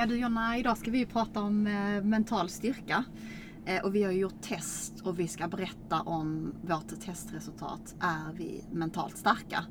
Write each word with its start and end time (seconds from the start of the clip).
Ja 0.00 0.06
du 0.06 0.16
Jonna, 0.16 0.58
idag 0.58 0.78
ska 0.78 0.90
vi 0.90 1.06
prata 1.06 1.40
om 1.40 1.66
eh, 1.66 2.04
mental 2.04 2.48
styrka. 2.48 3.04
Eh, 3.66 3.84
och 3.84 3.94
vi 3.94 4.02
har 4.02 4.12
gjort 4.12 4.42
test 4.42 5.00
och 5.04 5.18
vi 5.18 5.28
ska 5.28 5.48
berätta 5.48 6.00
om 6.00 6.54
vårt 6.62 7.00
testresultat. 7.04 7.94
Är 8.00 8.32
vi 8.34 8.64
mentalt 8.72 9.16
starka? 9.16 9.64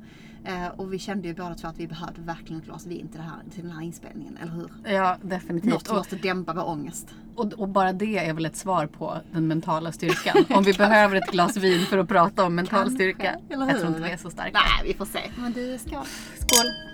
Eh, 0.44 0.68
och 0.68 0.92
vi 0.92 0.98
kände 0.98 1.28
ju 1.28 1.34
båda 1.34 1.54
två 1.54 1.68
att 1.68 1.78
vi 1.78 1.86
behövde 1.86 2.20
verkligen 2.20 2.60
ett 2.60 2.66
glas 2.66 2.86
vin 2.86 3.08
till, 3.08 3.20
det 3.20 3.26
här, 3.26 3.42
till 3.54 3.62
den 3.62 3.72
här 3.72 3.82
inspelningen, 3.82 4.36
eller 4.36 4.52
hur? 4.52 4.70
Ja, 4.84 5.16
definitivt. 5.22 5.72
Något 5.72 5.92
måste 5.92 6.16
dämpa 6.16 6.52
vår 6.52 6.68
ångest. 6.68 7.14
Och, 7.34 7.52
och, 7.52 7.68
bara 7.68 7.92
det 7.92 8.18
är 8.18 8.34
väl 8.34 8.46
ett 8.46 8.56
svar 8.56 8.86
på 8.86 9.18
den 9.32 9.48
mentala 9.48 9.92
styrkan. 9.92 10.44
Om 10.48 10.64
vi 10.64 10.72
behöver 10.78 11.16
ett 11.16 11.30
glas 11.30 11.56
vin 11.56 11.86
för 11.86 11.98
att 11.98 12.08
prata 12.08 12.44
om 12.44 12.54
mental 12.54 12.78
Kanske, 12.78 12.94
styrka. 12.94 13.36
eller 13.48 13.64
hur? 13.64 13.72
Jag 13.72 13.80
tror 13.80 13.88
inte 13.88 14.02
vi 14.02 14.10
är 14.10 14.16
så 14.16 14.30
starka. 14.30 14.50
Nej, 14.52 14.92
vi 14.92 14.94
får 14.94 15.04
se. 15.06 15.20
Men 15.36 15.52
du, 15.52 15.78
skål. 15.78 16.04
Skål! 16.38 16.89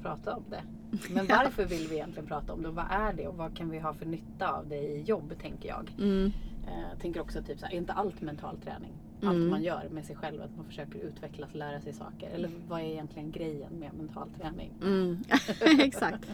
Ska 0.00 0.08
prata 0.08 0.34
om 0.36 0.44
det. 0.50 0.62
Men 1.14 1.26
varför 1.26 1.64
vill 1.64 1.86
vi 1.88 1.94
egentligen 1.94 2.26
prata 2.26 2.52
om 2.52 2.62
det? 2.62 2.68
Och 2.68 2.74
vad 2.74 2.86
är 2.90 3.12
det? 3.12 3.26
Och 3.28 3.36
vad 3.36 3.56
kan 3.56 3.70
vi 3.70 3.78
ha 3.78 3.94
för 3.94 4.06
nytta 4.06 4.52
av 4.52 4.68
det 4.68 4.76
i 4.78 5.02
jobb, 5.02 5.32
tänker 5.42 5.68
jag. 5.68 5.90
Mm. 5.98 6.32
Eh, 6.66 6.88
Jag 6.90 7.00
tänker 7.00 7.20
också 7.20 7.42
typ 7.42 7.58
så 7.58 7.66
här, 7.66 7.72
är 7.72 7.76
inte 7.76 7.92
allt 7.92 8.20
mental 8.20 8.56
träning? 8.58 8.92
Allt 9.22 9.36
Mm. 9.36 9.48
man 9.50 9.62
gör 9.62 9.88
med 9.90 10.04
sig 10.04 10.16
själv, 10.16 10.42
att 10.42 10.56
man 10.56 10.64
försöker 10.66 10.98
utvecklas, 10.98 11.54
lära 11.54 11.80
sig 11.80 11.92
saker. 11.92 12.30
Eller 12.30 12.50
vad 12.68 12.80
är 12.80 12.84
egentligen 12.84 13.30
grejen 13.30 13.72
med 13.72 13.94
mental 13.94 14.28
träning? 14.40 14.72
Mm. 14.82 15.18
Exakt. 15.80 16.26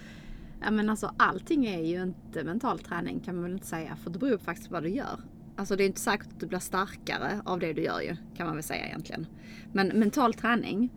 Ja, 0.60 0.70
men 0.70 0.90
alltså, 0.90 1.14
allting 1.16 1.66
är 1.66 1.80
ju 1.82 2.02
inte 2.02 2.44
mental 2.44 2.78
träning 2.78 3.20
kan 3.20 3.34
man 3.34 3.44
väl 3.44 3.52
inte 3.52 3.66
säga. 3.66 3.96
För 3.96 4.10
det 4.10 4.18
beror 4.18 4.36
på 4.36 4.44
faktiskt 4.44 4.70
vad 4.70 4.82
du 4.82 4.88
gör. 4.88 5.18
Alltså 5.56 5.76
det 5.76 5.84
är 5.84 5.86
inte 5.86 6.00
säkert 6.00 6.26
att 6.32 6.40
du 6.40 6.46
blir 6.46 6.58
starkare 6.58 7.40
av 7.44 7.58
det 7.58 7.72
du 7.72 7.82
gör 7.82 8.00
ju. 8.00 8.16
Kan 8.36 8.46
man 8.46 8.54
väl 8.56 8.62
säga 8.62 8.86
egentligen. 8.86 9.26
Men 9.72 9.88
mental 9.88 10.34
träning. 10.34 10.90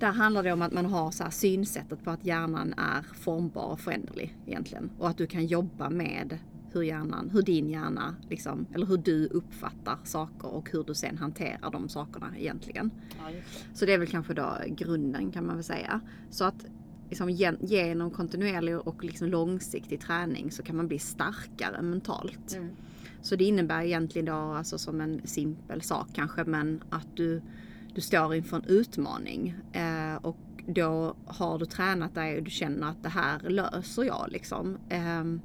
Där 0.00 0.12
handlar 0.12 0.42
det 0.42 0.52
om 0.52 0.62
att 0.62 0.72
man 0.72 0.86
har 0.86 1.10
så 1.10 1.22
här 1.24 1.30
synsättet 1.30 2.04
på 2.04 2.10
att 2.10 2.24
hjärnan 2.24 2.74
är 2.76 3.02
formbar 3.02 3.64
och 3.66 3.80
föränderlig 3.80 4.36
egentligen. 4.46 4.90
Och 4.98 5.08
att 5.08 5.16
du 5.16 5.26
kan 5.26 5.46
jobba 5.46 5.90
med 5.90 6.38
hur 6.72 6.82
hjärnan, 6.82 7.30
hur 7.32 7.42
din 7.42 7.70
hjärna 7.70 8.16
liksom, 8.28 8.66
eller 8.74 8.86
hur 8.86 8.96
du 8.96 9.26
uppfattar 9.26 9.98
saker 10.04 10.48
och 10.48 10.70
hur 10.70 10.84
du 10.84 10.94
sen 10.94 11.18
hanterar 11.18 11.70
de 11.70 11.88
sakerna 11.88 12.32
egentligen. 12.38 12.90
Ja, 13.18 13.32
det. 13.32 13.42
Så 13.78 13.86
det 13.86 13.92
är 13.92 13.98
väl 13.98 14.08
kanske 14.08 14.34
då 14.34 14.56
grunden 14.66 15.30
kan 15.30 15.46
man 15.46 15.54
väl 15.54 15.64
säga. 15.64 16.00
Så 16.30 16.44
att 16.44 16.66
liksom, 17.08 17.30
gen- 17.30 17.58
genom 17.60 18.10
kontinuerlig 18.10 18.78
och 18.78 19.04
liksom 19.04 19.28
långsiktig 19.28 20.00
träning 20.00 20.50
så 20.50 20.62
kan 20.62 20.76
man 20.76 20.88
bli 20.88 20.98
starkare 20.98 21.82
mentalt. 21.82 22.52
Mm. 22.56 22.70
Så 23.22 23.36
det 23.36 23.44
innebär 23.44 23.82
egentligen 23.82 24.26
då 24.26 24.32
alltså 24.32 24.78
som 24.78 25.00
en 25.00 25.20
simpel 25.24 25.82
sak 25.82 26.08
kanske 26.12 26.44
men 26.44 26.82
att 26.90 27.16
du, 27.16 27.42
du 27.94 28.00
står 28.00 28.34
inför 28.34 28.56
en 28.56 28.64
utmaning. 28.64 29.54
Eh, 29.72 30.16
och 30.22 30.36
då 30.66 31.16
har 31.26 31.58
du 31.58 31.66
tränat 31.66 32.14
dig 32.14 32.36
och 32.36 32.42
du 32.42 32.50
känner 32.50 32.90
att 32.90 33.02
det 33.02 33.08
här 33.08 33.40
löser 33.40 34.02
jag 34.04 34.26
liksom. 34.28 34.78
Ehm, 34.88 35.40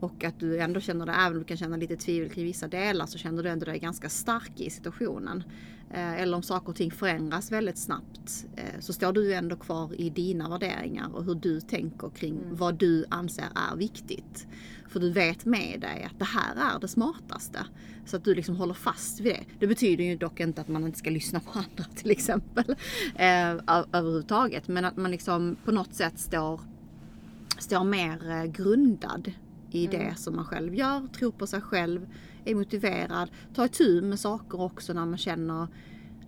och 0.00 0.24
att 0.24 0.40
du 0.40 0.60
ändå 0.60 0.80
känner 0.80 1.06
det, 1.06 1.12
även 1.12 1.32
om 1.32 1.38
du 1.38 1.44
kan 1.44 1.56
känna 1.56 1.76
lite 1.76 1.96
tvivel 1.96 2.30
kring 2.30 2.44
vissa 2.44 2.68
delar, 2.68 3.06
så 3.06 3.18
känner 3.18 3.42
du 3.42 3.48
ändå 3.48 3.64
dig 3.64 3.78
ganska 3.78 4.08
stark 4.08 4.60
i 4.60 4.70
situationen. 4.70 5.42
Eh, 5.90 6.22
eller 6.22 6.36
om 6.36 6.42
saker 6.42 6.68
och 6.68 6.76
ting 6.76 6.90
förändras 6.90 7.52
väldigt 7.52 7.78
snabbt, 7.78 8.46
eh, 8.56 8.80
så 8.80 8.92
står 8.92 9.12
du 9.12 9.34
ändå 9.34 9.56
kvar 9.56 10.00
i 10.00 10.10
dina 10.10 10.48
värderingar 10.48 11.14
och 11.14 11.24
hur 11.24 11.34
du 11.34 11.60
tänker 11.60 12.10
kring 12.10 12.40
vad 12.50 12.74
du 12.74 13.04
anser 13.08 13.44
är 13.72 13.76
viktigt. 13.76 14.46
För 14.88 15.00
du 15.00 15.12
vet 15.12 15.44
med 15.44 15.80
dig 15.80 16.08
att 16.10 16.18
det 16.18 16.24
här 16.24 16.74
är 16.74 16.80
det 16.80 16.88
smartaste. 16.88 17.66
Så 18.06 18.16
att 18.16 18.24
du 18.24 18.34
liksom 18.34 18.56
håller 18.56 18.74
fast 18.74 19.20
vid 19.20 19.34
det. 19.34 19.44
Det 19.58 19.66
betyder 19.66 20.04
ju 20.04 20.16
dock 20.16 20.40
inte 20.40 20.60
att 20.60 20.68
man 20.68 20.86
inte 20.86 20.98
ska 20.98 21.10
lyssna 21.10 21.40
på 21.40 21.50
andra 21.52 21.84
till 21.94 22.10
exempel. 22.10 22.76
Eh, 23.14 23.50
överhuvudtaget. 23.92 24.68
Men 24.68 24.84
att 24.84 24.96
man 24.96 25.10
liksom 25.10 25.56
på 25.64 25.72
något 25.72 25.94
sätt 25.94 26.18
står 26.18 26.60
står 27.58 27.84
mer 27.84 28.30
eh, 28.30 28.44
grundad 28.44 29.32
i 29.70 29.86
det 29.86 30.14
som 30.16 30.36
man 30.36 30.44
själv 30.44 30.74
gör, 30.74 31.06
tror 31.06 31.30
på 31.32 31.46
sig 31.46 31.60
själv, 31.60 32.06
är 32.44 32.54
motiverad, 32.54 33.30
tar 33.54 33.64
itu 33.64 34.02
med 34.02 34.20
saker 34.20 34.60
också 34.60 34.92
när 34.92 35.06
man 35.06 35.18
känner 35.18 35.68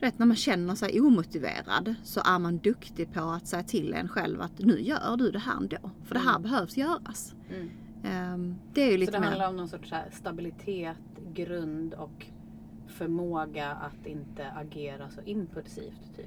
vet, 0.00 0.18
när 0.18 0.26
man 0.26 0.36
känner 0.36 0.74
sig 0.74 1.00
omotiverad 1.00 1.94
så 2.04 2.20
är 2.24 2.38
man 2.38 2.58
duktig 2.58 3.12
på 3.12 3.20
att 3.20 3.46
säga 3.46 3.62
till 3.62 3.94
en 3.94 4.08
själv 4.08 4.40
att 4.40 4.58
nu 4.58 4.80
gör 4.80 5.16
du 5.16 5.30
det 5.30 5.38
här 5.38 5.56
ändå. 5.56 5.90
För 6.04 6.14
det 6.14 6.20
här 6.20 6.38
behövs 6.38 6.76
göras. 6.76 7.34
Mm. 7.50 7.70
Ehm, 8.04 8.54
det 8.74 8.80
är 8.82 8.86
ju 8.86 8.92
Så 8.92 8.98
lite 8.98 9.12
det 9.12 9.20
mer... 9.20 9.26
handlar 9.26 9.48
om 9.48 9.56
någon 9.56 9.68
sorts 9.68 9.90
så 9.90 9.96
stabilitet, 10.12 10.96
grund 11.34 11.94
och 11.94 12.26
förmåga 12.86 13.70
att 13.70 14.06
inte 14.06 14.50
agera 14.50 15.10
så 15.10 15.20
impulsivt. 15.24 16.16
Typ. 16.16 16.26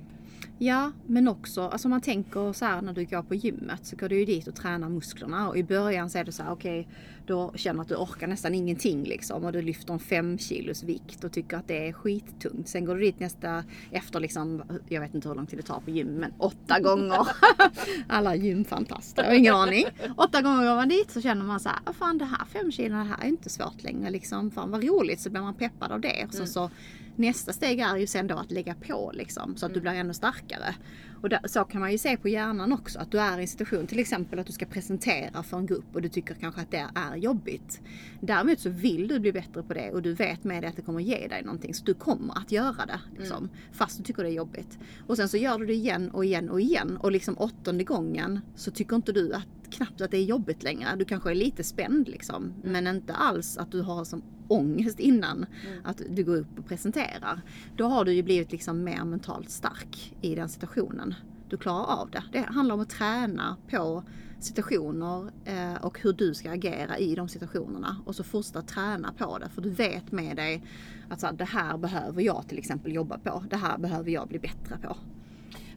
Ja, 0.58 0.91
men 1.08 1.28
också 1.28 1.62
alltså 1.62 1.90
man 1.90 2.02
tänker 2.02 2.53
så 2.53 2.66
här 2.66 2.81
när 2.81 2.94
du 2.94 3.06
går 3.06 3.22
på 3.22 3.36
gymmet 3.36 3.86
så 3.86 3.96
går 3.96 4.09
du 4.09 4.19
ju 4.19 4.25
dit 4.25 4.47
och 4.47 4.56
tränar 4.56 4.90
musklerna 4.90 5.50
och 5.50 5.58
i 5.58 5.64
början 5.64 6.09
så 6.09 6.18
är 6.18 6.24
det 6.24 6.31
så 6.31 6.44
här 6.44 6.52
okej, 6.52 6.88
då 7.28 7.52
känner 7.56 7.75
du 7.75 7.81
att 7.81 7.88
du 7.88 7.96
orkar 7.96 8.28
nästan 8.28 8.56
ingenting 8.56 9.03
liksom 9.03 9.46
och 9.46 9.52
du 9.52 9.62
lyfter 9.62 9.94
en 9.94 10.00
fem 10.00 10.38
kilos 10.38 10.84
vikt 10.84 11.24
och 11.24 11.31
tycker 11.31 11.58
att 11.58 11.68
det 11.68 11.88
är 11.88 11.94
skittungt. 11.94 12.68
Sen 12.68 12.86
går 12.86 12.96
du 12.96 13.02
dit 13.02 13.19
nästa 13.19 13.64
efter 13.91 14.19
liksom, 14.19 14.64
jag 14.90 15.02
vet 15.02 15.14
inte 15.16 15.28
hur 15.28 15.36
lång 15.36 15.46
tid 15.47 15.59
det 15.59 15.64
tar 15.64 15.80
på 15.80 15.91
gym, 15.91 16.08
men 16.08 16.34
åtta 16.38 16.80
gånger. 16.80 17.28
Alla 18.08 18.35
gymfantaster, 18.35 19.24
jag 19.24 19.30
har 19.30 19.35
ingen 19.35 19.56
aning. 19.56 19.85
Åtta 20.18 20.41
gånger 20.41 20.68
går 20.68 20.75
man 20.75 20.90
dit 20.90 21.12
så 21.12 21.22
känner 21.22 21.46
man 21.46 21.59
så 21.59 21.70
här, 21.70 21.80
"Ah, 21.84 21.94
fan 21.94 22.18
det 22.18 22.25
här 22.25 22.46
fem 22.46 22.72
kilo, 22.72 22.96
det 22.96 23.03
här 23.03 23.24
är 23.24 23.28
inte 23.28 23.50
svårt 23.50 23.84
längre 23.84 24.09
liksom. 24.09 24.52
Fan 24.52 24.72
vad 24.72 24.84
roligt, 24.84 25.20
så 25.20 25.30
blir 25.30 25.41
man 25.41 25.53
peppad 25.53 25.91
av 25.91 26.02
det. 26.02 26.28
Så, 26.31 26.46
så 26.46 26.70
nästa 27.16 27.53
steg 27.53 27.79
är 27.79 27.97
ju 27.97 28.07
sen 28.07 28.28
då 28.28 28.35
att 28.35 28.51
lägga 28.51 28.75
på 28.75 29.12
liksom, 29.13 29.56
så 29.56 29.66
att 29.66 29.74
du 29.74 29.81
blir 29.81 29.91
ännu 29.91 30.13
starkare. 30.13 30.75
Och 31.22 31.29
där, 31.29 31.40
så 31.46 31.63
kan 31.63 31.81
man 31.81 31.91
ju 31.91 31.97
se 31.97 32.18
på 32.18 32.29
hjärnan 32.29 32.74
också, 32.74 33.00
att 33.00 33.12
du 33.12 33.19
är 33.19 33.38
i 33.40 33.41
en 33.41 33.47
situation, 33.47 33.88
till 33.88 34.00
exempel 34.00 34.40
att 34.40 34.47
du 34.47 34.53
ska 34.53 34.66
presentera 34.66 35.44
för 35.44 35.57
en 35.57 35.66
grupp 35.66 35.85
och 35.94 36.02
du 36.02 36.09
tycker 36.09 36.34
kanske 36.34 36.62
att 36.62 36.72
det 36.72 36.88
är 36.96 37.16
jobbigt. 37.16 37.81
Däremot 38.22 38.59
så 38.59 38.69
vill 38.69 39.07
du 39.07 39.19
bli 39.19 39.31
bättre 39.31 39.63
på 39.63 39.73
det 39.73 39.91
och 39.91 40.02
du 40.02 40.13
vet 40.13 40.44
med 40.44 40.63
dig 40.63 40.69
att 40.69 40.75
det 40.75 40.81
kommer 40.81 41.00
ge 41.00 41.28
dig 41.28 41.44
någonting, 41.44 41.73
så 41.73 41.85
du 41.85 41.94
kommer 41.94 42.38
att 42.38 42.52
göra 42.52 42.85
det. 42.85 43.00
Liksom, 43.18 43.50
Fast 43.72 43.97
du 43.97 44.03
tycker 44.03 44.23
det 44.23 44.29
är 44.29 44.34
jobbigt. 44.34 44.78
Och 45.07 45.18
sen 45.18 45.29
så 45.29 45.38
gör 45.38 45.57
du 45.59 45.66
det 45.66 45.73
igen 45.73 46.09
och 46.09 46.25
igen 46.25 46.50
och 46.50 46.62
igen 46.62 46.97
och 46.97 47.12
liksom 47.12 47.38
åttonde 47.38 47.84
gången 47.84 48.40
så 48.56 48.72
tycker 48.72 48.96
inte 48.96 49.12
du 49.12 49.34
att 49.34 49.62
knappt 49.73 50.01
att 50.01 50.11
det 50.11 50.17
är 50.17 50.23
jobbigt 50.23 50.63
längre. 50.63 50.95
Du 50.95 51.06
kanske 51.06 51.31
är 51.31 51.35
lite 51.35 51.63
spänd 51.63 52.07
liksom, 52.07 52.53
men 52.63 52.88
inte 52.88 53.13
alls 53.13 53.57
att 53.57 53.72
du 53.72 53.81
har 53.81 54.03
som 54.03 54.23
ångest 54.47 55.00
innan 55.00 55.45
att 55.84 56.01
du 56.09 56.23
går 56.23 56.38
upp 56.38 56.59
och 56.59 56.66
presenterar. 56.66 57.41
Då 57.75 57.85
har 57.88 58.06
du 58.06 58.13
ju 58.13 58.23
blivit 58.23 58.51
liksom 58.51 58.84
mer 58.84 59.03
mentalt 59.03 59.50
stark 59.50 60.16
i 60.22 60.35
den 60.35 60.50
situationen. 60.50 61.16
Du 61.50 61.57
klarar 61.57 61.85
av 61.85 62.09
det. 62.09 62.23
Det 62.31 62.39
handlar 62.39 62.75
om 62.75 62.81
att 62.81 62.89
träna 62.89 63.57
på 63.69 64.03
situationer 64.39 65.31
eh, 65.45 65.85
och 65.85 66.00
hur 66.00 66.13
du 66.13 66.34
ska 66.34 66.51
agera 66.51 66.97
i 66.97 67.16
de 67.16 67.28
situationerna. 67.28 67.97
Och 68.05 68.16
så 68.16 68.23
fortsätta 68.23 68.61
träna 68.61 69.13
på 69.17 69.38
det. 69.38 69.50
För 69.50 69.61
du 69.61 69.69
vet 69.69 70.11
med 70.11 70.35
dig 70.35 70.63
att 71.09 71.19
så 71.19 71.25
här, 71.25 71.34
det 71.34 71.45
här 71.45 71.78
behöver 71.78 72.22
jag 72.22 72.47
till 72.47 72.57
exempel 72.57 72.94
jobba 72.94 73.17
på. 73.17 73.44
Det 73.50 73.57
här 73.57 73.78
behöver 73.78 74.11
jag 74.11 74.28
bli 74.28 74.40
bättre 74.40 74.78
på. 74.78 74.97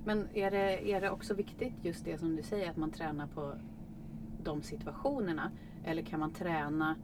Men 0.05 0.29
är 0.35 0.51
det, 0.51 0.93
är 0.93 1.01
det 1.01 1.11
också 1.11 1.35
viktigt 1.35 1.75
just 1.83 2.05
det 2.05 2.19
som 2.19 2.37
du 2.37 2.43
säger 2.43 2.71
att 2.71 2.77
man 2.77 2.91
tränar 2.91 3.27
på 3.27 3.55
de 4.47 4.63
situationerna? 4.63 5.51
Eller 5.85 6.03
kan 6.03 6.21
man 6.21 6.31
träna 6.31 6.97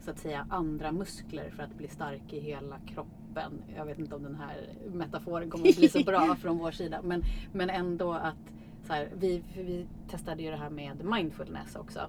så 0.00 0.10
att 0.10 0.18
säga 0.18 0.46
andra 0.50 0.92
muskler 0.92 1.50
för 1.50 1.62
att 1.62 1.74
bli 1.74 1.88
stark 1.88 2.32
i 2.32 2.40
hela 2.40 2.78
kroppen? 2.78 3.52
Jag 3.76 3.84
vet 3.84 3.98
inte 3.98 4.14
om 4.14 4.22
den 4.22 4.34
här 4.34 4.68
metaforen 4.92 5.50
kommer 5.50 5.68
att 5.68 5.76
bli 5.76 5.88
så 5.88 6.04
bra 6.04 6.36
från 6.40 6.58
vår 6.58 6.70
sida. 6.70 7.00
Men, 7.02 7.22
men 7.52 7.70
ändå 7.70 8.12
att 8.12 8.52
så 8.86 8.92
här, 8.92 9.08
vi, 9.18 9.42
vi 9.56 9.86
testade 10.08 10.42
ju 10.42 10.50
det 10.50 10.56
här 10.56 10.70
med 10.70 11.04
mindfulness 11.04 11.76
också. 11.76 12.00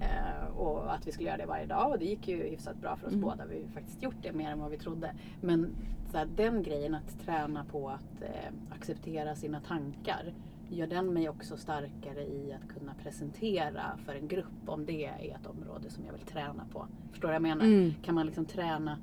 Eh, 0.00 0.56
och 0.56 0.94
att 0.94 1.06
vi 1.06 1.12
skulle 1.12 1.28
göra 1.28 1.38
det 1.38 1.46
varje 1.46 1.66
dag 1.66 1.90
och 1.90 1.98
det 1.98 2.04
gick 2.04 2.28
ju 2.28 2.42
hyfsat 2.42 2.76
bra 2.76 2.96
för 2.96 3.06
oss 3.06 3.14
båda. 3.14 3.46
Vi 3.46 3.62
har 3.62 3.68
faktiskt 3.68 4.02
gjort 4.02 4.22
det 4.22 4.32
mer 4.32 4.50
än 4.50 4.58
vad 4.58 4.70
vi 4.70 4.78
trodde. 4.78 5.14
Men 5.40 5.76
så 6.10 6.18
här, 6.18 6.28
den 6.36 6.62
grejen 6.62 6.94
att 6.94 7.20
träna 7.24 7.64
på 7.64 7.88
att 7.88 8.22
eh, 8.22 8.52
acceptera 8.70 9.34
sina 9.34 9.60
tankar 9.60 10.32
gör 10.70 10.86
den 10.86 11.12
mig 11.12 11.28
också 11.28 11.56
starkare 11.56 12.22
i 12.22 12.52
att 12.52 12.78
kunna 12.78 12.94
presentera 13.02 13.98
för 14.04 14.14
en 14.14 14.28
grupp 14.28 14.46
om 14.66 14.86
det 14.86 15.04
är 15.04 15.36
ett 15.40 15.46
område 15.46 15.90
som 15.90 16.04
jag 16.04 16.12
vill 16.12 16.22
träna 16.22 16.64
på. 16.72 16.86
Förstår 17.10 17.28
du 17.28 17.32
vad 17.32 17.34
jag 17.34 17.42
menar? 17.42 17.64
Mm. 17.64 17.94
Kan 18.02 18.14
man 18.14 18.26
liksom 18.26 18.44
träna 18.44 18.98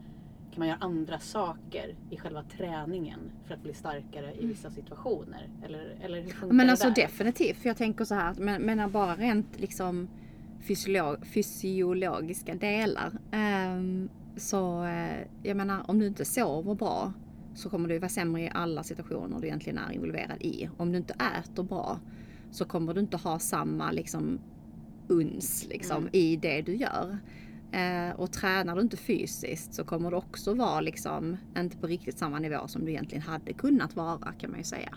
kan 0.52 0.60
man 0.60 0.68
göra 0.68 0.78
andra 0.82 1.20
saker 1.20 1.96
i 2.10 2.18
själva 2.18 2.44
träningen 2.44 3.20
för 3.46 3.54
att 3.54 3.64
bli 3.64 3.74
starkare 3.74 4.34
i 4.40 4.46
vissa 4.46 4.72
situationer? 4.72 5.50
Eller, 5.64 5.98
eller 6.02 6.22
hur 6.22 6.30
funkar 6.30 6.56
Men 6.56 6.66
det 6.68 6.72
alltså 6.72 6.88
där? 6.88 6.96
definitivt. 6.96 7.58
För 7.58 7.70
jag 7.70 7.78
tänker 7.78 8.06
så 8.06 8.16
här, 8.16 8.32
att 8.32 8.40
men, 8.40 8.62
men 8.62 8.92
bara 8.92 9.16
rent 9.16 9.60
liksom 9.60 10.08
fysiolog, 10.68 11.26
fysiologiska 11.28 12.56
delar. 12.56 13.12
ehm, 13.32 14.10
så 14.38 14.86
eh, 14.86 15.28
jag 15.44 15.58
menar 15.58 15.84
om 15.88 16.00
du 16.00 16.08
inte 16.08 16.26
sover 16.26 16.76
bra 16.76 17.14
så 17.56 17.70
kommer 17.70 17.90
du 17.90 18.00
vara 18.00 18.10
sämre 18.10 18.42
i 18.42 18.50
alla 18.54 18.84
situationer 18.84 19.40
du 19.40 19.48
egentligen 19.48 19.78
är 19.78 19.92
involverad 19.92 20.42
i. 20.42 20.70
Om 20.78 20.92
du 20.92 20.98
inte 20.98 21.14
äter 21.14 21.64
bra 21.64 22.00
så 22.52 22.66
kommer 22.66 22.94
du 22.94 23.00
inte 23.00 23.18
ha 23.18 23.40
samma 23.40 23.92
liksom 23.92 24.40
uns 25.08 25.66
liksom, 25.70 25.98
Mm. 25.98 26.10
i 26.14 26.36
det 26.36 26.62
du 26.62 26.76
gör. 26.76 27.18
Eh, 27.72 28.16
och 28.16 28.32
tränar 28.32 28.76
du 28.76 28.82
inte 28.82 28.98
fysiskt 28.98 29.74
så 29.74 29.84
kommer 29.84 30.12
du 30.12 30.18
också 30.18 30.54
vara 30.54 30.82
liksom 30.82 31.38
inte 31.58 31.78
på 31.78 31.88
riktigt 31.88 32.18
samma 32.18 32.40
nivå 32.40 32.68
som 32.68 32.86
du 32.86 32.92
egentligen 32.92 33.22
hade 33.22 33.54
kunnat 33.54 33.96
vara 33.96 34.34
kan 34.40 34.50
man 34.52 34.60
ju 34.60 34.64
säga. 34.64 34.96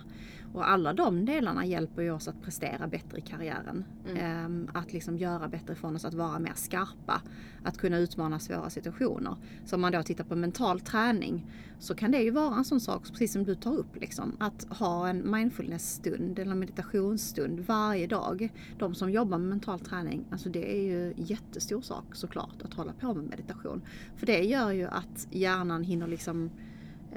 Och 0.52 0.70
alla 0.70 0.92
de 0.92 1.24
delarna 1.24 1.66
hjälper 1.66 2.02
ju 2.02 2.10
oss 2.10 2.28
att 2.28 2.42
prestera 2.42 2.86
bättre 2.86 3.18
i 3.18 3.20
karriären. 3.20 3.84
Mm. 4.08 4.68
Eh, 4.68 4.80
att 4.80 4.92
liksom 4.92 5.18
göra 5.18 5.48
bättre 5.48 5.72
ifrån 5.72 5.96
oss, 5.96 6.04
att 6.04 6.14
vara 6.14 6.38
mer 6.38 6.52
skarpa. 6.54 7.22
Att 7.64 7.78
kunna 7.78 7.98
utmana 7.98 8.38
svåra 8.38 8.70
situationer. 8.70 9.36
Så 9.64 9.76
om 9.76 9.80
man 9.80 9.92
då 9.92 10.02
tittar 10.02 10.24
på 10.24 10.36
mental 10.36 10.80
träning 10.80 11.46
så 11.78 11.94
kan 11.94 12.10
det 12.10 12.22
ju 12.22 12.30
vara 12.30 12.56
en 12.56 12.64
sån 12.64 12.80
sak, 12.80 13.02
precis 13.10 13.32
som 13.32 13.44
du 13.44 13.54
tar 13.54 13.72
upp, 13.72 13.96
liksom, 13.96 14.36
att 14.40 14.66
ha 14.70 15.08
en 15.08 15.30
mindfulness-stund 15.30 16.38
eller 16.38 16.54
meditationsstund 16.54 17.60
varje 17.60 18.06
dag. 18.06 18.52
De 18.78 18.94
som 18.94 19.10
jobbar 19.10 19.38
med 19.38 19.48
mental 19.48 19.80
träning, 19.80 20.24
alltså 20.30 20.48
det 20.48 20.76
är 20.76 20.82
ju 20.82 21.14
jättestor 21.16 21.80
sak 21.80 22.04
såklart 22.12 22.62
att 22.62 22.74
hålla 22.74 22.92
på 22.92 23.14
med 23.14 23.24
meditation. 23.24 23.82
För 24.16 24.26
det 24.26 24.44
gör 24.44 24.70
ju 24.70 24.86
att 24.86 25.28
hjärnan 25.30 25.84
hinner 25.84 26.06
liksom 26.06 26.50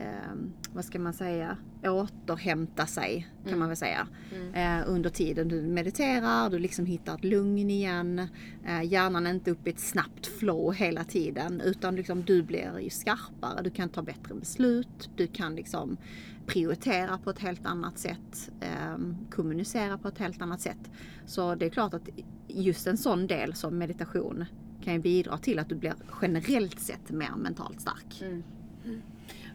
eh, 0.01 0.35
vad 0.73 0.85
ska 0.85 0.99
man 0.99 1.13
säga, 1.13 1.57
återhämta 1.83 2.85
sig 2.85 3.27
kan 3.41 3.47
mm. 3.47 3.59
man 3.59 3.67
väl 3.67 3.77
säga. 3.77 4.07
Mm. 4.35 4.53
Eh, 4.81 4.89
under 4.89 5.09
tiden 5.09 5.47
du 5.47 5.61
mediterar, 5.61 6.49
du 6.49 6.59
liksom 6.59 6.85
hittar 6.85 7.15
ett 7.15 7.23
lugn 7.23 7.69
igen. 7.69 8.27
Eh, 8.65 8.83
hjärnan 8.83 9.27
är 9.27 9.31
inte 9.31 9.51
uppe 9.51 9.69
i 9.69 9.73
ett 9.73 9.79
snabbt 9.79 10.27
flow 10.27 10.73
hela 10.73 11.03
tiden 11.03 11.61
utan 11.61 11.95
liksom 11.95 12.23
du 12.23 12.43
blir 12.43 12.79
ju 12.79 12.89
skarpare, 12.89 13.61
du 13.63 13.69
kan 13.69 13.89
ta 13.89 14.01
bättre 14.01 14.35
beslut, 14.35 15.09
du 15.15 15.27
kan 15.27 15.55
liksom 15.55 15.97
prioritera 16.45 17.17
på 17.17 17.29
ett 17.29 17.39
helt 17.39 17.65
annat 17.65 17.99
sätt, 17.99 18.51
eh, 18.61 18.97
kommunicera 19.31 19.97
på 19.97 20.07
ett 20.07 20.17
helt 20.17 20.41
annat 20.41 20.61
sätt. 20.61 20.91
Så 21.25 21.55
det 21.55 21.65
är 21.65 21.69
klart 21.69 21.93
att 21.93 22.09
just 22.47 22.87
en 22.87 22.97
sån 22.97 23.27
del 23.27 23.53
som 23.53 23.77
meditation 23.77 24.45
kan 24.83 24.93
ju 24.93 24.99
bidra 24.99 25.37
till 25.37 25.59
att 25.59 25.69
du 25.69 25.75
blir 25.75 25.93
generellt 26.21 26.79
sett 26.79 27.11
mer 27.11 27.31
mentalt 27.37 27.81
stark. 27.81 28.21
Mm. 28.21 28.43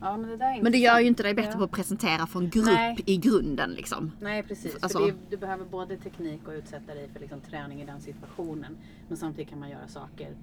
Ja, 0.00 0.16
men, 0.16 0.30
det 0.30 0.36
där 0.36 0.62
men 0.62 0.72
det 0.72 0.78
gör 0.78 1.00
ju 1.00 1.06
inte 1.06 1.22
dig 1.22 1.34
bättre 1.34 1.50
ja. 1.52 1.58
på 1.58 1.64
att 1.64 1.70
presentera 1.70 2.26
för 2.26 2.40
en 2.40 2.50
grupp 2.50 2.66
Nej. 2.66 2.96
i 3.06 3.16
grunden. 3.16 3.70
Liksom. 3.70 4.12
Nej 4.20 4.42
precis. 4.42 4.76
Alltså. 4.80 4.98
För 4.98 5.06
det, 5.06 5.14
du 5.30 5.36
behöver 5.36 5.64
både 5.64 5.96
teknik 5.96 6.48
och 6.48 6.52
utsätta 6.52 6.94
dig 6.94 7.08
för 7.12 7.20
liksom, 7.20 7.40
träning 7.40 7.82
i 7.82 7.86
den 7.86 8.00
situationen. 8.00 8.76
Men 9.08 9.16
samtidigt 9.16 9.50
kan 9.50 9.60
man 9.60 9.70
göra 9.70 9.88
saker 9.88 10.34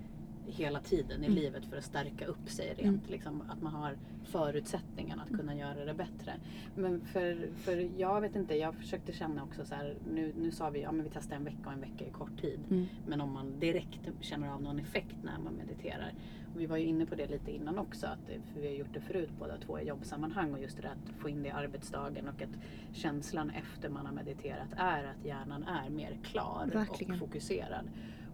hela 0.47 0.79
tiden 0.79 1.23
i 1.23 1.25
mm. 1.25 1.35
livet 1.35 1.65
för 1.65 1.77
att 1.77 1.83
stärka 1.83 2.25
upp 2.25 2.49
sig 2.49 2.67
rent. 2.67 2.79
Mm. 2.79 3.01
Liksom, 3.07 3.43
att 3.49 3.61
man 3.61 3.73
har 3.73 3.97
förutsättningarna 4.23 5.23
att 5.23 5.37
kunna 5.37 5.55
göra 5.55 5.85
det 5.85 5.93
bättre. 5.93 6.33
Men 6.75 7.01
för, 7.05 7.49
för 7.57 7.89
jag 7.97 8.21
vet 8.21 8.35
inte, 8.35 8.55
jag 8.55 8.75
försökte 8.75 9.13
känna 9.13 9.43
också 9.43 9.65
så 9.65 9.75
här, 9.75 9.95
nu, 10.13 10.33
nu 10.37 10.51
sa 10.51 10.69
vi 10.69 10.81
ja 10.81 10.91
vi 10.91 11.09
testar 11.13 11.35
en 11.35 11.43
vecka 11.43 11.61
och 11.65 11.73
en 11.73 11.81
vecka 11.81 12.05
i 12.05 12.11
kort 12.11 12.41
tid. 12.41 12.59
Mm. 12.69 12.85
Men 13.07 13.21
om 13.21 13.31
man 13.31 13.59
direkt 13.59 14.09
känner 14.21 14.49
av 14.49 14.61
någon 14.61 14.79
effekt 14.79 15.15
när 15.23 15.39
man 15.39 15.53
mediterar. 15.53 16.13
Och 16.53 16.61
vi 16.61 16.65
var 16.65 16.77
ju 16.77 16.85
inne 16.85 17.05
på 17.05 17.15
det 17.15 17.27
lite 17.27 17.51
innan 17.51 17.79
också, 17.79 18.07
att, 18.07 18.25
för 18.53 18.61
vi 18.61 18.67
har 18.67 18.73
gjort 18.73 18.93
det 18.93 19.01
förut 19.01 19.29
båda 19.39 19.57
två 19.57 19.79
i 19.79 19.87
jobbsammanhang 19.87 20.53
och 20.53 20.59
just 20.59 20.81
det 20.81 20.89
att 20.89 21.21
få 21.21 21.29
in 21.29 21.43
det 21.43 21.49
i 21.49 21.51
arbetsdagen 21.51 22.27
och 22.27 22.41
att 22.41 22.57
känslan 22.93 23.49
efter 23.49 23.89
man 23.89 24.05
har 24.05 24.13
mediterat 24.13 24.67
är 24.77 25.03
att 25.03 25.25
hjärnan 25.25 25.63
är 25.63 25.89
mer 25.89 26.17
klar 26.23 26.69
Verkligen. 26.73 27.13
och 27.13 27.19
fokuserad. 27.19 27.85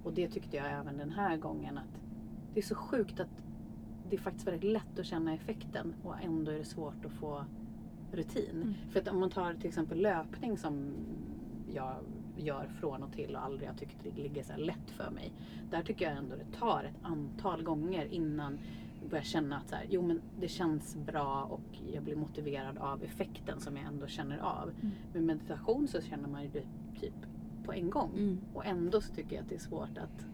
Och 0.04 0.14
det 0.14 0.28
tyckte 0.28 0.58
jag 0.58 0.72
även 0.72 0.98
den 0.98 1.10
här 1.12 1.38
gången 1.38 1.78
att 1.78 2.02
det 2.54 2.60
är 2.60 2.64
så 2.64 2.76
sjukt 2.76 3.20
att 3.20 3.44
det 4.10 4.16
är 4.16 4.20
faktiskt 4.20 4.48
väldigt 4.48 4.72
lätt 4.72 5.00
att 5.00 5.06
känna 5.06 5.34
effekten 5.34 5.94
och 6.04 6.22
ändå 6.22 6.52
är 6.52 6.58
det 6.58 6.66
svårt 6.66 7.06
att 7.06 7.12
få 7.12 7.46
rutin. 8.12 8.62
Mm. 8.62 8.74
För 8.92 9.00
att 9.00 9.08
om 9.08 9.20
man 9.20 9.30
tar 9.30 9.54
till 9.54 9.68
exempel 9.68 10.02
löpning 10.02 10.58
som 10.58 10.94
jag 11.74 11.96
gör 12.38 12.68
från 12.80 13.04
och 13.04 13.14
till 13.14 13.36
och 13.36 13.44
aldrig 13.44 13.70
har 13.70 13.76
tyckt 13.76 13.98
det 14.04 14.24
ligger 14.24 14.44
så 14.44 14.56
lätt 14.58 14.92
för 14.98 15.12
mig. 15.12 15.32
Där 15.72 15.84
tycker 15.84 16.06
jag 16.06 16.18
ändå 16.18 16.36
det 16.36 16.58
tar 16.58 16.84
ett 16.84 17.06
antal 17.06 17.64
gånger 17.64 18.06
innan 18.06 18.60
jag 19.02 19.10
börjar 19.10 19.24
känna 19.24 19.58
att 19.58 19.70
så 19.70 19.76
här, 19.76 19.86
jo 19.90 20.02
men 20.02 20.22
det 20.40 20.48
känns 20.48 20.96
bra 20.96 21.44
och 21.44 21.78
jag 21.94 22.04
blir 22.04 22.16
motiverad 22.16 22.78
av 22.78 23.04
effekten 23.04 23.60
som 23.60 23.78
jag 23.78 23.86
ändå 23.86 24.08
känner 24.08 24.38
av. 24.38 24.70
Mm. 24.70 24.92
Med 25.14 25.24
meditation 25.24 25.88
så 25.88 26.02
känner 26.02 26.30
man 26.30 26.44
ju 26.44 26.50
det 26.50 26.64
typ 27.00 27.14
på 27.70 27.74
en 27.74 27.90
gång. 27.90 28.12
Mm. 28.18 28.38
Och 28.54 28.66
ändå 28.66 29.02
så 29.02 29.14
tycker 29.14 29.36
jag 29.36 29.44
att 29.44 29.50
det 29.50 29.56
är 29.56 29.60
svårt 29.60 29.98
att 29.98 30.26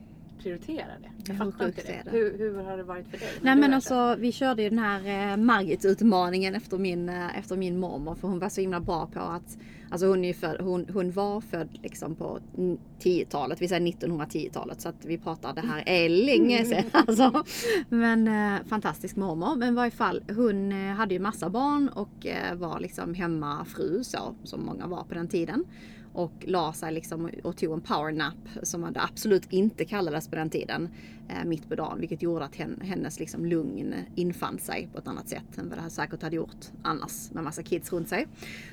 prioritera 0.44 0.88
det. 1.02 1.12
Jag 1.28 1.38
fattar 1.38 1.68
inte 1.68 1.82
det. 1.82 2.02
det. 2.06 2.12
Hur, 2.12 2.38
hur 2.38 2.64
har 2.64 2.78
det 2.78 2.84
varit 2.84 3.08
för 3.08 3.18
dig? 3.18 3.30
Nej 3.42 3.56
men 3.56 3.74
alltså 3.74 4.16
vi 4.20 4.32
körde 4.32 4.64
ju 4.64 4.70
den 4.70 4.80
här 4.80 5.32
eh, 5.32 5.38
Margit-utmaningen 5.38 6.56
efter 6.56 6.78
min, 6.78 7.10
eh, 7.10 7.38
efter 7.38 7.58
min 7.58 7.80
mormor 7.80 8.16
för 8.16 8.28
hon 8.28 8.40
var 8.40 8.50
så 8.50 8.62
himla 8.62 8.80
bra 8.80 9.08
på 9.08 9.20
att 9.20 9.58
Alltså 9.90 10.08
hon, 10.08 10.26
är 10.26 10.34
född, 10.34 10.62
hon, 10.62 10.86
hon 10.94 11.12
var 11.12 11.42
född 11.42 11.80
liksom 11.84 12.16
på 12.16 12.40
10-talet, 13.00 13.62
vi 13.62 13.68
säger 13.68 13.82
1910-talet 13.88 14.82
så 14.82 14.90
att 14.90 15.06
vi 15.06 15.18
pratar 15.18 15.54
det 15.54 15.62
här 15.62 15.84
är 15.86 16.10
länge 16.10 16.66
sedan. 16.66 16.84
Alltså. 16.92 17.44
Men 17.90 18.28
eh, 18.28 18.64
fantastisk 18.68 19.16
mormor. 19.16 19.56
Men 19.56 19.74
i 19.74 19.76
varje 19.76 19.92
fall 19.92 20.24
hon 20.36 20.72
eh, 20.72 20.96
hade 20.96 21.14
ju 21.14 21.20
massa 21.20 21.50
barn 21.50 21.90
och 21.90 22.26
var 22.54 22.80
liksom 22.80 23.14
hemmafru 23.14 24.04
så 24.04 24.36
som 24.44 24.66
många 24.66 24.88
var 24.88 25.04
på 25.04 25.14
den 25.14 25.28
tiden 25.28 25.66
och 26.16 26.32
la 26.48 26.74
sig 26.74 26.94
liksom 26.94 27.30
och 27.44 27.58
tog 27.58 27.74
en 27.74 27.82
powernap 27.82 28.36
som 28.64 28.82
man 28.82 28.94
absolut 28.96 29.54
inte 29.54 29.86
kallades 29.86 30.28
på 30.28 30.36
den 30.36 30.50
tiden 30.50 30.90
eh, 31.30 31.46
mitt 31.46 31.70
på 31.70 31.76
dagen 31.76 32.00
vilket 32.00 32.22
gjorde 32.22 32.46
att 32.46 32.56
hennes 32.82 33.20
liksom 33.20 33.46
lugn 33.46 33.96
infann 34.16 34.60
sig 34.60 34.90
på 34.94 35.00
ett 35.00 35.08
annat 35.08 35.30
sätt 35.30 35.58
än 35.58 35.70
vad 35.70 35.78
det 35.78 35.90
säkert 35.90 36.22
hade 36.22 36.36
gjort 36.36 36.66
annars 36.84 37.32
med 37.32 37.44
massa 37.44 37.64
kids 37.64 37.94
runt 37.94 38.10
sig. 38.10 38.28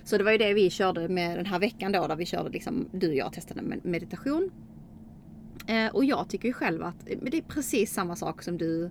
Så 0.04 0.18
det 0.18 0.24
var 0.24 0.32
ju 0.32 0.38
det 0.38 0.54
vi 0.54 0.70
körde 0.70 1.08
med 1.08 1.38
den 1.38 1.46
här 1.46 1.58
veckan 1.58 1.92
då 1.92 2.06
där 2.06 2.16
vi 2.16 2.26
körde 2.26 2.50
liksom, 2.50 2.88
du 2.92 3.08
och 3.08 3.14
jag 3.14 3.32
testade 3.32 3.62
meditation. 3.82 4.50
Eh, 5.66 5.94
och 5.94 6.04
jag 6.04 6.28
tycker 6.28 6.48
ju 6.48 6.54
själv 6.54 6.82
att 6.82 7.08
eh, 7.08 7.18
det 7.22 7.38
är 7.38 7.42
precis 7.42 7.92
samma 7.92 8.16
sak 8.16 8.42
som 8.42 8.58
du 8.58 8.90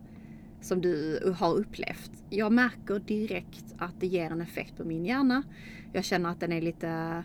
som 0.62 0.82
du 0.82 1.20
har 1.40 1.54
upplevt. 1.54 2.12
Jag 2.30 2.52
märker 2.52 3.00
direkt 3.00 3.66
att 3.78 4.00
det 4.00 4.08
ger 4.08 4.32
en 4.32 4.42
effekt 4.42 4.78
på 4.78 4.84
min 4.84 5.06
hjärna. 5.06 5.44
Jag 5.94 6.06
känner 6.06 6.30
att 6.30 6.40
den 6.40 6.52
är 6.52 6.62
lite 6.62 7.24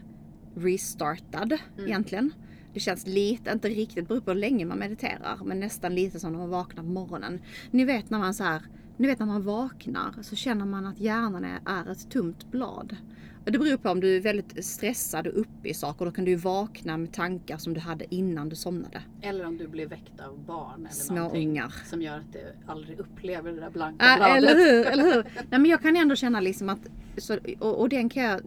restartad 0.56 1.52
mm. 1.52 1.86
egentligen. 1.86 2.32
Det 2.74 2.80
känns 2.80 3.06
lite, 3.06 3.50
inte 3.50 3.68
riktigt, 3.68 4.08
beror 4.08 4.20
på 4.20 4.30
hur 4.30 4.38
länge 4.38 4.64
man 4.64 4.78
mediterar, 4.78 5.38
men 5.44 5.60
nästan 5.60 5.94
lite 5.94 6.20
som 6.20 6.32
när 6.32 6.38
man 6.38 6.50
vaknar 6.50 6.82
på 6.82 6.88
morgonen. 6.88 7.40
Ni 7.70 7.84
vet 7.84 8.10
när 8.10 8.18
man 8.18 8.34
så 8.34 8.44
här, 8.44 8.62
ni 8.96 9.06
vet 9.06 9.18
när 9.18 9.26
man 9.26 9.42
vaknar 9.42 10.14
så 10.22 10.36
känner 10.36 10.64
man 10.64 10.86
att 10.86 11.00
hjärnan 11.00 11.44
är, 11.44 11.90
ett 11.92 12.10
tomt 12.10 12.50
blad. 12.50 12.96
Det 13.44 13.58
beror 13.58 13.76
på 13.76 13.90
om 13.90 14.00
du 14.00 14.16
är 14.16 14.20
väldigt 14.20 14.64
stressad 14.64 15.26
och 15.26 15.40
uppe 15.40 15.68
i 15.68 15.74
saker. 15.74 16.04
Då 16.04 16.10
kan 16.10 16.24
du 16.24 16.34
vakna 16.34 16.96
med 16.96 17.12
tankar 17.12 17.56
som 17.56 17.74
du 17.74 17.80
hade 17.80 18.14
innan 18.14 18.48
du 18.48 18.56
somnade. 18.56 19.02
Eller 19.22 19.46
om 19.46 19.56
du 19.56 19.68
blir 19.68 19.86
väckt 19.86 20.20
av 20.20 20.38
barn 20.46 20.80
eller 20.80 20.90
Små 20.90 21.30
ungar. 21.30 21.74
Som 21.84 22.02
gör 22.02 22.16
att 22.16 22.32
du 22.32 22.52
aldrig 22.66 22.98
upplever 22.98 23.52
det 23.52 23.60
där 23.60 23.70
blanka 23.70 24.04
äh, 24.12 24.16
bladet. 24.16 24.36
Eller 24.36 24.54
hur, 24.54 24.86
eller 24.86 25.04
hur. 25.04 25.22
Nej, 25.50 25.60
men 25.60 25.64
jag 25.64 25.82
kan 25.82 25.96
ändå 25.96 26.16
känna 26.16 26.40
liksom 26.40 26.68
att, 26.68 26.88
så, 27.16 27.38
och, 27.58 27.80
och 27.80 27.88
den 27.88 28.08
kan 28.08 28.22
jag 28.22 28.40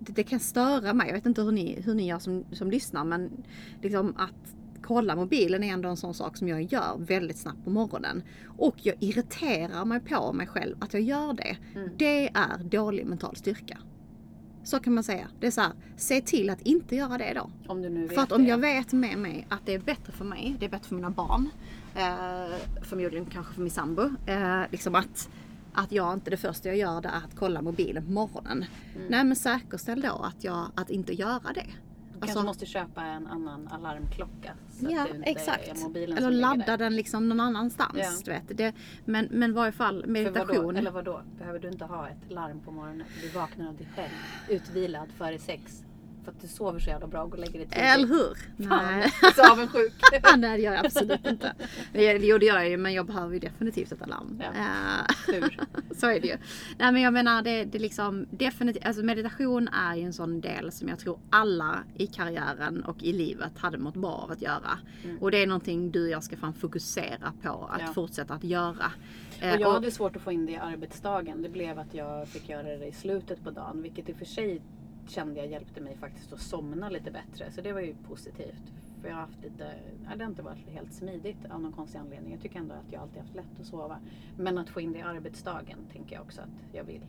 det 0.00 0.22
kan 0.22 0.40
störa 0.40 0.94
mig. 0.94 1.06
Jag 1.06 1.14
vet 1.14 1.26
inte 1.26 1.42
hur 1.42 1.52
ni, 1.52 1.80
hur 1.80 1.94
ni 1.94 2.06
gör 2.06 2.18
som, 2.18 2.44
som 2.52 2.70
lyssnar 2.70 3.04
men 3.04 3.30
liksom 3.82 4.14
att 4.16 4.54
kolla 4.82 5.16
mobilen 5.16 5.64
är 5.64 5.72
ändå 5.72 5.88
en 5.88 5.96
sån 5.96 6.14
sak 6.14 6.36
som 6.36 6.48
jag 6.48 6.62
gör 6.62 6.96
väldigt 6.98 7.38
snabbt 7.38 7.64
på 7.64 7.70
morgonen. 7.70 8.22
Och 8.58 8.74
jag 8.76 8.96
irriterar 9.00 9.84
mig 9.84 10.00
på 10.00 10.32
mig 10.32 10.46
själv 10.46 10.76
att 10.78 10.94
jag 10.94 11.02
gör 11.02 11.32
det. 11.32 11.56
Mm. 11.74 11.90
Det 11.96 12.28
är 12.28 12.64
dålig 12.64 13.06
mental 13.06 13.36
styrka. 13.36 13.78
Så 14.64 14.80
kan 14.80 14.94
man 14.94 15.04
säga. 15.04 15.28
Det 15.40 15.46
är 15.46 15.50
så 15.50 15.60
här, 15.60 15.72
se 15.96 16.20
till 16.20 16.50
att 16.50 16.60
inte 16.62 16.96
göra 16.96 17.18
det 17.18 17.32
då. 17.34 17.50
Om 17.66 17.82
du 17.82 17.88
nu 17.88 18.06
vet 18.06 18.14
för 18.14 18.22
att 18.22 18.32
om 18.32 18.42
det. 18.42 18.48
jag 18.48 18.58
vet 18.58 18.92
med 18.92 19.18
mig 19.18 19.46
att 19.48 19.66
det 19.66 19.74
är 19.74 19.78
bättre 19.78 20.12
för 20.12 20.24
mig, 20.24 20.56
det 20.58 20.66
är 20.66 20.70
bättre 20.70 20.88
för 20.88 20.94
mina 20.94 21.10
barn, 21.10 21.48
eh, 21.94 22.56
förmodligen 22.82 23.26
kanske 23.26 23.54
för 23.54 23.60
min 23.60 23.70
sambo, 23.70 24.02
eh, 24.26 24.60
liksom 24.70 24.94
att 24.94 25.30
att 25.76 25.92
jag 25.92 26.14
inte 26.14 26.30
det 26.30 26.36
första 26.36 26.68
jag 26.68 26.76
gör 26.76 27.00
det 27.00 27.08
är 27.08 27.16
att 27.16 27.36
kolla 27.36 27.62
mobilen 27.62 28.06
på 28.06 28.12
morgonen. 28.12 28.64
Mm. 28.94 29.06
Nej 29.08 29.24
men 29.24 29.36
säkerställ 29.36 30.00
då 30.00 30.12
att 30.12 30.44
jag 30.44 30.66
att 30.74 30.90
inte 30.90 31.12
göra 31.12 31.52
det. 31.54 31.66
Du 32.16 32.20
alltså, 32.20 32.34
kanske 32.34 32.46
måste 32.46 32.66
köpa 32.66 33.02
en 33.02 33.26
annan 33.26 33.68
alarmklocka. 33.68 34.52
Så 34.70 34.86
ja, 34.90 35.02
att 35.02 35.08
det 35.10 35.16
inte 35.16 35.30
exakt. 35.30 35.68
Är 35.68 35.74
mobilen 35.74 36.18
Eller 36.18 36.30
ladda 36.30 36.76
den 36.76 36.96
liksom 36.96 37.28
någon 37.28 37.40
annanstans. 37.40 37.92
Ja. 37.96 38.10
Du 38.24 38.30
vet. 38.30 38.58
Det, 38.58 38.74
men, 39.04 39.28
men 39.30 39.50
i 39.50 39.52
varje 39.52 39.72
fall 39.72 40.06
meditation. 40.06 40.64
Vadå? 40.64 40.78
Eller 40.78 40.90
vadå? 40.90 41.22
Behöver 41.38 41.58
du 41.58 41.68
inte 41.68 41.84
ha 41.84 42.08
ett 42.08 42.30
larm 42.32 42.60
på 42.60 42.70
morgonen? 42.70 43.06
Du 43.22 43.28
vaknar 43.28 43.68
av 43.68 43.76
dig 43.76 43.88
själv, 43.96 44.10
utvilad 44.48 45.08
före 45.18 45.38
sex. 45.38 45.85
För 46.26 46.32
att 46.32 46.40
du 46.40 46.48
sover 46.48 46.80
så 46.80 46.90
jävla 46.90 47.06
bra 47.06 47.22
och 47.22 47.38
lägger 47.38 47.58
dig 47.58 47.68
tidigt. 47.68 47.78
Eller 47.78 48.06
hur? 48.06 48.34
Fan, 48.68 48.98
Nej. 48.98 49.12
så 49.36 49.52
avundsjuk. 49.52 49.92
Nej 50.36 50.56
det 50.56 50.62
gör 50.62 50.74
jag 50.74 50.86
absolut 50.86 51.26
inte. 51.26 51.54
Jo 51.92 52.38
det 52.38 52.46
gör 52.46 52.56
jag 52.56 52.68
ju 52.68 52.76
men 52.76 52.92
jag 52.92 53.06
behöver 53.06 53.34
ju 53.34 53.38
definitivt 53.38 53.92
ett 53.92 54.02
alarm. 54.02 54.42
Ja. 54.44 55.34
Uh, 55.34 55.48
så 55.96 56.06
är 56.06 56.20
det 56.20 56.26
ju. 56.26 56.36
Nej 56.78 56.92
men 56.92 57.02
jag 57.02 57.12
menar 57.12 57.42
det, 57.42 57.64
det 57.64 57.78
liksom 57.78 58.26
definitivt, 58.30 58.86
alltså 58.86 59.02
meditation 59.02 59.68
är 59.68 59.94
ju 59.94 60.02
en 60.02 60.12
sån 60.12 60.40
del 60.40 60.72
som 60.72 60.88
jag 60.88 60.98
tror 60.98 61.18
alla 61.30 61.84
i 61.94 62.06
karriären 62.06 62.84
och 62.84 63.02
i 63.02 63.12
livet 63.12 63.58
hade 63.58 63.78
mått 63.78 63.96
bra 63.96 64.12
av 64.12 64.30
att 64.30 64.42
göra. 64.42 64.78
Mm. 65.04 65.18
Och 65.18 65.30
det 65.30 65.42
är 65.42 65.46
någonting 65.46 65.90
du 65.90 66.04
och 66.04 66.10
jag 66.10 66.24
ska 66.24 66.36
fan 66.36 66.54
fokusera 66.54 67.32
på 67.42 67.70
att 67.72 67.80
ja. 67.80 67.92
fortsätta 67.92 68.34
att 68.34 68.44
göra. 68.44 68.92
Och 69.40 69.60
jag 69.60 69.72
hade 69.72 69.90
svårt 69.90 70.16
att 70.16 70.22
få 70.22 70.32
in 70.32 70.46
det 70.46 70.52
i 70.52 70.56
arbetsdagen. 70.56 71.42
Det 71.42 71.48
blev 71.48 71.78
att 71.78 71.94
jag 71.94 72.28
fick 72.28 72.48
göra 72.48 72.76
det 72.76 72.86
i 72.86 72.92
slutet 72.92 73.44
på 73.44 73.50
dagen. 73.50 73.82
Vilket 73.82 74.08
i 74.08 74.12
och 74.12 74.16
för 74.16 74.24
sig 74.24 74.60
kände 75.10 75.40
jag 75.40 75.50
hjälpte 75.50 75.80
mig 75.80 75.96
faktiskt 75.96 76.32
att 76.32 76.40
somna 76.40 76.88
lite 76.88 77.10
bättre. 77.10 77.50
Så 77.50 77.60
det 77.60 77.72
var 77.72 77.80
ju 77.80 77.94
positivt. 78.08 78.62
för 79.00 79.08
jag 79.08 79.14
har 79.14 79.20
haft 79.22 79.42
lite, 79.42 79.74
ja, 80.04 80.16
det 80.16 80.24
har 80.24 80.30
inte 80.30 80.42
varit 80.42 80.68
helt 80.68 80.92
smidigt 80.92 81.36
av 81.50 81.60
någon 81.60 81.72
konstig 81.72 81.98
anledning. 81.98 82.32
Jag 82.32 82.40
tycker 82.42 82.58
ändå 82.58 82.74
att 82.74 82.92
jag 82.92 83.02
alltid 83.02 83.18
haft 83.18 83.34
lätt 83.34 83.60
att 83.60 83.66
sova. 83.66 83.98
Men 84.38 84.58
att 84.58 84.68
få 84.68 84.80
in 84.80 84.92
det 84.92 84.98
i 84.98 85.02
arbetsdagen 85.02 85.78
tänker 85.92 86.14
jag 86.16 86.22
också 86.24 86.40
att 86.40 86.74
jag 86.74 86.84
vill 86.84 87.02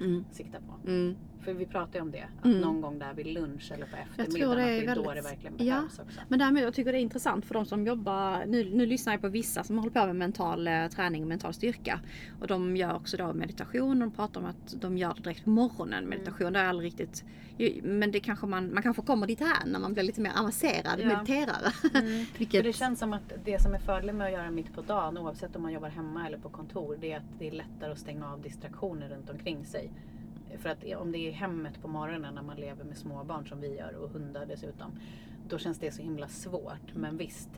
Mm. 0.00 0.24
sikta 0.32 0.58
på. 0.60 0.90
Mm. 0.90 1.16
För 1.44 1.52
vi 1.52 1.66
pratade 1.66 2.00
om 2.00 2.10
det, 2.10 2.22
att 2.38 2.44
Mm. 2.44 2.60
någon 2.60 2.80
gång 2.80 2.98
där 2.98 3.14
vid 3.14 3.26
lunch 3.26 3.72
eller 3.74 3.86
på 3.86 3.96
eftermiddagen, 3.96 4.56
det 4.56 4.62
att 4.64 4.68
är 4.68 4.86
det 4.86 4.90
är 4.92 4.94
då 4.94 5.02
väldigt- 5.02 5.24
det 5.24 5.30
verkligen 5.30 5.54
Ja. 5.66 5.74
behövs 5.74 5.98
också. 5.98 6.20
Men 6.28 6.38
därmed, 6.38 6.62
jag 6.62 6.74
tycker 6.74 6.92
det 6.92 6.98
är 6.98 7.02
intressant 7.02 7.44
för 7.46 7.54
de 7.54 7.66
som 7.66 7.86
jobbar, 7.86 8.46
nu, 8.46 8.70
nu 8.74 8.86
lyssnar 8.86 9.12
jag 9.12 9.20
på 9.20 9.28
vissa 9.28 9.64
som 9.64 9.78
håller 9.78 9.90
på 9.90 10.06
med 10.06 10.16
mental 10.16 10.66
eh, 10.68 10.86
träning 10.88 11.22
och 11.22 11.28
mental 11.28 11.54
styrka. 11.54 12.00
Och 12.40 12.46
de 12.46 12.76
gör 12.76 12.94
också 12.96 13.16
då 13.16 13.32
meditation 13.32 14.02
och 14.02 14.08
de 14.08 14.16
pratar 14.16 14.40
om 14.40 14.46
att 14.46 14.80
de 14.80 14.98
gör 14.98 15.14
det 15.16 15.22
direkt 15.22 15.44
på 15.44 15.50
morgonen. 15.50 16.04
Meditation, 16.04 16.52
det 16.52 16.58
är 16.58 16.64
aldrig 16.64 16.86
riktigt, 16.86 17.24
men 17.82 18.10
det 18.10 18.20
kanske 18.20 18.46
man, 18.46 18.74
man 18.74 18.82
kanske 18.82 19.02
kommer 19.02 19.26
dit 19.26 19.40
här 19.40 19.66
när 19.66 19.78
man 19.78 19.92
blir 19.94 20.02
lite 20.02 20.20
mer 20.20 20.32
avancerad 20.38 21.00
Ja. 21.00 21.06
mediterare. 21.06 21.72
Mm. 21.94 22.24
Vilket, 22.38 22.58
För 22.60 22.68
det 22.68 22.72
känns 22.72 22.98
som 22.98 23.12
att 23.12 23.32
det 23.44 23.62
som 23.62 23.74
är 23.74 23.78
fördelen 23.78 24.16
med 24.16 24.26
att 24.26 24.32
göra 24.32 24.50
mitt 24.50 24.74
på 24.74 24.80
dagen 24.82 25.18
oavsett 25.18 25.56
om 25.56 25.62
man 25.62 25.72
jobbar 25.72 25.88
hemma 25.88 26.26
eller 26.26 26.38
på 26.38 26.48
kontor 26.48 26.96
det 27.00 27.12
är 27.12 27.16
att 27.16 27.38
det 27.38 27.46
är 27.48 27.52
lättare 27.52 27.92
att 27.92 27.98
stänga 27.98 28.32
av 28.32 28.40
distraktioner 28.42 29.08
runt 29.08 29.30
omkring 29.30 29.64
sig. 29.64 29.90
För 30.58 30.68
att 30.68 30.84
om 30.96 31.12
det 31.12 31.18
är 31.18 31.32
hemmet 31.32 31.82
på 31.82 31.88
morgonen 31.88 32.34
när 32.34 32.42
man 32.42 32.56
lever 32.56 32.84
med 32.84 32.96
småbarn 32.96 33.46
som 33.46 33.60
vi 33.60 33.76
gör 33.76 33.94
och 33.96 34.10
hundar 34.10 34.46
dessutom. 34.46 34.90
Då 35.48 35.58
känns 35.58 35.78
det 35.78 35.90
så 35.90 36.02
himla 36.02 36.28
svårt. 36.28 36.94
Men 36.94 37.16
visst, 37.16 37.50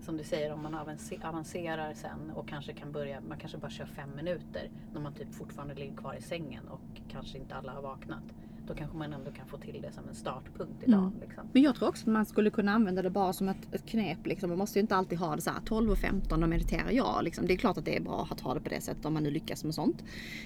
som 0.00 0.16
du 0.16 0.24
säger 0.24 0.52
om 0.52 0.62
man 0.62 0.74
avancer- 0.74 1.26
avancerar 1.28 1.94
sen 1.94 2.30
och 2.34 2.48
kanske 2.48 2.72
kan 2.72 2.92
börja, 2.92 3.20
man 3.28 3.38
kanske 3.38 3.58
bara 3.58 3.70
kör 3.70 3.86
fem 3.86 4.10
minuter 4.16 4.70
när 4.92 5.00
man 5.00 5.14
typ 5.14 5.34
fortfarande 5.34 5.74
ligger 5.74 5.96
kvar 5.96 6.14
i 6.14 6.22
sängen 6.22 6.68
och 6.68 7.00
kanske 7.10 7.38
inte 7.38 7.54
alla 7.54 7.72
har 7.72 7.82
vaknat. 7.82 8.22
Då 8.66 8.74
kanske 8.74 8.96
man 8.96 9.12
ändå 9.12 9.30
kan 9.32 9.46
få 9.46 9.56
till 9.56 9.82
det 9.82 9.92
som 9.92 10.08
en 10.08 10.14
startpunkt 10.14 10.82
i 10.82 10.92
Mm. 10.92 11.12
Liksom. 11.20 11.48
Men 11.52 11.62
jag 11.62 11.74
tror 11.74 11.88
också 11.88 12.02
att 12.02 12.12
man 12.12 12.26
skulle 12.26 12.50
kunna 12.50 12.72
använda 12.72 13.02
det 13.02 13.10
bara 13.10 13.32
som 13.32 13.48
ett, 13.48 13.74
ett 13.74 13.86
knep. 13.86 14.26
Liksom. 14.26 14.48
Man 14.50 14.58
måste 14.58 14.78
ju 14.78 14.80
inte 14.80 14.96
alltid 14.96 15.18
ha 15.18 15.36
det 15.36 15.42
så 15.42 15.50
här 15.50 15.60
12 15.64 15.90
och 15.90 15.98
15 15.98 16.42
och 16.42 16.48
mediterar 16.48 16.90
jag. 16.90 17.24
Liksom. 17.24 17.46
Det 17.46 17.52
är 17.52 17.56
klart 17.56 17.78
att 17.78 17.84
det 17.84 17.96
är 17.96 18.00
bra 18.00 18.28
att 18.30 18.40
ha 18.40 18.54
det 18.54 18.60
på 18.60 18.68
det 18.68 18.80
sättet 18.80 19.04
om 19.04 19.14
man 19.14 19.22
nu 19.22 19.30
lyckas 19.30 19.64
med 19.64 19.74
sånt. 19.74 20.04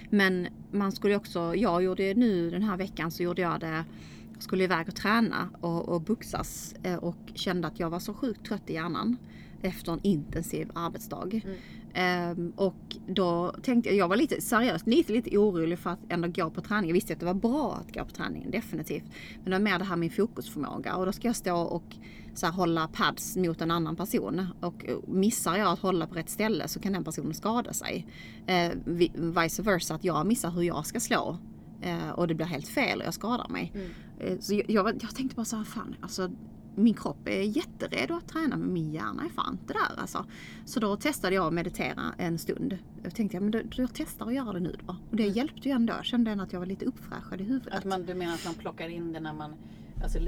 Men 0.09 0.47
man 0.71 0.91
skulle 0.91 1.15
också, 1.15 1.55
jag 1.55 1.83
gjorde 1.83 2.13
nu 2.13 2.49
den 2.49 2.63
här 2.63 2.77
veckan 2.77 3.11
så 3.11 3.23
gjorde 3.23 3.41
jag 3.41 3.59
det 3.59 3.85
jag 4.33 4.43
skulle 4.43 4.63
iväg 4.63 4.87
och 4.87 4.95
träna 4.95 5.49
och, 5.61 5.89
och 5.89 6.01
boxas 6.01 6.75
eh, 6.83 6.95
och 6.95 7.17
kände 7.33 7.67
att 7.67 7.79
jag 7.79 7.89
var 7.89 7.99
så 7.99 8.13
sjukt 8.13 8.45
trött 8.45 8.69
i 8.69 8.73
hjärnan 8.73 9.17
efter 9.61 9.91
en 9.91 9.99
intensiv 10.03 10.71
arbetsdag. 10.73 11.41
Mm. 11.43 11.57
Ehm, 11.93 12.53
och 12.55 12.97
då 13.07 13.55
tänkte 13.63 13.89
jag, 13.89 13.97
jag 13.97 14.07
var 14.07 14.15
lite 14.15 14.41
seriöst 14.41 14.87
lite, 14.87 15.13
lite 15.13 15.37
orolig 15.37 15.79
för 15.79 15.89
att 15.89 15.99
ändå 16.09 16.27
gå 16.27 16.49
på 16.49 16.61
träning. 16.61 16.89
Jag 16.89 16.93
visste 16.93 17.13
att 17.13 17.19
det 17.19 17.25
var 17.25 17.33
bra 17.33 17.81
att 17.81 17.93
gå 17.93 18.05
på 18.05 18.11
träningen, 18.11 18.51
definitivt. 18.51 19.03
Men 19.35 19.45
det 19.45 19.51
var 19.51 19.59
mer 19.59 19.79
det 19.79 19.85
här 19.85 19.95
med 19.95 19.99
min 19.99 20.09
fokusförmåga 20.09 20.95
och 20.95 21.05
då 21.05 21.11
ska 21.11 21.27
jag 21.27 21.35
stå 21.35 21.57
och 21.57 21.95
så 22.39 22.45
här, 22.45 22.53
hålla 22.53 22.87
pads 22.87 23.35
mot 23.37 23.61
en 23.61 23.71
annan 23.71 23.95
person. 23.95 24.47
Och 24.59 24.85
missar 25.07 25.55
jag 25.57 25.67
att 25.71 25.79
hålla 25.79 26.07
på 26.07 26.15
rätt 26.15 26.29
ställe 26.29 26.67
så 26.67 26.79
kan 26.79 26.93
den 26.93 27.03
personen 27.03 27.33
skada 27.33 27.73
sig. 27.73 28.07
Eh, 28.47 28.71
vi- 28.85 29.11
vice 29.15 29.61
versa, 29.61 29.95
att 29.95 30.03
jag 30.03 30.25
missar 30.27 30.51
hur 30.51 30.61
jag 30.63 30.85
ska 30.85 30.99
slå. 30.99 31.37
Eh, 31.81 32.09
och 32.09 32.27
det 32.27 32.33
blir 32.35 32.45
helt 32.45 32.67
fel 32.67 32.99
och 32.99 33.05
jag 33.05 33.13
skadar 33.13 33.49
mig. 33.49 33.71
Mm. 33.75 33.89
Eh, 34.19 34.39
Så 34.39 34.53
jag, 34.53 34.69
jag, 34.69 34.87
jag 35.03 35.15
tänkte 35.15 35.35
bara 35.35 35.45
så 35.45 35.55
här, 35.55 35.63
fan 35.63 35.95
alltså 36.01 36.29
min 36.75 36.93
kropp 36.93 37.27
är 37.27 37.41
jätteredo 37.41 38.13
att 38.13 38.27
träna 38.27 38.57
men 38.57 38.73
min 38.73 38.91
hjärna 38.91 39.25
är 39.25 39.29
fan 39.29 39.53
inte 39.61 39.73
där 39.73 40.01
alltså. 40.01 40.25
Så 40.65 40.79
då 40.79 40.95
testade 40.95 41.35
jag 41.35 41.47
att 41.47 41.53
meditera 41.53 42.01
en 42.17 42.37
stund. 42.37 42.77
Jag 43.03 43.15
tänkte 43.15 43.37
ja, 43.37 43.41
men 43.41 43.51
då, 43.51 43.59
då 43.59 43.81
jag 43.81 43.89
testar 43.93 44.27
att 44.27 44.33
göra 44.33 44.53
det 44.53 44.59
nu 44.59 44.75
då. 44.87 44.95
Och 45.09 45.15
det 45.15 45.23
Mm. 45.23 45.35
hjälpte 45.35 45.69
ju 45.69 45.75
ändå. 45.75 45.93
Jag 45.93 46.05
kände 46.05 46.31
ändå 46.31 46.43
att 46.43 46.53
jag 46.53 46.59
var 46.59 46.67
lite 46.67 46.85
uppfräschad 46.85 47.41
i 47.41 47.43
huvudet. 47.43 47.73
Att 47.73 47.85
man, 47.85 48.05
du 48.05 48.13
menar 48.13 48.33
att 48.33 48.45
man 48.45 48.53
plockar 48.53 48.87
in 48.89 49.13
det 49.13 49.19
när 49.19 49.33
man... 49.33 49.53
Alltså, 50.03 50.19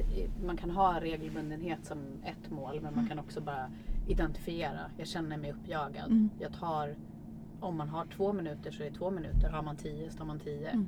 man 0.46 0.58
kan 0.58 0.70
ha 0.70 1.02
regelbundenhet 1.02 1.86
som 1.86 1.98
ett 2.24 2.52
mål 2.52 2.82
men 2.82 2.96
man 2.96 3.08
kan 3.08 3.20
också 3.20 3.42
bara 3.42 3.72
identifiera. 4.08 4.80
Jag 4.98 5.08
känner 5.08 5.38
mig 5.38 5.52
uppjagad. 5.52 6.06
Mm. 6.06 6.30
Jag 6.40 6.54
tar... 6.54 6.96
Om 7.60 7.78
man 7.78 7.90
har 7.90 8.06
två 8.06 8.34
minuter 8.34 8.72
så 8.72 8.84
är 8.84 8.90
det 8.90 8.98
två 8.98 9.12
minuter. 9.12 9.50
Har 9.50 9.62
man 9.62 9.76
tio 9.78 10.12
så 10.12 10.18
tar 10.18 10.26
man 10.26 10.40
tio. 10.40 10.70
Mm. 10.70 10.88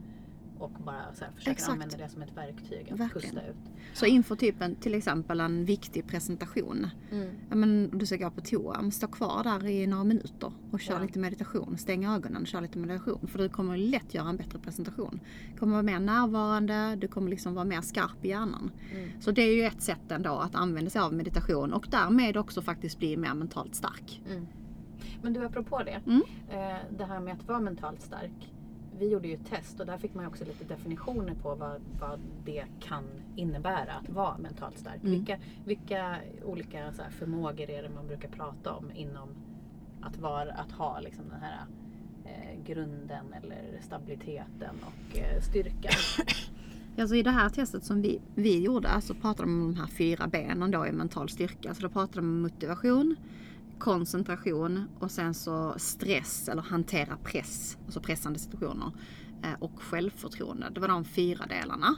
Och 0.60 0.72
bara 0.86 1.14
så 1.14 1.26
här, 1.26 1.32
försöker 1.32 1.52
Exakt. 1.52 1.72
använda 1.72 1.98
det 1.98 2.10
som 2.10 2.22
ett 2.22 2.38
verktyg 2.38 2.92
att 2.92 3.00
Verkligen. 3.00 3.12
pusta 3.36 3.48
ut. 3.48 3.56
Så 3.94 4.06
inför 4.06 4.36
typ 4.36 4.62
en, 4.62 4.76
till 4.76 4.94
exempel 4.96 5.40
en 5.40 5.66
viktig 5.66 6.08
presentation. 6.08 6.88
Mm. 7.12 7.30
Ja, 7.50 7.56
men 7.56 7.90
du 7.98 8.06
ska 8.06 8.18
gå 8.18 8.30
på 8.32 8.42
toa, 8.42 8.92
stå 8.92 9.08
kvar 9.08 9.44
där 9.44 9.66
i 9.68 9.88
några 9.88 10.04
minuter 10.04 10.52
och 10.72 10.80
kör 10.80 10.94
Ja. 10.94 11.02
lite 11.02 11.20
meditation. 11.20 11.78
Stäng 11.78 12.06
ögonen, 12.06 12.46
kör 12.46 12.62
lite 12.62 12.78
meditation. 12.78 13.28
För 13.28 13.40
du 13.40 13.50
kommer 13.50 13.78
lätt 13.78 14.14
göra 14.14 14.30
en 14.30 14.38
bättre 14.38 14.60
presentation. 14.60 15.20
Du 15.54 15.58
kommer 15.60 15.72
vara 15.74 15.84
mer 15.84 16.00
närvarande, 16.00 16.96
du 16.96 17.08
kommer 17.08 17.30
liksom 17.30 17.54
vara 17.54 17.66
mer 17.66 17.82
skarp 17.82 18.26
i 18.26 18.28
hjärnan. 18.30 18.72
Mm. 18.96 19.10
Så 19.22 19.32
det 19.32 19.42
är 19.42 19.56
ju 19.56 19.64
ett 19.64 19.82
sätt 19.82 20.12
ändå 20.12 20.32
att 20.32 20.56
använda 20.56 20.90
sig 20.90 21.02
av 21.02 21.14
meditation 21.14 21.74
och 21.74 21.88
därmed 21.92 22.38
också 22.38 22.62
faktiskt 22.62 23.00
bli 23.00 23.18
mer 23.18 23.34
mentalt 23.34 23.76
stark. 23.76 24.22
Mm. 24.30 24.48
Men 25.22 25.34
du, 25.34 25.46
apropå 25.46 25.82
det. 25.86 26.02
Mm. 26.06 26.22
Eh, 26.50 26.78
det 26.98 27.06
här 27.06 27.20
med 27.20 27.34
att 27.34 27.48
vara 27.48 27.60
mentalt 27.60 28.02
stark. 28.02 28.53
Vi 29.00 29.10
gjorde 29.10 29.28
ju 29.28 29.34
ett 29.34 29.50
test 29.50 29.80
och 29.80 29.86
där 29.86 29.98
fick 29.98 30.14
man 30.14 30.24
ju 30.24 30.28
också 30.28 30.46
lite 30.46 30.64
definitioner 30.64 31.34
på 31.34 31.56
vad, 31.56 31.82
vad 32.00 32.20
det 32.46 32.66
kan 32.80 33.04
innebära 33.36 33.94
att 33.94 34.10
vara 34.10 34.38
mentalt 34.38 34.78
stark. 34.78 35.04
Mm. 35.04 35.12
Vilka, 35.12 35.38
vilka 35.66 36.16
olika 36.44 36.94
så 36.94 37.02
här, 37.02 37.10
förmågor 37.10 37.70
är 37.70 37.84
det 37.84 37.90
man 37.90 38.08
brukar 38.08 38.30
prata 38.30 38.74
om 38.74 38.92
inom 38.96 39.30
att, 40.02 40.18
vara, 40.18 40.54
att 40.54 40.72
ha 40.72 41.00
liksom 41.00 41.24
den 41.30 41.40
här 41.42 41.66
eh, 42.26 42.66
grunden 42.66 43.34
eller 43.34 43.80
stabiliteten 43.82 44.76
och 44.82 45.18
eh, 45.18 45.42
styrkan. 45.42 45.94
Alltså 46.98 47.16
i 47.16 47.24
det 47.24 47.32
här 47.32 47.50
testet 47.50 47.86
som 47.86 48.02
vi, 48.02 48.22
vi 48.36 48.64
gjorde 48.64 49.02
så 49.02 49.14
pratade 49.14 49.50
de 49.50 49.62
om 49.62 49.74
de 49.74 49.80
här 49.80 49.88
fyra 49.88 50.28
benen 50.28 50.72
då 50.72 50.88
i 50.88 50.92
mental 50.92 51.30
styrka. 51.30 51.74
Så 51.74 51.82
då 51.82 51.90
pratade 51.90 52.20
de 52.20 52.20
om 52.20 52.42
motivation, 52.42 53.16
koncentration 53.84 54.88
och 55.00 55.12
sen 55.12 55.34
så 55.34 55.74
stress 55.78 56.50
eller 56.50 56.62
hantera 56.62 57.18
press, 57.24 57.78
alltså 57.86 58.00
pressande 58.02 58.40
situationer. 58.40 58.92
eh, 59.44 59.54
Och 59.60 59.72
självförtroende. 59.82 60.70
Det 60.74 60.80
var 60.80 60.88
de 60.88 61.06
fyra 61.06 61.46
delarna. 61.46 61.96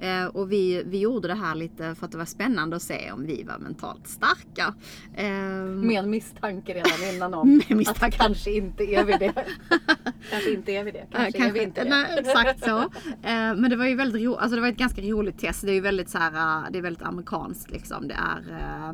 Eh, 0.00 0.24
och 0.26 0.52
vi, 0.52 0.82
vi 0.86 0.98
gjorde 0.98 1.28
det 1.28 1.34
här 1.34 1.54
lite 1.54 1.94
för 1.94 2.06
att 2.06 2.12
det 2.12 2.18
var 2.18 2.24
spännande 2.24 2.76
att 2.76 2.82
se 2.82 3.12
om 3.12 3.26
vi 3.26 3.42
var 3.42 3.58
mentalt 3.58 4.06
starka. 4.08 4.74
Ehm, 5.16 5.80
Med 5.86 5.98
en 6.04 6.10
misstanke 6.10 6.74
redan 6.74 7.14
innan 7.14 7.34
om 7.34 7.60
att 7.86 8.12
kanske 8.12 8.50
inte 8.56 8.84
är 8.84 9.04
vi 9.04 9.12
det. 9.12 9.32
kanske 10.30 10.52
inte 10.54 10.72
är 10.72 10.84
vi 10.84 10.90
det. 10.90 11.06
Kanske, 11.12 11.38
Eh, 11.38 11.46
är 11.48 11.52
vi 11.52 11.62
inte 11.62 11.84
det. 11.84 11.90
Nej, 11.90 12.18
exakt 12.18 12.64
så. 12.64 12.78
Eh, 12.78 13.54
men 13.56 13.70
det 13.70 13.76
var 13.76 13.86
ju 13.86 13.94
väldigt 13.94 14.22
roligt, 14.22 14.38
alltså 14.38 14.54
det 14.56 14.60
var 14.62 14.68
ett 14.68 14.76
ganska 14.76 15.02
roligt 15.02 15.38
test. 15.38 15.62
Det 15.62 15.70
är 15.70 15.74
ju 15.74 15.80
väldigt 15.80 16.08
så 16.10 16.18
här, 16.18 16.32
eh, 16.64 16.70
det 16.72 16.78
är 16.78 16.82
väldigt 16.82 17.02
amerikanskt 17.02 17.70
liksom. 17.70 18.08
Det 18.08 18.14
är 18.14 18.42
eh, 18.50 18.88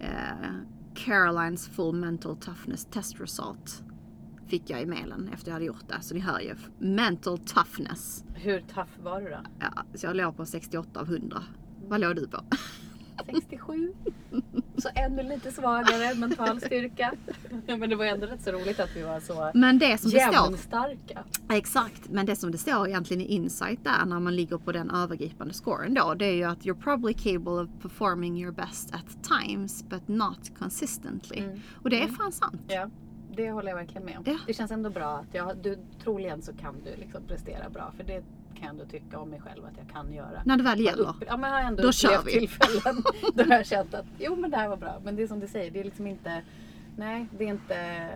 eh, 0.00 0.54
Carolines 0.96 1.68
full 1.68 1.92
mental 1.92 2.36
toughness 2.36 2.84
test 2.84 3.20
result. 3.20 3.82
Fick 4.46 4.70
jag 4.70 4.82
i 4.82 4.86
mailen 4.86 5.30
efter 5.32 5.48
jag 5.48 5.52
hade 5.52 5.64
gjort 5.64 5.88
det. 5.88 5.98
Så 6.00 6.14
ni 6.14 6.20
hör 6.20 6.40
ju. 6.40 6.54
Mental 6.78 7.38
toughness. 7.38 8.24
Hur 8.34 8.60
tough 8.60 8.90
var 9.02 9.20
du 9.20 9.30
då? 9.30 9.38
Ja, 9.60 9.84
så 9.94 10.06
jag 10.06 10.16
låg 10.16 10.36
på 10.36 10.46
68 10.46 11.00
av 11.00 11.06
100. 11.06 11.42
Vad 11.88 12.00
låg 12.00 12.16
du 12.16 12.28
på? 12.28 12.40
67. 13.26 13.92
Så 14.78 14.88
ännu 14.94 15.22
lite 15.22 15.52
svagare 15.52 16.14
mental 16.14 16.60
styrka. 16.60 17.12
Ja, 17.66 17.76
men 17.76 17.90
det 17.90 17.96
var 17.96 18.04
ändå 18.04 18.26
rätt 18.26 18.42
så 18.42 18.52
roligt 18.52 18.80
att 18.80 18.96
vi 18.96 19.02
var 19.02 19.20
så 19.20 19.50
Men 19.54 19.78
det 19.78 19.98
som 19.98 20.10
det 20.10 20.20
står 20.20 20.32
jämnstarka. 20.32 21.24
Exakt, 21.50 22.08
men 22.08 22.26
det 22.26 22.36
som 22.36 22.50
det 22.50 22.58
står 22.58 22.88
egentligen 22.88 23.22
i 23.22 23.24
insight 23.24 23.84
där 23.84 24.06
när 24.06 24.20
man 24.20 24.36
ligger 24.36 24.58
på 24.58 24.72
den 24.72 24.90
övergripande 24.90 25.54
scoren 25.54 25.94
då, 25.94 26.14
det 26.14 26.26
är 26.26 26.34
ju 26.34 26.44
att 26.44 26.58
you're 26.58 26.82
probably 26.82 27.14
capable 27.14 27.62
of 27.62 27.68
performing 27.82 28.42
your 28.42 28.52
best 28.52 28.94
at 28.94 29.06
times 29.22 29.84
but 29.88 30.08
not 30.08 30.58
consistently. 30.58 31.38
Mm. 31.38 31.60
Och 31.82 31.90
det 31.90 32.02
är 32.02 32.08
fan 32.08 32.32
sant. 32.32 32.62
Ja, 32.68 32.90
det 33.36 33.50
håller 33.50 33.68
jag 33.68 33.76
verkligen 33.76 34.04
med 34.04 34.18
om. 34.18 34.24
Ja. 34.26 34.38
Det 34.46 34.54
känns 34.54 34.70
ändå 34.70 34.90
bra 34.90 35.16
att 35.16 35.34
jag, 35.34 35.56
du, 35.62 35.78
troligen 36.02 36.42
så 36.42 36.52
kan 36.52 36.74
du 36.84 36.96
liksom 36.96 37.22
prestera 37.26 37.70
bra. 37.70 37.92
För 37.96 38.04
det 38.04 38.24
kan 38.56 38.62
jag 38.66 38.70
ändå 38.70 38.84
tycka 38.84 39.18
om 39.18 39.28
mig 39.30 39.40
själv 39.40 39.64
att 39.64 39.74
jag 39.78 39.88
kan 39.94 40.12
göra. 40.12 40.42
När 40.44 40.56
det 40.56 40.62
väl 40.62 40.80
gäller. 40.80 41.14
Ja, 41.26 41.36
men 41.36 41.50
jag 41.50 41.58
har 41.58 41.64
ändå 41.64 41.82
Då 41.82 41.92
kör 41.92 42.22
vi. 42.24 42.32
tillfällen 42.32 43.02
då 43.34 43.44
jag 43.48 43.56
har 43.56 43.64
känt 43.64 43.94
att 43.94 44.06
jo 44.18 44.36
men 44.36 44.50
det 44.50 44.56
här 44.56 44.68
var 44.68 44.76
bra. 44.76 45.00
Men 45.04 45.16
det 45.16 45.22
är 45.22 45.26
som 45.26 45.40
du 45.40 45.46
säger, 45.48 45.70
det 45.70 45.80
är 45.80 45.84
liksom 45.84 46.06
inte, 46.06 46.42
nej 46.96 47.26
det 47.38 47.44
är 47.44 47.48
inte, 47.48 48.08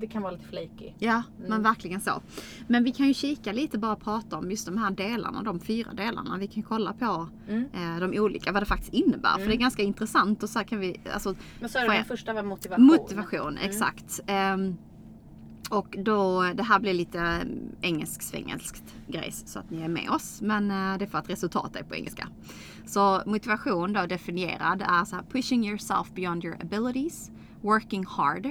det 0.00 0.06
kan 0.06 0.22
vara 0.22 0.32
lite 0.32 0.44
flaky. 0.44 0.92
Ja, 0.98 1.22
Mm. 1.38 1.50
men 1.50 1.62
verkligen 1.62 2.00
så. 2.00 2.20
Men 2.68 2.84
vi 2.84 2.92
kan 2.92 3.06
ju 3.08 3.14
kika 3.14 3.52
lite 3.52 3.78
bara 3.78 3.92
och 3.92 4.00
prata 4.02 4.36
om 4.38 4.50
just 4.50 4.66
de 4.66 4.78
här 4.78 4.90
delarna, 4.90 5.42
de 5.42 5.60
fyra 5.60 5.92
delarna. 5.92 6.36
Vi 6.38 6.46
kan 6.46 6.62
kolla 6.62 6.92
på 6.92 7.28
Mm. 7.48 7.68
eh, 7.74 8.00
de 8.08 8.18
olika, 8.20 8.52
vad 8.52 8.62
det 8.62 8.66
faktiskt 8.66 8.92
innebär. 8.94 9.38
För 9.38 9.46
det 9.46 9.54
är 9.54 9.58
ganska 9.58 9.82
intressant 9.82 10.42
och 10.42 10.48
så 10.48 10.58
kan 10.64 10.80
vi, 10.80 11.00
alltså 11.12 11.34
Men 11.60 11.68
så 11.68 11.78
är 11.78 11.88
det 11.88 11.94
den 11.94 12.04
första 12.04 12.32
var 12.32 12.42
motivation. 12.42 12.84
Motivation, 12.86 13.48
Mm. 13.56 13.68
exakt. 13.70 14.20
Ehm, 14.26 14.76
och 15.70 15.96
då, 15.98 16.42
det 16.54 16.62
här 16.62 16.80
blir 16.80 16.94
lite 16.94 17.46
engelsk-svengelskt 17.80 18.94
grejs 19.08 19.42
så 19.46 19.58
att 19.58 19.70
ni 19.70 19.82
är 19.82 19.88
med 19.88 20.10
oss. 20.10 20.40
Men 20.42 20.70
eh, 20.70 20.98
det 20.98 21.04
är 21.04 21.06
för 21.06 21.18
att 21.18 21.30
resultatet 21.30 21.76
är 21.76 21.84
på 21.84 21.94
engelska. 21.94 22.28
Så 22.86 23.22
motivation 23.26 23.92
då 23.92 24.06
definierad 24.06 24.82
är 24.82 25.04
så 25.04 25.16
här 25.16 25.22
pushing 25.22 25.66
yourself 25.66 26.12
beyond 26.14 26.44
your 26.44 26.56
abilities, 26.62 27.30
working 27.60 28.06
hard. 28.06 28.48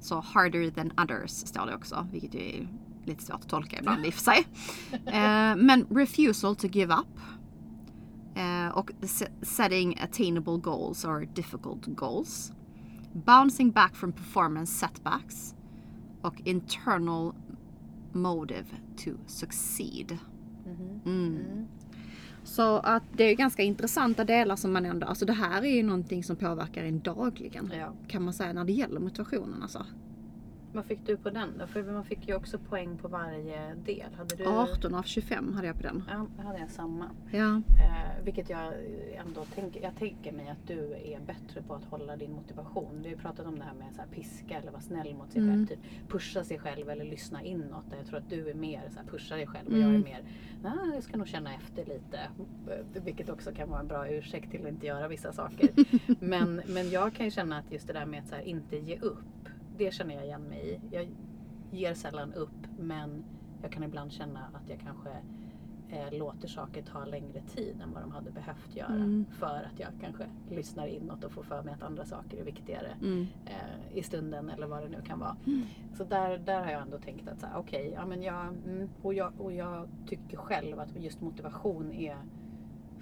Så 0.00 0.20
harder 0.20 0.70
than 0.70 0.92
others 0.98 1.30
står 1.30 1.66
det 1.66 1.74
också, 1.74 2.06
vilket 2.12 2.34
är 2.34 2.68
lite 3.04 3.24
svårt 3.24 3.40
att 3.40 3.48
tolka 3.48 3.78
ibland 3.78 4.06
i 4.06 4.08
och 4.08 4.14
för 4.14 4.20
sig. 4.22 4.46
Eh, 5.06 5.56
men 5.56 5.86
refusal 5.90 6.56
to 6.56 6.66
give 6.66 6.94
up. 6.94 7.20
Eh, 8.34 8.68
och 8.76 8.90
se- 9.02 9.32
setting 9.42 9.98
attainable 10.00 10.56
goals 10.58 11.04
or 11.04 11.28
difficult 11.34 11.86
goals. 11.86 12.52
Bouncing 13.12 13.70
back 13.70 13.96
from 13.96 14.12
performance 14.12 14.72
setbacks. 14.72 15.54
Och 16.22 16.42
internal 16.44 17.32
motive 18.12 18.66
to 18.96 19.10
succeed. 19.26 20.18
Mm. 21.04 21.66
Så 22.44 22.78
att 22.78 23.02
det 23.16 23.24
är 23.24 23.34
ganska 23.34 23.62
intressanta 23.62 24.24
delar 24.24 24.56
som 24.56 24.72
man 24.72 24.86
ändå, 24.86 25.06
alltså 25.06 25.26
det 25.26 25.32
här 25.32 25.62
är 25.62 25.76
ju 25.76 25.82
någonting 25.82 26.24
som 26.24 26.36
påverkar 26.36 26.84
en 26.84 27.00
dagligen. 27.00 27.72
Ja. 27.78 27.92
Kan 28.08 28.22
man 28.22 28.34
säga 28.34 28.52
när 28.52 28.64
det 28.64 28.72
gäller 28.72 29.00
motivationen 29.00 29.62
alltså. 29.62 29.86
Vad 30.72 30.84
fick 30.84 31.06
du 31.06 31.16
på 31.16 31.30
den 31.30 31.58
då? 31.58 31.66
För 31.66 31.82
man 31.82 32.04
fick 32.04 32.28
ju 32.28 32.34
också 32.34 32.58
poäng 32.58 32.98
på 32.98 33.08
varje 33.08 33.74
del. 33.74 34.14
Hade 34.16 34.36
du... 34.36 34.44
18 34.46 34.94
av 34.94 35.02
25 35.02 35.54
hade 35.54 35.66
jag 35.66 35.76
på 35.76 35.82
den. 35.82 36.02
Ja, 36.10 36.26
då 36.36 36.42
hade 36.42 36.58
jag 36.58 36.70
samma. 36.70 37.10
Ja. 37.32 37.56
Eh, 37.56 38.24
vilket 38.24 38.50
jag 38.50 38.72
ändå 39.26 39.44
tänker, 39.44 39.82
jag 39.82 39.96
tänker 39.96 40.32
mig 40.32 40.48
att 40.48 40.66
du 40.66 40.92
är 40.94 41.20
bättre 41.26 41.62
på 41.62 41.74
att 41.74 41.84
hålla 41.84 42.16
din 42.16 42.32
motivation. 42.32 42.90
Vi 42.98 43.02
har 43.08 43.10
ju 43.16 43.16
pratat 43.16 43.46
om 43.46 43.58
det 43.58 43.64
här 43.64 43.74
med 43.74 43.94
så 43.94 44.00
här 44.00 44.08
piska 44.08 44.58
eller 44.58 44.70
vara 44.70 44.80
snäll 44.82 45.14
mot 45.14 45.32
sig 45.32 45.42
Mm. 45.42 45.54
själv. 45.54 45.66
Typ 45.66 46.08
pusha 46.08 46.44
sig 46.44 46.58
själv 46.58 46.90
eller 46.90 47.04
lyssna 47.04 47.42
inåt. 47.42 47.84
Jag 47.98 48.06
tror 48.06 48.18
att 48.18 48.30
du 48.30 48.50
är 48.50 48.54
mer 48.54 48.82
så 48.90 48.98
här, 48.98 49.06
pusha 49.06 49.36
dig 49.36 49.46
själv 49.46 49.66
och 49.68 49.78
jag 49.78 49.88
Mm. 49.88 49.94
är 50.00 50.04
mer, 50.04 50.22
nah, 50.62 50.94
jag 50.94 51.02
ska 51.02 51.16
nog 51.16 51.28
känna 51.28 51.54
efter 51.54 51.84
lite. 51.84 52.20
Vilket 53.04 53.30
också 53.30 53.52
kan 53.52 53.68
vara 53.70 53.80
en 53.80 53.88
bra 53.88 54.08
ursäkt 54.08 54.50
till 54.50 54.62
att 54.62 54.68
inte 54.72 54.86
göra 54.86 55.08
vissa 55.08 55.32
saker. 55.32 55.68
men, 56.20 56.62
men 56.66 56.90
jag 56.90 57.14
kan 57.14 57.24
ju 57.26 57.30
känna 57.30 57.58
att 57.58 57.72
just 57.72 57.86
det 57.86 57.92
där 57.92 58.06
med 58.06 58.20
att 58.20 58.28
så 58.28 58.34
här, 58.34 58.42
inte 58.42 58.76
ge 58.76 58.98
upp. 58.98 59.18
Det 59.78 59.94
känner 59.94 60.14
jag 60.14 60.24
igen 60.24 60.42
mig 60.42 60.68
i. 60.68 60.80
Jag 60.96 61.08
ger 61.70 61.94
sällan 61.94 62.32
upp 62.34 62.66
men 62.78 63.24
jag 63.62 63.72
kan 63.72 63.82
ibland 63.82 64.12
känna 64.12 64.40
att 64.40 64.68
jag 64.68 64.80
kanske 64.80 65.10
eh, 65.90 66.18
låter 66.18 66.48
saker 66.48 66.82
ta 66.82 67.04
längre 67.04 67.40
tid 67.40 67.80
än 67.82 67.92
vad 67.92 68.02
de 68.02 68.10
hade 68.12 68.30
behövt 68.30 68.76
göra. 68.76 68.94
Mm. 68.94 69.24
För 69.30 69.46
att 69.72 69.80
jag 69.80 69.88
kanske 70.00 70.24
lyssnar 70.50 70.86
inåt 70.86 71.24
och 71.24 71.32
får 71.32 71.42
för 71.42 71.62
mig 71.62 71.74
att 71.74 71.82
andra 71.82 72.04
saker 72.04 72.38
är 72.38 72.44
viktigare 72.44 72.96
Mm. 73.02 73.26
eh, 73.46 73.96
i 73.98 74.02
stunden 74.02 74.50
eller 74.50 74.66
vad 74.66 74.82
det 74.82 74.88
nu 74.88 75.02
kan 75.02 75.18
vara. 75.18 75.36
Så 75.94 76.04
där, 76.04 76.38
där 76.38 76.64
har 76.64 76.70
jag 76.70 76.82
ändå 76.82 76.98
tänkt 76.98 77.28
att 77.28 77.44
okej, 77.56 77.92
ja, 77.94 78.06
men 78.06 78.22
jag, 78.22 78.46
mm, 78.46 78.88
och, 79.02 79.14
jag, 79.14 79.32
och 79.38 79.52
jag 79.52 79.88
tycker 80.06 80.36
själv 80.36 80.80
att 80.80 80.96
just 80.96 81.20
motivation 81.20 81.92
är 81.92 82.16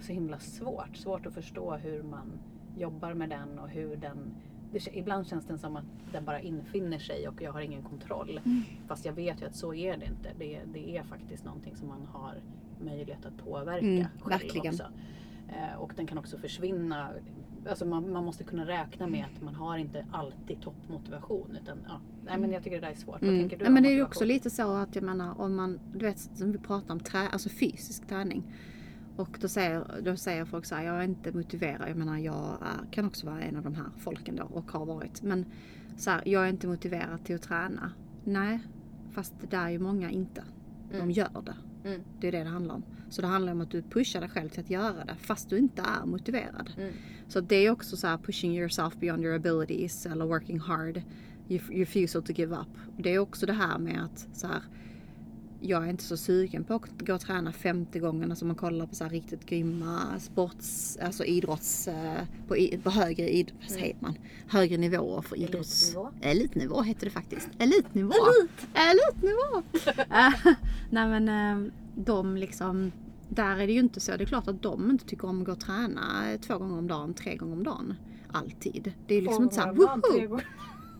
så 0.01 0.13
himla 0.13 0.39
svårt. 0.39 0.97
Svårt 0.97 1.25
att 1.25 1.33
förstå 1.33 1.75
hur 1.75 2.03
man 2.03 2.31
jobbar 2.77 3.13
med 3.13 3.29
den 3.29 3.59
och 3.59 3.69
hur 3.69 3.95
den 3.95 4.35
det, 4.71 4.87
ibland 4.97 5.27
känns 5.27 5.45
det 5.45 5.57
som 5.57 5.75
att 5.75 5.85
den 6.11 6.25
bara 6.25 6.41
infinner 6.41 6.99
sig 6.99 7.27
och 7.27 7.41
jag 7.41 7.53
har 7.53 7.61
ingen 7.61 7.83
kontroll. 7.83 8.41
Mm. 8.45 8.63
Fast 8.87 9.05
jag 9.05 9.13
vet 9.13 9.41
ju 9.41 9.45
att 9.45 9.55
så 9.55 9.73
är 9.73 9.97
det 9.97 10.05
inte. 10.05 10.29
Det, 10.39 10.59
det 10.73 10.97
är 10.97 11.03
faktiskt 11.03 11.45
någonting 11.45 11.75
som 11.75 11.87
man 11.87 12.05
har 12.05 12.35
möjlighet 12.81 13.25
att 13.25 13.37
påverka 13.37 13.85
Mm, 13.87 14.05
själv 14.19 14.41
verkligen. 14.41 14.73
också. 14.73 14.83
Eh, 15.49 15.77
och 15.79 15.93
den 15.95 16.07
kan 16.07 16.17
också 16.17 16.37
försvinna. 16.37 17.09
Alltså 17.69 17.85
man, 17.85 18.11
man 18.11 18.25
måste 18.25 18.43
kunna 18.43 18.65
räkna 18.67 19.07
med 19.07 19.25
att 19.35 19.41
man 19.43 19.55
har 19.55 19.77
inte 19.77 20.05
alltid 20.11 20.61
toppmotivation. 20.61 21.57
Utan, 21.63 21.77
ja, 21.87 21.99
nej, 22.25 22.37
men 22.37 22.51
jag 22.51 22.63
tycker 22.63 22.81
det 22.81 22.87
där 22.87 22.91
är 22.93 22.95
svårt. 22.97 23.21
Vad 23.21 23.29
Mm. 23.29 23.39
tänker 23.41 23.57
du 23.57 23.65
om 23.67 23.73
men 23.73 23.83
det 23.83 23.89
är 23.89 23.93
ju 23.93 24.03
också 24.03 24.25
lite 24.25 24.49
så 24.49 24.73
att 24.75 24.95
jag 24.95 25.03
menar 25.03 25.41
om 25.41 25.55
man, 25.55 25.79
du 25.93 26.05
vet 26.05 26.19
som 26.19 26.51
vi 26.51 26.57
pratar 26.57 26.93
om 26.93 26.99
trä, 26.99 27.27
alltså 27.27 27.49
fysisk 27.49 28.07
träning. 28.07 28.43
Och 29.17 29.37
då 29.41 29.47
säger, 29.47 30.01
då 30.01 30.15
säger 30.15 30.45
folk 30.45 30.65
så 30.65 30.75
här, 30.75 30.83
jag 30.83 30.95
är 30.99 31.03
inte 31.03 31.31
motiverad. 31.31 31.89
Jag 31.89 31.97
menar 31.97 32.17
jag 32.17 32.57
är, 32.61 32.91
kan 32.91 33.05
också 33.05 33.25
vara 33.25 33.41
en 33.41 33.55
av 33.57 33.63
de 33.63 33.75
här 33.75 33.85
folken 33.97 34.35
då 34.35 34.43
och 34.43 34.71
har 34.71 34.85
varit. 34.85 35.21
Men 35.21 35.45
så 35.97 36.09
här, 36.11 36.21
jag 36.25 36.43
är 36.45 36.49
inte 36.49 36.67
motiverad 36.67 37.23
till 37.25 37.35
att 37.35 37.41
träna. 37.41 37.91
Nej, 38.23 38.59
fast 39.11 39.33
det 39.49 39.57
är 39.57 39.69
ju 39.69 39.79
många 39.79 40.09
inte. 40.11 40.43
De 40.91 40.95
Mm. 40.97 41.11
gör 41.11 41.41
det. 41.45 41.55
Mm. 41.89 42.01
Det 42.19 42.27
är 42.27 42.31
det 42.31 42.43
det 42.43 42.49
handlar 42.49 42.75
om. 42.75 42.83
Så 43.09 43.21
det 43.21 43.27
handlar 43.27 43.51
om 43.53 43.61
att 43.61 43.71
du 43.71 43.81
pushar 43.81 44.19
dig 44.21 44.29
själv 44.29 44.49
till 44.49 44.59
att 44.59 44.69
göra 44.69 45.05
det 45.05 45.15
fast 45.19 45.49
du 45.49 45.57
inte 45.57 45.81
är 45.81 46.05
motiverad. 46.05 46.69
Mm. 46.77 46.93
Så 47.27 47.41
det 47.41 47.55
är 47.55 47.71
också 47.71 47.97
så 47.97 48.07
här 48.07 48.17
pushing 48.17 48.57
yourself 48.57 48.95
beyond 48.99 49.23
your 49.23 49.35
abilities 49.35 50.05
eller 50.05 50.25
working 50.25 50.59
hard. 50.59 51.01
You 51.49 51.59
refusal 51.69 52.23
to 52.23 52.31
give 52.33 52.55
up. 52.55 52.67
Det 52.97 53.09
är 53.13 53.19
också 53.19 53.45
det 53.45 53.53
här 53.53 53.77
med 53.79 54.03
att 54.03 54.27
så 54.33 54.47
här, 54.47 54.61
jag 55.61 55.85
är 55.85 55.89
inte 55.89 56.03
så 56.03 56.17
sugen 56.17 56.63
på 56.63 56.73
att 56.73 57.01
gå 57.07 57.13
och 57.13 57.21
träna 57.21 57.51
50 57.51 57.99
gånger. 57.99 58.29
Alltså 58.29 58.45
man 58.45 58.55
kollar 58.55 58.85
på 58.85 58.95
så 58.95 59.05
riktigt 59.05 59.45
grymma 59.45 60.19
sports, 60.19 60.97
alltså 61.01 61.25
idrotts, 61.25 61.87
eh, 61.87 62.21
på, 62.47 62.55
på 62.83 62.89
högre, 62.89 63.29
id, 63.29 63.51
vad 63.61 63.69
säger 63.69 63.95
man? 63.99 64.17
högre 64.47 64.77
nivåer 64.77 65.21
för 65.21 65.35
idrotts... 65.35 65.83
Elitnivå. 65.83 66.11
Elitnivå 66.21 66.81
heter 66.81 67.05
det 67.05 67.11
faktiskt. 67.11 67.49
Elitnivå! 67.57 68.13
Elitnivå! 68.73 69.63
Eh, 70.09 70.53
Nej 70.89 71.19
men 71.19 71.29
eh, 71.29 71.71
de 71.95 72.37
liksom, 72.37 72.91
där 73.29 73.57
är 73.57 73.67
det 73.67 73.73
ju 73.73 73.79
inte 73.79 73.99
så. 73.99 74.17
Det 74.17 74.23
är 74.23 74.25
klart 74.25 74.47
att 74.47 74.61
de 74.61 74.91
inte 74.91 75.05
tycker 75.05 75.27
om 75.27 75.39
att 75.39 75.45
gå 75.45 75.51
och 75.51 75.59
träna 75.59 76.01
två 76.41 76.57
gånger 76.57 76.77
om 76.77 76.87
dagen, 76.87 77.13
tre 77.13 77.35
gånger 77.35 77.53
om 77.53 77.63
dagen. 77.63 77.93
Alltid. 78.31 78.93
Det 79.07 79.15
är 79.15 79.21
liksom 79.21 79.43
inte 79.43 79.55
såhär 79.55 79.73
woho! 79.73 80.39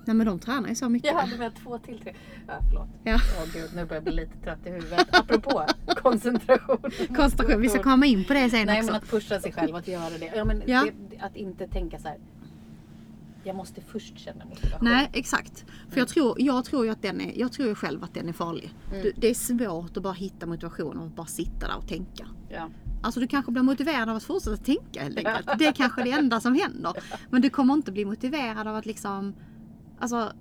Nej 0.08 0.16
men 0.16 0.26
de 0.28 0.40
tränar 0.40 0.70
ju 0.70 0.76
så 0.76 0.90
mycket. 0.90 1.12
Jag 1.12 1.20
hade 1.20 1.38
med 1.38 1.56
två 1.64 1.78
till 1.78 2.00
tre. 2.00 2.14
Ja, 2.48 2.54
förlåt. 2.70 2.88
Ja. 3.04 3.16
Åh 3.40 3.46
gud, 3.54 3.70
nu 3.76 3.86
börjar 3.86 3.96
jag 3.96 4.04
bli 4.04 4.14
lite 4.14 4.38
trött 4.44 4.60
i 4.66 4.70
huvudet. 4.70 5.08
Apropå 5.16 5.64
koncentration. 5.88 6.78
Koncentration, 7.16 7.62
vi 7.62 7.70
ska 7.70 7.84
komma 7.84 8.06
in 8.06 8.26
på 8.26 8.34
det 8.34 8.50
sen 8.50 8.66
Nej 8.66 8.80
också. 8.80 8.92
men 8.92 9.02
att 9.02 9.10
pusha 9.10 9.40
sig 9.40 9.52
själv, 9.52 9.76
att 9.76 9.88
göra 9.88 10.10
det. 10.20 10.32
Ja, 10.36 10.46
men 10.46 10.64
Ja. 10.66 10.86
det 11.10 11.18
att 11.20 11.36
inte 11.36 11.68
tänka 11.68 12.00
så 12.00 12.08
här. 12.08 12.18
Jag 13.44 13.56
måste 13.56 13.82
först 13.82 14.20
känna 14.20 14.46
motivation. 14.46 14.80
Nej 14.88 15.10
exakt. 15.14 15.66
För 15.90 16.00
jag 16.00 16.08
tror, 16.08 16.36
jag 16.42 16.66
tror 16.66 16.86
ju 16.86 16.92
att 16.92 17.02
den 17.02 17.22
är, 17.22 17.40
jag 17.40 17.52
tror 17.52 17.68
ju 17.68 17.76
själv 17.76 18.04
att 18.04 18.14
den 18.14 18.30
är 18.30 18.34
farlig. 18.34 18.74
Mm. 18.92 19.04
Du, 19.04 19.14
det 19.18 19.30
är 19.30 19.34
svårt 19.34 19.98
att 19.98 20.04
bara 20.04 20.14
hitta 20.14 20.46
motivation 20.46 20.98
och 20.98 21.10
bara 21.10 21.28
sitta 21.28 21.68
där 21.68 21.78
och 21.78 21.88
tänka. 21.88 22.28
Ja. 22.50 22.70
Alltså 23.02 23.20
du 23.20 23.28
kanske 23.28 23.52
blir 23.52 23.64
motiverad 23.64 24.10
av 24.10 24.16
att 24.16 24.24
fortsätta 24.24 24.58
tänka 24.58 25.04
helt 25.04 25.18
enkelt. 25.18 25.50
Det 25.60 25.66
är 25.66 25.72
kanske 25.72 26.04
det 26.04 26.12
enda 26.12 26.40
som 26.40 26.54
händer. 26.56 26.94
Men 27.30 27.42
du 27.42 27.50
kommer 27.50 27.74
inte 27.74 27.92
bli 27.92 28.06
motiverad 28.06 28.68
av 28.68 28.76
att 28.76 28.86
liksom, 28.86 29.34
alltså 30.00 30.32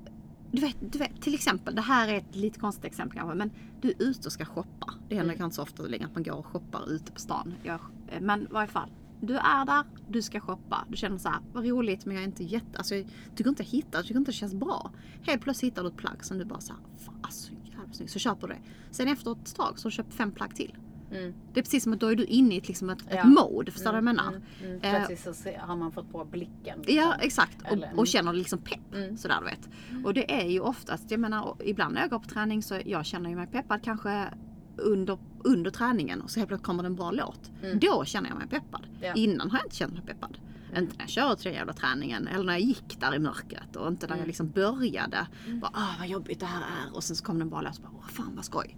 du 0.52 0.60
vet, 0.60 0.76
du 0.92 0.98
vet, 0.98 1.22
till 1.22 1.34
exempel, 1.34 1.74
det 1.74 1.82
här 1.82 2.08
är 2.08 2.16
ett 2.16 2.36
lite 2.36 2.60
konstigt 2.60 2.84
exempel 2.84 3.18
kanske, 3.18 3.34
men 3.34 3.50
du 3.80 3.88
är 3.90 3.94
ute 4.02 4.28
och 4.28 4.32
ska 4.32 4.44
shoppa. 4.44 4.94
Det 5.08 5.14
händer 5.14 5.34
Mm. 5.34 5.38
kanske 5.38 5.56
så 5.56 5.62
ofta 5.62 5.82
längre 5.82 6.04
att 6.06 6.14
man 6.14 6.22
går 6.22 6.32
och 6.34 6.46
shoppar 6.46 6.90
ute 6.90 7.12
på 7.12 7.20
stan. 7.20 7.54
Jag, 7.62 7.80
men 8.20 8.42
i 8.42 8.46
varje 8.50 8.68
fall, 8.68 8.90
du 9.20 9.36
är 9.36 9.66
där, 9.66 9.84
du 10.08 10.22
ska 10.22 10.40
shoppa. 10.40 10.84
Du 10.88 10.96
känner 10.96 11.18
så 11.18 11.28
här, 11.28 11.38
vad 11.52 11.66
roligt 11.66 12.06
men 12.06 12.14
jag 12.14 12.22
är 12.22 12.26
inte 12.26 12.44
jätte, 12.44 12.78
alltså 12.78 12.94
jag 12.94 13.06
tycker 13.36 13.50
inte 13.50 13.62
jag 13.62 13.70
hittar, 13.70 13.98
jag 13.98 14.06
tycker 14.06 14.18
inte 14.18 14.30
det 14.30 14.36
känns 14.36 14.54
bra. 14.54 14.90
Helt 15.22 15.42
plötsligt 15.42 15.72
hittar 15.72 15.82
du 15.82 15.88
ett 15.88 15.96
plagg 15.96 16.24
som 16.24 16.38
du 16.38 16.44
bara 16.44 16.60
så 16.60 16.72
här, 16.72 16.82
fan 16.98 17.18
alltså 17.22 17.52
jävla 17.64 17.92
snyggt, 17.92 18.12
så 18.12 18.18
köper 18.18 18.48
du 18.48 18.54
det. 18.54 18.60
Sen 18.90 19.08
efter 19.08 19.32
ett 19.32 19.54
tag 19.54 19.78
så 19.78 19.86
har 19.86 19.90
du 19.90 19.94
köpt 19.94 20.14
fem 20.14 20.32
plagg 20.32 20.54
till. 20.54 20.74
Mm. 21.10 21.34
Det 21.52 21.60
är 21.60 21.64
precis 21.64 21.82
som 21.84 21.92
att 21.92 22.00
då 22.00 22.06
är 22.06 22.16
du 22.16 22.24
inne 22.24 22.54
i 22.54 22.58
ett, 22.58 22.68
liksom 22.68 22.90
ett, 22.90 22.98
Ja. 23.10 23.16
ett 23.16 23.24
mode, 23.28 23.72
förstår 23.72 23.92
du 23.92 24.00
vad 24.00 24.04
jag 24.08 24.10
Mm, 24.10 24.16
menar? 24.16 24.28
Mm, 24.62 24.80
mm. 24.80 24.94
Eh, 24.94 25.06
Plötsligt 25.06 25.36
så 25.36 25.50
har 25.66 25.76
man 25.76 25.92
fått 25.92 26.12
på 26.12 26.24
blicken. 26.24 26.78
Ja 26.86 27.04
liksom. 27.04 27.12
exakt 27.20 27.62
och, 27.62 27.68
Eller- 27.72 27.86
mm. 27.86 27.98
och 27.98 28.06
känner 28.06 28.32
liksom 28.32 28.58
pepp. 28.58 28.94
Mm. 28.94 29.16
Sådär 29.16 29.36
du 29.40 29.44
vet. 29.44 29.68
Och 30.06 30.14
det 30.14 30.40
är 30.42 30.48
ju 30.48 30.60
oftast, 30.60 31.10
jag 31.10 31.20
menar 31.20 31.56
ibland 31.64 31.94
när 31.94 32.00
jag 32.00 32.10
går 32.10 32.18
på 32.18 32.28
träning 32.28 32.62
så 32.62 32.80
jag 32.84 33.06
känner 33.06 33.30
ju 33.30 33.36
mig 33.36 33.46
peppad 33.46 33.82
kanske 33.82 34.28
under, 34.76 35.18
under 35.44 35.70
träningen 35.70 36.22
och 36.22 36.30
så 36.30 36.40
helt 36.40 36.48
plötsligt 36.48 36.66
kommer 36.66 36.82
det 36.82 36.86
en 36.86 36.96
bra 36.96 37.10
låt. 37.10 37.50
Mm. 37.62 37.78
Då 37.78 38.04
känner 38.04 38.28
jag 38.28 38.38
mig 38.38 38.46
peppad. 38.48 38.86
Ja. 39.00 39.14
Innan 39.14 39.50
har 39.50 39.58
jag 39.58 39.66
inte 39.66 39.76
känt 39.76 39.92
mig 39.92 40.02
peppad. 40.02 40.38
Inte 40.76 40.92
när 40.96 41.02
jag 41.02 41.08
kör 41.08 41.34
till 41.34 41.44
den 41.44 41.54
jävla 41.54 41.72
träningen 41.72 42.28
eller 42.28 42.44
när 42.44 42.52
jag 42.52 42.60
gick 42.62 43.00
där 43.00 43.14
i 43.14 43.18
mörkret 43.18 43.76
och 43.76 43.88
inte 43.88 44.06
när 44.06 44.12
jag 44.12 44.18
Mm. 44.18 44.26
liksom 44.26 44.50
började. 44.50 45.26
Bara, 45.60 45.70
ah, 45.74 45.94
vad 45.98 46.08
jobbigt 46.08 46.40
det 46.40 46.46
här 46.46 46.60
är 46.60 46.96
och 46.96 47.04
sen 47.04 47.16
så 47.16 47.24
kom 47.24 47.38
det 47.38 47.42
en 47.42 47.50
bra 47.50 47.60
låt 47.60 47.76
och 47.76 47.82
bara, 47.82 47.92
åh 47.96 48.08
fan 48.08 48.32
vad 48.36 48.44
skoj. 48.44 48.76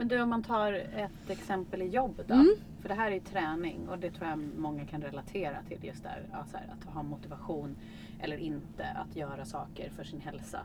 Men 0.00 0.08
du 0.08 0.22
om 0.22 0.28
man 0.28 0.42
tar 0.42 0.72
ett 0.72 1.30
exempel 1.30 1.82
i 1.82 1.86
jobb 1.86 2.22
då. 2.26 2.34
Mm. 2.34 2.54
För 2.80 2.88
det 2.88 2.94
här 2.94 3.10
är 3.10 3.14
ju 3.14 3.20
träning 3.20 3.88
och 3.88 3.98
det 3.98 4.10
tror 4.10 4.28
jag 4.28 4.38
många 4.38 4.86
kan 4.86 5.02
relatera 5.02 5.62
till 5.68 5.84
just 5.84 6.02
där. 6.02 6.26
Ja, 6.32 6.44
här, 6.52 6.74
att 6.78 6.94
ha 6.94 7.02
motivation 7.02 7.76
eller 8.20 8.36
inte 8.36 8.84
att 8.84 9.16
göra 9.16 9.44
saker 9.44 9.90
för 9.90 10.04
sin 10.04 10.20
hälsa. 10.20 10.60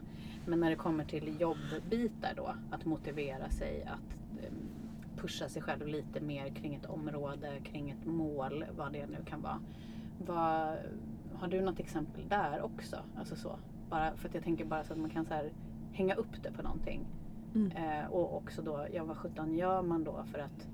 Men 0.46 0.60
när 0.60 0.70
det 0.70 0.76
kommer 0.76 1.06
till 1.06 1.42
jobbbitar 1.42 2.34
då. 2.36 2.56
Att 2.72 2.86
motivera 2.86 3.50
sig 3.50 3.84
att 3.84 4.42
eh, 4.44 4.52
pusha 5.18 5.50
sig 5.50 5.62
själv 5.62 5.88
lite 5.88 6.22
mer 6.22 6.50
kring 6.50 6.76
ett 6.76 6.86
område, 6.86 7.60
kring 7.64 7.90
ett 7.90 8.06
mål, 8.06 8.66
vad 8.78 8.94
det 8.94 9.08
nu 9.08 9.18
kan 9.26 9.42
vara. 9.42 9.60
Vad, 10.26 10.78
har 11.34 11.48
du 11.48 11.62
något 11.62 11.80
exempel 11.80 12.28
där 12.28 12.62
också? 12.62 12.98
Alltså 13.18 13.36
så. 13.36 13.60
Bara, 13.90 14.16
för 14.16 14.30
att 14.30 14.36
jag 14.36 14.44
tänker 14.44 14.66
bara 14.66 14.84
så 14.84 14.94
att 14.94 15.00
man 15.00 15.10
kan 15.10 15.26
så 15.26 15.34
här, 15.34 15.52
hänga 15.92 16.16
upp 16.16 16.44
det 16.44 16.52
på 16.52 16.62
någonting. 16.62 17.06
Mm. 17.56 17.72
Eh, 17.72 18.12
och 18.12 18.36
också 18.36 18.62
då, 18.62 18.88
ja 18.94 19.04
vad 19.04 19.18
sjutton 19.18 19.56
gör 19.56 19.82
man 19.82 20.04
då 20.04 20.24
för 20.32 20.40
att 20.40 20.68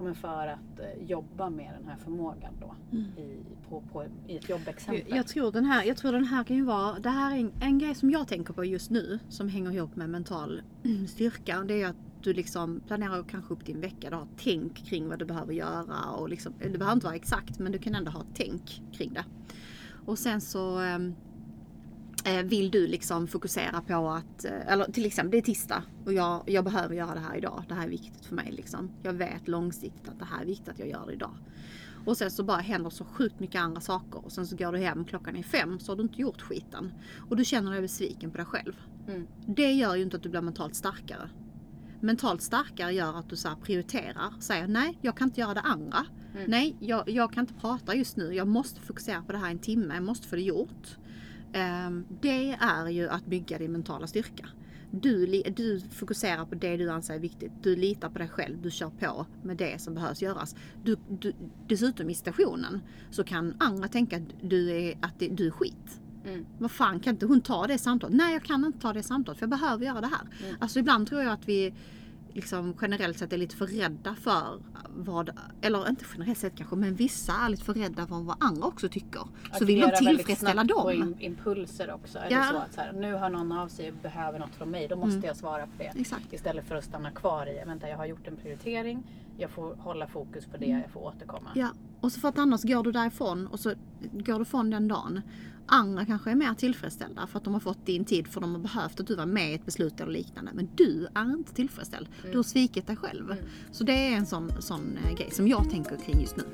men 0.00 0.14
för 0.14 0.46
att 0.46 0.80
eh, 0.80 1.04
jobba 1.06 1.50
med 1.50 1.74
den 1.78 1.88
här 1.88 1.96
förmågan 1.96 2.52
då 2.60 2.74
i, 2.96 3.38
på, 3.68 3.82
på, 3.92 4.04
i 4.26 4.36
ett 4.36 4.48
jobbexempel. 4.48 5.16
Jag 5.16 5.26
tror 5.26 5.52
den 5.52 5.64
här, 5.64 5.84
jag 5.84 5.96
tror 5.96 6.12
den 6.12 6.24
här 6.24 6.44
kan 6.44 6.56
ju 6.56 6.64
vara, 6.64 6.98
det 6.98 7.08
här 7.08 7.36
är 7.36 7.40
en, 7.40 7.52
en 7.60 7.78
grej 7.78 7.94
som 7.94 8.10
jag 8.10 8.28
tänker 8.28 8.52
på 8.52 8.64
just 8.64 8.90
nu 8.90 9.18
som 9.28 9.48
hänger 9.48 9.72
ihop 9.72 9.96
med 9.96 10.10
mental 10.10 10.62
styrka. 11.08 11.64
Det 11.68 11.82
är 11.82 11.88
att 11.88 11.96
du 12.22 12.32
liksom 12.32 12.80
planerar 12.86 13.22
kanske 13.22 13.54
upp 13.54 13.66
din 13.66 13.80
vecka. 13.80 14.10
Du 14.10 14.16
har 14.16 14.26
tänk 14.36 14.86
kring 14.86 15.08
vad 15.08 15.18
du 15.18 15.24
behöver 15.24 15.52
göra 15.52 16.10
och 16.10 16.28
liksom, 16.28 16.52
det 16.58 16.78
behöver 16.78 16.92
inte 16.92 17.06
vara 17.06 17.16
exakt 17.16 17.58
men 17.58 17.72
du 17.72 17.78
kan 17.78 17.94
ändå 17.94 18.10
ha 18.10 18.24
tänk 18.34 18.82
kring 18.92 19.12
det. 19.12 19.24
Och 20.06 20.18
sen 20.18 20.40
så 20.40 20.78
ehm, 20.78 21.14
Eh, 21.27 21.27
vill 22.42 22.70
du 22.70 22.86
liksom 22.86 23.26
fokusera 23.26 23.80
på 23.80 24.08
att, 24.08 24.44
eh, 24.44 24.72
eller 24.72 24.84
till 24.84 25.06
exempel 25.06 25.30
det 25.30 25.38
är 25.38 25.42
tisdag 25.42 25.82
och 26.04 26.12
jag, 26.12 26.42
jag 26.46 26.64
behöver 26.64 26.94
göra 26.94 27.14
det 27.14 27.20
här 27.20 27.36
idag. 27.36 27.64
Det 27.68 27.74
här 27.74 27.84
är 27.84 27.90
viktigt 27.90 28.26
för 28.26 28.34
mig 28.34 28.52
liksom. 28.52 28.90
Jag 29.02 29.12
vet 29.12 29.48
långsiktigt 29.48 30.08
att 30.08 30.18
det 30.18 30.24
här 30.24 30.42
är 30.42 30.46
viktigt 30.46 30.68
att 30.68 30.78
jag 30.78 30.88
gör 30.88 31.06
det 31.06 31.12
idag. 31.12 31.34
Och 32.06 32.16
sen 32.16 32.30
så 32.30 32.44
bara 32.44 32.58
händer 32.58 32.90
så 32.90 33.04
sjukt 33.04 33.40
mycket 33.40 33.60
andra 33.60 33.80
saker 33.80 34.24
och 34.24 34.32
sen 34.32 34.46
så 34.46 34.56
går 34.56 34.72
du 34.72 34.78
hem 34.78 35.04
klockan 35.04 35.36
är 35.36 35.42
fem 35.42 35.78
så 35.78 35.92
har 35.92 35.96
du 35.96 36.02
inte 36.02 36.20
gjort 36.20 36.42
skiten. 36.42 36.92
Och 37.30 37.36
du 37.36 37.44
känner 37.44 37.70
dig 37.70 37.80
besviken 37.80 38.30
på 38.30 38.36
dig 38.36 38.46
själv. 38.46 38.72
Mm. 39.08 39.26
Det 39.46 39.72
gör 39.72 39.94
ju 39.94 40.02
inte 40.02 40.16
att 40.16 40.22
du 40.22 40.28
blir 40.28 40.40
mentalt 40.40 40.74
starkare. 40.74 41.30
Mentalt 42.00 42.42
starkare 42.42 42.92
gör 42.92 43.18
att 43.18 43.30
du 43.30 43.36
så 43.36 43.48
prioriterar, 43.62 44.40
säger 44.40 44.68
nej, 44.68 44.98
jag 45.02 45.16
kan 45.16 45.28
inte 45.28 45.40
göra 45.40 45.54
det 45.54 45.60
andra. 45.60 46.06
Mm. 46.34 46.50
Nej, 46.50 46.76
jag, 46.80 47.08
jag 47.08 47.32
kan 47.32 47.40
inte 47.40 47.54
prata 47.54 47.94
just 47.94 48.16
nu. 48.16 48.34
Jag 48.34 48.48
måste 48.48 48.80
fokusera 48.80 49.22
på 49.22 49.32
det 49.32 49.38
här 49.38 49.50
en 49.50 49.58
timme. 49.58 49.94
Jag 49.94 50.02
måste 50.02 50.28
få 50.28 50.36
det 50.36 50.42
gjort. 50.42 50.98
Ehm, 51.52 52.04
det 52.20 52.54
är 52.60 52.88
ju 52.88 53.08
att 53.08 53.26
bygga 53.26 53.58
din 53.58 53.72
mentala 53.72 54.06
styrka. 54.06 54.48
Du, 54.90 55.42
du 55.56 55.80
fokuserar 55.80 56.44
på 56.44 56.54
det 56.54 56.76
du 56.76 56.90
anser 56.90 57.14
är 57.14 57.18
viktigt. 57.18 57.52
Du 57.62 57.76
litar 57.76 58.08
på 58.08 58.18
dig 58.18 58.28
själv. 58.28 58.62
Du 58.62 58.70
kör 58.70 58.90
på 58.90 59.26
med 59.42 59.56
det 59.56 59.80
som 59.80 59.94
behövs 59.94 60.22
göras. 60.22 60.56
Du, 60.84 60.96
du, 61.08 61.32
dessutom 61.66 62.10
i 62.10 62.14
stationen 62.14 62.80
så 63.10 63.24
kan 63.24 63.54
andra 63.58 63.88
tänka 63.88 64.16
att 64.16 64.22
du 64.42 64.70
är, 64.70 64.98
att 65.00 65.18
det, 65.18 65.28
du 65.28 65.46
är 65.46 65.50
skit. 65.50 66.00
Mm. 66.24 66.46
Vad 66.58 66.70
fan 66.70 67.00
kan 67.00 67.14
inte 67.14 67.26
hon 67.26 67.40
ta 67.40 67.66
det 67.66 67.78
samtalet? 67.78 68.16
Nej 68.16 68.32
jag 68.32 68.42
kan 68.42 68.64
inte 68.64 68.78
ta 68.78 68.92
det 68.92 69.02
samtalet 69.02 69.38
för 69.38 69.46
jag 69.46 69.60
behöver 69.60 69.86
göra 69.86 70.00
det 70.00 70.06
här. 70.06 70.44
Mm. 70.44 70.56
Alltså 70.60 70.78
ibland 70.78 71.08
tror 71.08 71.22
jag 71.22 71.32
att 71.32 71.48
vi 71.48 71.74
liksom 72.32 72.74
generellt 72.82 73.18
sett 73.18 73.32
är 73.32 73.36
lite 73.38 73.56
för 73.56 73.66
rädda 73.66 74.14
för 74.14 74.60
vad, 74.96 75.30
eller 75.60 75.88
inte 75.88 76.04
generellt 76.12 76.38
sett 76.38 76.56
kanske, 76.56 76.76
men 76.76 76.94
vissa 76.94 77.32
är 77.32 77.48
lite 77.48 77.64
för 77.64 77.74
rädda 77.74 78.06
för 78.06 78.14
vad 78.22 78.36
andra 78.40 78.66
också 78.66 78.88
tycker. 78.88 79.22
Så 79.58 79.64
vill 79.64 79.80
de 79.80 79.90
tillfredsställa 79.96 80.52
snabbt 80.64 80.70
på 80.82 80.90
dem. 80.92 81.14
im- 81.14 81.20
impulser 81.20 81.90
också. 81.92 82.18
Är 82.18 82.30
Ja. 82.30 82.38
det 82.38 82.44
så 82.44 82.56
att 82.56 82.74
så 82.74 82.80
här, 82.80 82.92
nu 82.92 83.14
hör 83.16 83.28
någon 83.30 83.52
av 83.52 83.68
sig 83.68 83.88
och 83.90 83.96
behöver 84.02 84.38
något 84.38 84.54
från 84.54 84.70
mig. 84.70 84.88
Då 84.88 84.96
måste 84.96 85.12
Mm. 85.16 85.24
jag 85.26 85.36
svara 85.36 85.62
på 85.66 85.72
det. 85.78 85.92
Exakt. 86.00 86.32
Istället 86.32 86.64
för 86.68 86.74
att 86.74 86.84
stanna 86.84 87.10
kvar 87.10 87.46
i, 87.46 87.62
vänta 87.66 87.88
jag 87.88 87.96
har 87.96 88.06
gjort 88.06 88.26
en 88.28 88.36
prioritering. 88.36 89.02
Jag 89.40 89.50
får 89.50 89.74
hålla 89.74 90.06
fokus 90.06 90.46
på 90.46 90.56
det, 90.56 90.66
jag 90.66 90.90
får 90.90 91.00
återkomma. 91.00 91.50
Ja, 91.54 91.68
och 92.00 92.12
så 92.12 92.20
för 92.20 92.28
att 92.28 92.38
annars 92.38 92.62
går 92.62 92.82
du 92.82 92.92
därifrån 92.92 93.46
och 93.46 93.60
så 93.60 93.74
går 94.12 94.38
du 94.38 94.44
från 94.44 94.70
den 94.70 94.88
dagen. 94.88 95.20
Andra 95.66 96.04
kanske 96.04 96.30
är 96.30 96.34
mer 96.34 96.54
tillfredsställda 96.54 97.26
för 97.26 97.38
att 97.38 97.44
de 97.44 97.52
har 97.52 97.60
fått 97.60 97.86
din 97.86 98.04
tid 98.04 98.28
för 98.28 98.40
de 98.40 98.54
har 98.54 98.60
behövt 98.60 99.00
att 99.00 99.06
du 99.06 99.14
var 99.14 99.26
med 99.26 99.50
i 99.50 99.54
ett 99.54 99.64
beslut 99.64 100.00
eller 100.00 100.12
liknande. 100.12 100.50
Men 100.54 100.68
du 100.74 101.08
är 101.14 101.32
inte 101.32 101.54
tillfredsställd. 101.54 102.08
Du 102.30 102.36
har 102.36 102.42
svikit 102.42 102.86
dig 102.86 102.96
själv. 102.96 103.30
Mm. 103.30 103.44
Så 103.70 103.84
det 103.84 104.12
är 104.12 104.16
en 104.16 104.26
sån, 104.26 104.50
sån 104.62 104.98
eh, 105.04 105.14
grej 105.14 105.30
som 105.30 105.48
jag 105.48 105.70
tänker 105.70 105.96
kring 105.96 106.20
just 106.20 106.36
nu. 106.36 106.44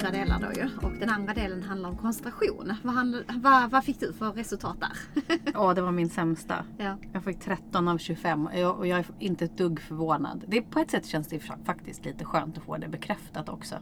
Fyra 0.00 0.10
delar 0.10 0.40
då 0.40 0.52
ju. 0.60 0.68
Och 0.86 0.92
den 1.00 1.10
andra 1.10 1.34
delen 1.34 1.62
handlar 1.62 1.88
om 1.88 1.96
koncentration. 1.96 2.72
Vad, 2.82 2.94
handl- 2.94 3.40
vad, 3.42 3.70
vad 3.70 3.84
fick 3.84 4.00
du 4.00 4.12
för 4.12 4.32
resultat 4.32 4.76
där? 4.80 5.38
Ja, 5.54 5.74
det 5.74 5.82
var 5.82 5.92
min 5.92 6.10
sämsta. 6.10 6.64
ja. 6.78 6.96
Jag 7.12 7.24
fick 7.24 7.40
13 7.40 7.88
av 7.88 7.98
25 7.98 8.46
och 8.46 8.58
jag, 8.58 8.78
och 8.78 8.86
jag 8.86 8.98
är 8.98 9.06
inte 9.18 9.44
ett 9.44 9.58
dugg 9.58 9.80
förvånad. 9.80 10.44
Det, 10.48 10.62
på 10.62 10.78
ett 10.78 10.90
sätt 10.90 11.06
känns 11.06 11.28
det 11.28 11.38
fa- 11.38 11.64
faktiskt 11.64 12.04
lite 12.04 12.24
skönt 12.24 12.58
att 12.58 12.64
få 12.64 12.76
det 12.76 12.88
bekräftat 12.88 13.48
också. 13.48 13.74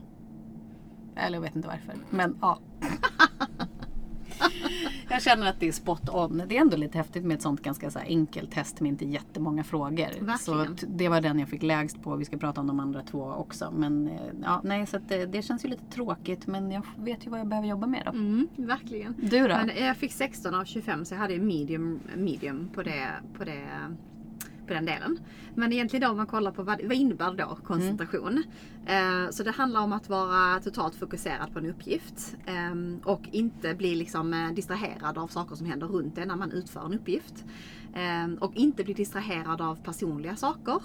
Eller 1.16 1.36
jag 1.36 1.42
vet 1.42 1.56
inte 1.56 1.68
varför. 1.68 1.94
Men 2.10 2.38
ja. 2.40 2.58
jag 5.10 5.22
känner 5.22 5.50
att 5.50 5.60
det 5.60 5.68
är 5.68 5.72
spot 5.72 6.08
on. 6.08 6.42
Det 6.48 6.56
är 6.56 6.60
ändå 6.60 6.76
lite 6.76 6.98
häftigt 6.98 7.24
med 7.24 7.34
ett 7.34 7.42
sånt 7.42 7.62
ganska 7.62 7.90
så 7.90 7.98
enkelt 7.98 8.52
test 8.52 8.80
med 8.80 8.88
inte 8.88 9.04
jättemånga 9.04 9.64
frågor. 9.64 10.36
Så 10.38 10.54
Verkligen. 10.54 10.96
det 10.96 11.08
var 11.08 11.20
den 11.20 11.38
jag 11.38 11.48
fick 11.48 11.62
lägst 11.62 12.02
på. 12.02 12.16
Vi 12.16 12.24
ska 12.24 12.36
prata 12.36 12.60
om 12.60 12.66
de 12.66 12.80
andra 12.80 13.02
två 13.02 13.24
också. 13.24 13.70
Men 13.76 14.08
eh, 14.08 14.20
ja, 14.42 14.60
nej, 14.64 14.86
så 14.86 14.98
det, 15.08 15.26
det 15.26 15.42
känns 15.42 15.64
ju 15.64 15.68
lite 15.68 15.84
tråkigt. 15.84 16.46
Men 16.46 16.70
jag 16.70 16.82
vet 16.98 17.26
ju 17.26 17.30
vad 17.30 17.40
jag 17.40 17.46
behöver 17.46 17.68
jobba 17.68 17.86
med 17.86 18.02
då. 18.04 18.10
Mm, 18.10 18.48
verkligen. 18.56 19.14
Du 19.18 19.48
då? 19.48 19.48
Men 19.48 19.70
jag 19.76 19.96
fick 19.96 20.12
16 20.12 20.54
av 20.54 20.64
25 20.64 21.04
så 21.04 21.14
jag 21.14 21.20
hade 21.20 21.38
medium, 21.38 22.00
medium 22.16 22.68
på, 22.74 22.82
det, 22.82 23.10
på, 23.36 23.44
det, 23.44 23.66
på 24.68 24.74
den 24.74 24.84
delen. 24.84 25.18
Men 25.54 25.72
egentligen 25.72 26.02
då 26.02 26.10
om 26.10 26.16
man 26.16 26.26
kollar 26.26 26.52
på 26.52 26.62
vad, 26.62 26.82
vad 26.82 26.92
innebär 26.92 27.34
då 27.34 27.58
koncentration? 27.64 28.42
Eh, 28.86 29.30
så 29.30 29.42
det 29.42 29.50
handlar 29.50 29.80
om 29.80 29.92
att 29.92 30.08
vara 30.08 30.60
totalt 30.60 30.94
fokuserad 30.94 31.52
på 31.52 31.58
en 31.58 31.66
uppgift. 31.66 32.36
Eh, 32.46 33.04
och 33.04 33.22
inte 33.32 33.74
bli 33.74 33.94
liksom 33.94 34.34
eh, 34.34 34.52
distraherad 34.52 35.18
av 35.18 35.28
saker 35.28 35.56
som 35.56 35.66
händer 35.66 35.86
runt 35.86 36.18
en 36.18 36.28
när 36.28 36.36
man 36.36 36.52
utför 36.52 36.86
en 36.86 36.94
uppgift. 36.94 37.44
Eh, 37.94 38.38
och 38.40 38.54
inte 38.54 38.84
bli 38.84 38.94
distraherad 38.94 39.60
av 39.60 39.76
personliga 39.76 40.36
saker. 40.36 40.80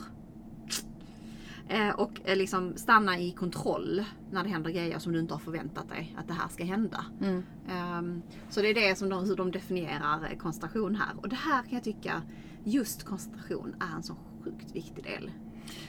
Eh, 1.67 1.89
och 1.89 2.19
eh, 2.23 2.37
liksom 2.37 2.73
stanna 2.75 3.19
i 3.19 3.31
kontroll 3.31 4.03
när 4.31 4.43
det 4.43 4.49
händer 4.49 4.69
grejer 4.69 4.99
som 4.99 5.13
du 5.13 5.19
inte 5.19 5.33
har 5.33 5.39
förväntat 5.39 5.89
dig 5.89 6.15
att 6.17 6.27
det 6.27 6.33
här 6.33 6.47
ska 6.47 6.63
hända. 6.63 7.05
Mm. 7.21 7.43
Ehm, 7.69 8.21
så 8.49 8.61
det 8.61 8.69
är 8.69 8.73
det 8.73 8.97
som 8.97 9.09
de, 9.09 9.25
hur 9.25 9.35
de 9.35 9.51
definierar 9.51 10.35
koncentration 10.39 10.95
här. 10.95 11.13
Och 11.17 11.29
det 11.29 11.35
här 11.35 11.63
kan 11.63 11.73
jag 11.73 11.83
tycka, 11.83 12.21
just 12.63 13.03
koncentration 13.03 13.75
är 13.79 13.95
en 13.95 14.03
så 14.03 14.15
sjukt 14.43 14.75
viktig 14.75 15.03
del 15.03 15.31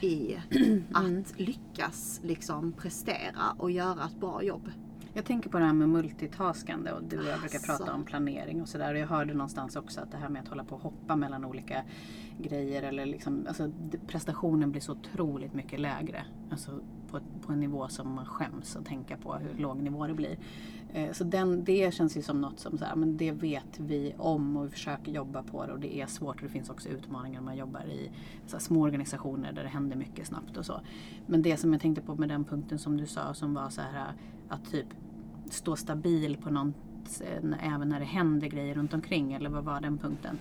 i 0.01 0.37
att 0.93 1.39
lyckas 1.39 2.19
liksom 2.23 2.71
prestera 2.71 3.51
och 3.57 3.71
göra 3.71 4.05
ett 4.05 4.19
bra 4.19 4.43
jobb. 4.43 4.71
Jag 5.13 5.25
tänker 5.25 5.49
på 5.49 5.59
det 5.59 5.65
här 5.65 5.73
med 5.73 5.89
multitaskande 5.89 6.91
och 6.91 7.03
du 7.03 7.17
och 7.17 7.25
jag 7.25 7.39
brukar 7.39 7.57
Alltså. 7.57 7.77
prata 7.77 7.93
om 7.93 8.03
planering 8.03 8.61
och 8.61 8.69
sådär. 8.69 8.93
Och 8.93 8.99
jag 8.99 9.07
hörde 9.07 9.33
någonstans 9.33 9.75
också 9.75 10.01
att 10.01 10.11
det 10.11 10.17
här 10.17 10.29
med 10.29 10.41
att 10.41 10.47
hålla 10.47 10.63
på 10.63 10.75
och 10.75 10.81
hoppa 10.81 11.15
mellan 11.15 11.45
olika 11.45 11.83
grejer 12.39 12.83
eller 12.83 13.05
liksom, 13.05 13.45
alltså 13.47 13.71
prestationen 14.07 14.71
blir 14.71 14.81
så 14.81 14.91
otroligt 14.91 15.53
mycket 15.53 15.79
lägre. 15.79 16.25
Alltså 16.51 16.79
på, 17.19 17.47
på 17.47 17.53
en 17.53 17.59
nivå 17.59 17.87
som 17.87 18.15
man 18.15 18.25
skäms 18.25 18.75
att 18.75 18.85
tänka 18.85 19.17
på 19.17 19.33
hur 19.33 19.61
låg 19.61 19.81
nivå 19.81 20.07
det 20.07 20.13
blir. 20.13 20.37
Eh, 20.93 21.11
så 21.11 21.23
den, 21.23 21.63
det 21.63 21.93
känns 21.93 22.17
ju 22.17 22.21
som 22.21 22.41
något 22.41 22.59
som 22.59 22.77
så 22.77 22.85
här, 22.85 22.95
men 22.95 23.17
det 23.17 23.31
vet 23.31 23.79
vi 23.79 24.13
om 24.17 24.57
och 24.57 24.65
vi 24.65 24.69
försöker 24.69 25.11
jobba 25.11 25.43
på 25.43 25.65
det 25.65 25.73
och 25.73 25.79
det 25.79 26.01
är 26.01 26.07
svårt 26.07 26.35
och 26.35 26.41
det 26.41 26.49
finns 26.49 26.69
också 26.69 26.89
utmaningar 26.89 27.41
när 27.41 27.45
man 27.45 27.57
jobbar 27.57 27.81
i 27.81 28.11
så 28.47 28.55
här, 28.55 28.61
små 28.61 28.81
organisationer 28.81 29.51
där 29.53 29.63
det 29.63 29.69
händer 29.69 29.95
mycket 29.95 30.27
snabbt 30.27 30.57
och 30.57 30.65
så. 30.65 30.81
Men 31.25 31.41
det 31.41 31.57
som 31.57 31.73
jag 31.73 31.81
tänkte 31.81 32.01
på 32.01 32.15
med 32.15 32.29
den 32.29 32.43
punkten 32.43 32.79
som 32.79 32.97
du 32.97 33.05
sa 33.05 33.33
som 33.33 33.53
var 33.53 33.69
så 33.69 33.81
här 33.81 34.13
att 34.49 34.71
typ 34.71 34.87
stå 35.49 35.75
stabil 35.75 36.37
på 36.37 36.49
något 36.49 37.21
eh, 37.21 37.73
även 37.73 37.89
när 37.89 37.99
det 37.99 38.05
händer 38.05 38.47
grejer 38.47 38.75
runt 38.75 38.93
omkring 38.93 39.33
eller 39.33 39.49
vad 39.49 39.63
var 39.63 39.81
den 39.81 39.97
punkten? 39.97 40.37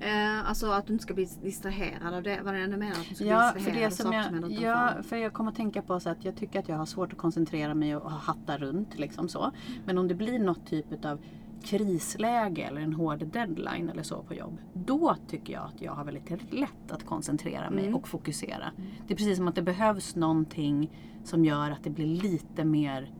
Eh, 0.00 0.48
alltså 0.48 0.70
att 0.70 0.86
du 0.86 0.92
inte 0.92 1.02
ska 1.02 1.14
bli 1.14 1.28
distraherad 1.42 2.14
av 2.14 2.22
det. 2.22 2.40
Vad 2.44 2.54
är 2.54 2.58
det 2.58 2.66
du 2.66 2.76
menar? 2.76 2.92
Att 2.92 3.08
du 3.08 3.14
ska 3.14 3.24
Ja, 3.24 3.52
bli 3.54 3.62
för 3.62 3.70
det 3.72 3.90
som 3.90 4.04
som 4.04 4.12
jag, 4.12 4.22
händer 4.22 4.48
ja, 4.62 4.90
för 5.02 5.16
jag 5.16 5.32
kommer 5.32 5.50
att 5.50 5.56
tänka 5.56 5.82
på 5.82 6.00
så 6.00 6.10
att 6.10 6.24
jag 6.24 6.36
tycker 6.36 6.58
att 6.58 6.68
jag 6.68 6.76
har 6.76 6.86
svårt 6.86 7.12
att 7.12 7.18
koncentrera 7.18 7.74
mig 7.74 7.96
och 7.96 8.10
hatta 8.10 8.58
runt 8.58 8.98
liksom 8.98 9.28
så. 9.28 9.50
Men 9.84 9.98
om 9.98 10.08
det 10.08 10.14
blir 10.14 10.38
något 10.38 10.66
typ 10.66 11.04
av 11.04 11.20
krisläge 11.62 12.62
eller 12.62 12.80
en 12.80 12.92
hård 12.92 13.26
deadline 13.26 13.88
eller 13.90 14.02
så 14.02 14.22
på 14.22 14.34
jobb. 14.34 14.58
Då 14.72 15.16
tycker 15.28 15.52
jag 15.52 15.64
att 15.64 15.82
jag 15.82 15.92
har 15.92 16.04
väldigt 16.04 16.52
lätt 16.54 16.90
att 16.90 17.06
koncentrera 17.06 17.70
mig 17.70 17.84
Mm. 17.84 17.94
och 17.96 18.08
fokusera. 18.08 18.64
Det 19.06 19.14
är 19.14 19.16
precis 19.16 19.36
som 19.36 19.48
att 19.48 19.54
det 19.54 19.62
behövs 19.62 20.16
någonting 20.16 20.90
som 21.24 21.44
gör 21.44 21.70
att 21.70 21.84
det 21.84 21.90
blir 21.90 22.06
lite 22.22 22.64
mer 22.64 23.10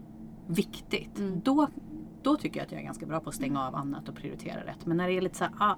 viktigt. 0.47 1.19
Mm. 1.19 1.41
Då, 1.45 1.69
då 2.27 2.37
tycker 2.37 2.61
jag 2.61 2.67
att 2.67 2.73
jag 2.73 2.81
är 2.81 2.85
ganska 2.85 3.07
bra 3.07 3.21
på 3.21 3.29
att 3.29 3.35
stänga 3.35 3.67
av 3.67 3.75
annat 3.75 4.09
och 4.09 4.15
prioritera 4.15 4.65
rätt. 4.65 4.87
Men 4.87 4.97
när 4.97 5.09
det 5.09 5.13
är 5.15 5.21
lite, 5.21 5.37
så 5.37 5.45
här, 5.45 5.53
ah, 5.59 5.77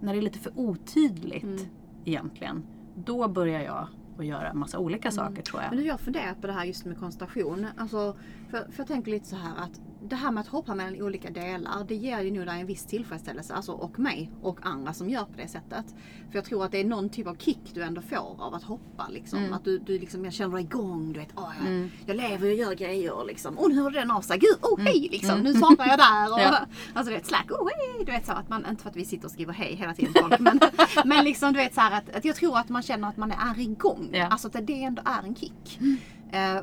när 0.00 0.12
det 0.12 0.18
är 0.18 0.22
lite 0.22 0.38
för 0.38 0.52
otydligt 0.56 1.42
Mm. 1.42 1.64
egentligen. 2.04 2.62
Då 2.94 3.28
börjar 3.28 3.60
jag 3.60 3.88
att 4.18 4.26
göra 4.26 4.54
massa 4.54 4.78
olika 4.78 5.10
saker 5.10 5.42
tror 5.42 5.62
jag. 5.62 5.70
Men 5.70 5.78
du, 5.78 5.84
jag 5.86 5.94
har 5.94 5.98
funderat 5.98 6.40
på 6.40 6.46
det 6.46 6.52
här 6.52 6.64
just 6.64 6.84
med 6.84 6.98
koncentration. 6.98 7.66
Alltså, 7.76 8.16
för, 8.50 8.58
för 8.58 8.74
jag 8.76 8.86
tänker 8.86 9.10
lite 9.10 9.26
så 9.26 9.36
här 9.36 9.56
att 9.56 9.80
det 10.02 10.16
här 10.16 10.30
med 10.30 10.40
att 10.40 10.46
hoppa 10.46 10.74
mellan 10.74 11.02
olika 11.02 11.30
delar, 11.30 11.84
det 11.88 11.94
ger 11.94 12.20
ju 12.20 12.30
nog 12.30 12.46
dig 12.46 12.60
en 12.60 12.66
viss 12.66 12.84
tillfredsställelse. 12.86 13.54
Alltså, 13.54 13.72
och 13.72 13.98
mig 13.98 14.30
och 14.42 14.58
andra 14.62 14.92
som 14.92 15.10
gör 15.10 15.24
på 15.24 15.36
det 15.36 15.48
sättet. 15.48 15.84
För 16.30 16.38
jag 16.38 16.44
tror 16.44 16.64
att 16.64 16.72
det 16.72 16.80
är 16.80 16.84
någon 16.84 17.08
typ 17.08 17.26
av 17.26 17.34
kick 17.36 17.58
du 17.74 17.82
ändå 17.82 18.00
får 18.02 18.42
av 18.42 18.54
att 18.54 18.62
hoppa. 18.62 19.08
Liksom. 19.10 19.38
Mm. 19.38 19.52
Att 19.52 19.64
du, 19.64 19.78
du 19.78 19.98
liksom, 19.98 20.24
jag 20.24 20.32
känner 20.34 20.54
dig 20.56 20.64
igång. 20.64 21.12
Du 21.12 21.20
vet, 21.20 21.28
åh, 21.36 21.52
jag, 21.60 21.66
Mm. 21.66 21.90
jag 22.06 22.16
lever 22.16 22.48
och 22.48 22.54
gör 22.54 22.74
grejer. 22.74 23.24
Liksom. 23.26 23.58
Och 23.58 23.70
nu 23.70 23.82
hörde 23.82 23.98
den 23.98 24.10
av 24.10 24.20
sig. 24.20 24.38
Gud, 24.38 24.56
oh 24.62 24.80
hej! 24.80 25.08
Liksom. 25.12 25.30
Mm. 25.30 25.42
Nu 25.42 25.54
svarar 25.54 25.86
jag 25.88 25.98
där. 25.98 26.32
Och, 26.32 26.40
Ja. 26.40 26.58
Alltså 26.94 27.10
du 27.10 27.16
vet, 27.16 27.26
slack, 27.26 27.50
oh 27.50 27.68
hej! 27.68 28.04
Du 28.06 28.12
vet 28.12 28.26
så 28.26 28.32
att 28.32 28.48
man, 28.48 28.66
inte 28.70 28.82
för 28.82 28.90
att 28.90 28.96
vi 28.96 29.04
sitter 29.04 29.24
och 29.24 29.30
skriver 29.30 29.52
hej 29.52 29.74
hela 29.74 29.94
tiden 29.94 30.12
folk. 30.22 30.38
Men, 30.40 30.60
men 31.04 31.24
liksom 31.24 31.52
du 31.52 31.58
vet 31.58 31.74
så 31.74 31.80
här 31.80 31.98
att, 31.98 32.16
att 32.16 32.24
jag 32.24 32.36
tror 32.36 32.58
att 32.58 32.68
man 32.68 32.82
känner 32.82 33.08
att 33.08 33.16
man 33.16 33.30
är 33.32 33.60
igång. 33.60 34.08
Ja. 34.12 34.26
Alltså 34.26 34.48
att 34.48 34.66
det 34.66 34.82
ändå 34.82 35.02
är 35.04 35.22
en 35.26 35.34
kick. 35.34 35.78
Eh, 35.80 35.86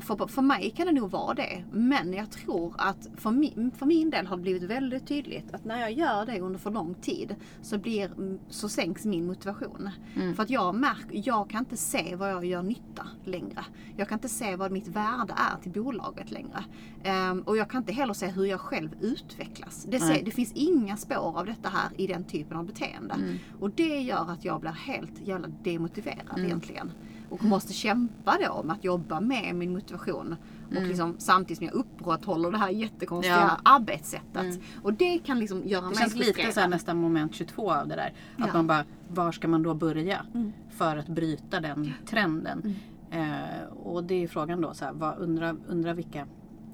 för, 0.01 0.27
för 0.27 0.41
mig 0.41 0.73
kan 0.75 0.85
det 0.85 0.91
nog 0.91 1.11
vara 1.11 1.33
det. 1.33 1.63
Men 1.71 2.13
jag 2.13 2.31
tror 2.31 2.73
att 2.77 3.07
för 3.17 3.31
min, 3.31 3.71
för 3.77 3.85
min 3.85 4.09
del 4.09 4.27
har 4.27 4.37
det 4.37 4.41
blivit 4.43 4.63
väldigt 4.63 5.07
tydligt 5.07 5.53
att 5.53 5.65
när 5.65 5.79
jag 5.79 5.91
gör 5.91 6.25
det 6.25 6.39
under 6.39 6.59
för 6.59 6.71
lång 6.71 6.93
tid 6.93 7.35
så, 7.61 7.77
blir, 7.77 8.11
så 8.49 8.69
sänks 8.69 9.05
min 9.05 9.25
motivation. 9.27 9.89
Mm. 10.15 10.35
För 10.35 10.43
att 10.43 10.49
jag 10.49 10.75
märker, 10.75 11.21
jag 11.25 11.49
kan 11.49 11.59
inte 11.59 11.77
se 11.77 12.15
vad 12.15 12.31
jag 12.31 12.45
gör 12.45 12.63
nytta 12.63 13.07
längre. 13.23 13.65
Jag 13.97 14.09
kan 14.09 14.15
inte 14.17 14.29
se 14.29 14.55
vad 14.55 14.71
mitt 14.71 14.87
värde 14.87 15.33
är 15.35 15.61
till 15.61 15.71
bolaget 15.71 16.31
längre. 16.31 16.63
Ehm, 17.03 17.41
och 17.41 17.57
jag 17.57 17.69
kan 17.69 17.81
inte 17.81 17.93
heller 17.93 18.13
se 18.13 18.27
hur 18.27 18.45
jag 18.45 18.59
själv 18.59 18.89
utvecklas. 19.01 19.85
Det, 19.89 19.99
ser, 19.99 20.25
det 20.25 20.31
finns 20.31 20.51
inga 20.53 20.97
spår 20.97 21.39
av 21.39 21.45
detta 21.45 21.69
här 21.69 21.89
i 21.97 22.07
den 22.07 22.23
typen 22.23 22.57
av 22.57 22.65
beteende. 22.65 23.13
Mm. 23.13 23.37
Och 23.59 23.69
det 23.69 23.99
gör 24.01 24.31
att 24.31 24.45
jag 24.45 24.61
blir 24.61 24.71
helt 24.71 25.27
jävla 25.27 25.47
demotiverad 25.63 26.19
Mm. 26.33 26.45
egentligen. 26.45 26.91
Och 27.33 27.43
måste 27.43 27.73
kämpa 27.73 28.37
då 28.47 28.63
med 28.63 28.75
att 28.75 28.83
jobba 28.83 29.19
med 29.19 29.55
min 29.55 29.73
motivation. 29.73 30.35
Och 30.75 30.81
liksom, 30.81 31.15
samtidigt 31.17 31.57
som 31.57 31.65
jag 31.67 31.73
upprätthåller 31.75 32.51
det 32.51 32.57
här 32.57 32.69
jättekonstiga 32.69 33.35
Mm. 33.35 33.47
Ja. 33.49 33.71
arbetssättet. 33.75 34.59
Och 34.83 34.93
det 34.93 35.19
kan 35.19 35.39
liksom 35.39 35.67
göra 35.67 35.81
Det 35.81 35.87
mig 35.87 35.97
känns 35.97 36.15
lite 36.15 36.51
så 36.51 36.59
här 36.59 36.67
nästan 36.67 36.97
moment 36.97 37.35
22 37.35 37.71
av 37.71 37.87
det 37.87 37.95
där. 37.95 38.07
Att 38.07 38.13
Ja. 38.37 38.43
Mm. 38.43 38.55
man 38.55 38.67
bara, 38.67 38.85
var 39.09 39.31
ska 39.31 39.47
man 39.47 39.63
då 39.63 39.73
börja? 39.73 40.25
För 40.69 40.97
att 40.97 41.07
bryta 41.07 41.59
den 41.59 41.93
trenden. 42.05 42.75
Mm. 43.11 43.31
Eh, 43.33 43.67
och 43.83 44.03
det 44.03 44.23
är 44.23 44.27
frågan 44.27 44.61
då, 44.61 44.73
så 44.73 44.85
här, 44.85 44.93
vad, 44.93 45.17
undra, 45.19 45.55
undra 45.67 45.93
vilka 45.93 46.27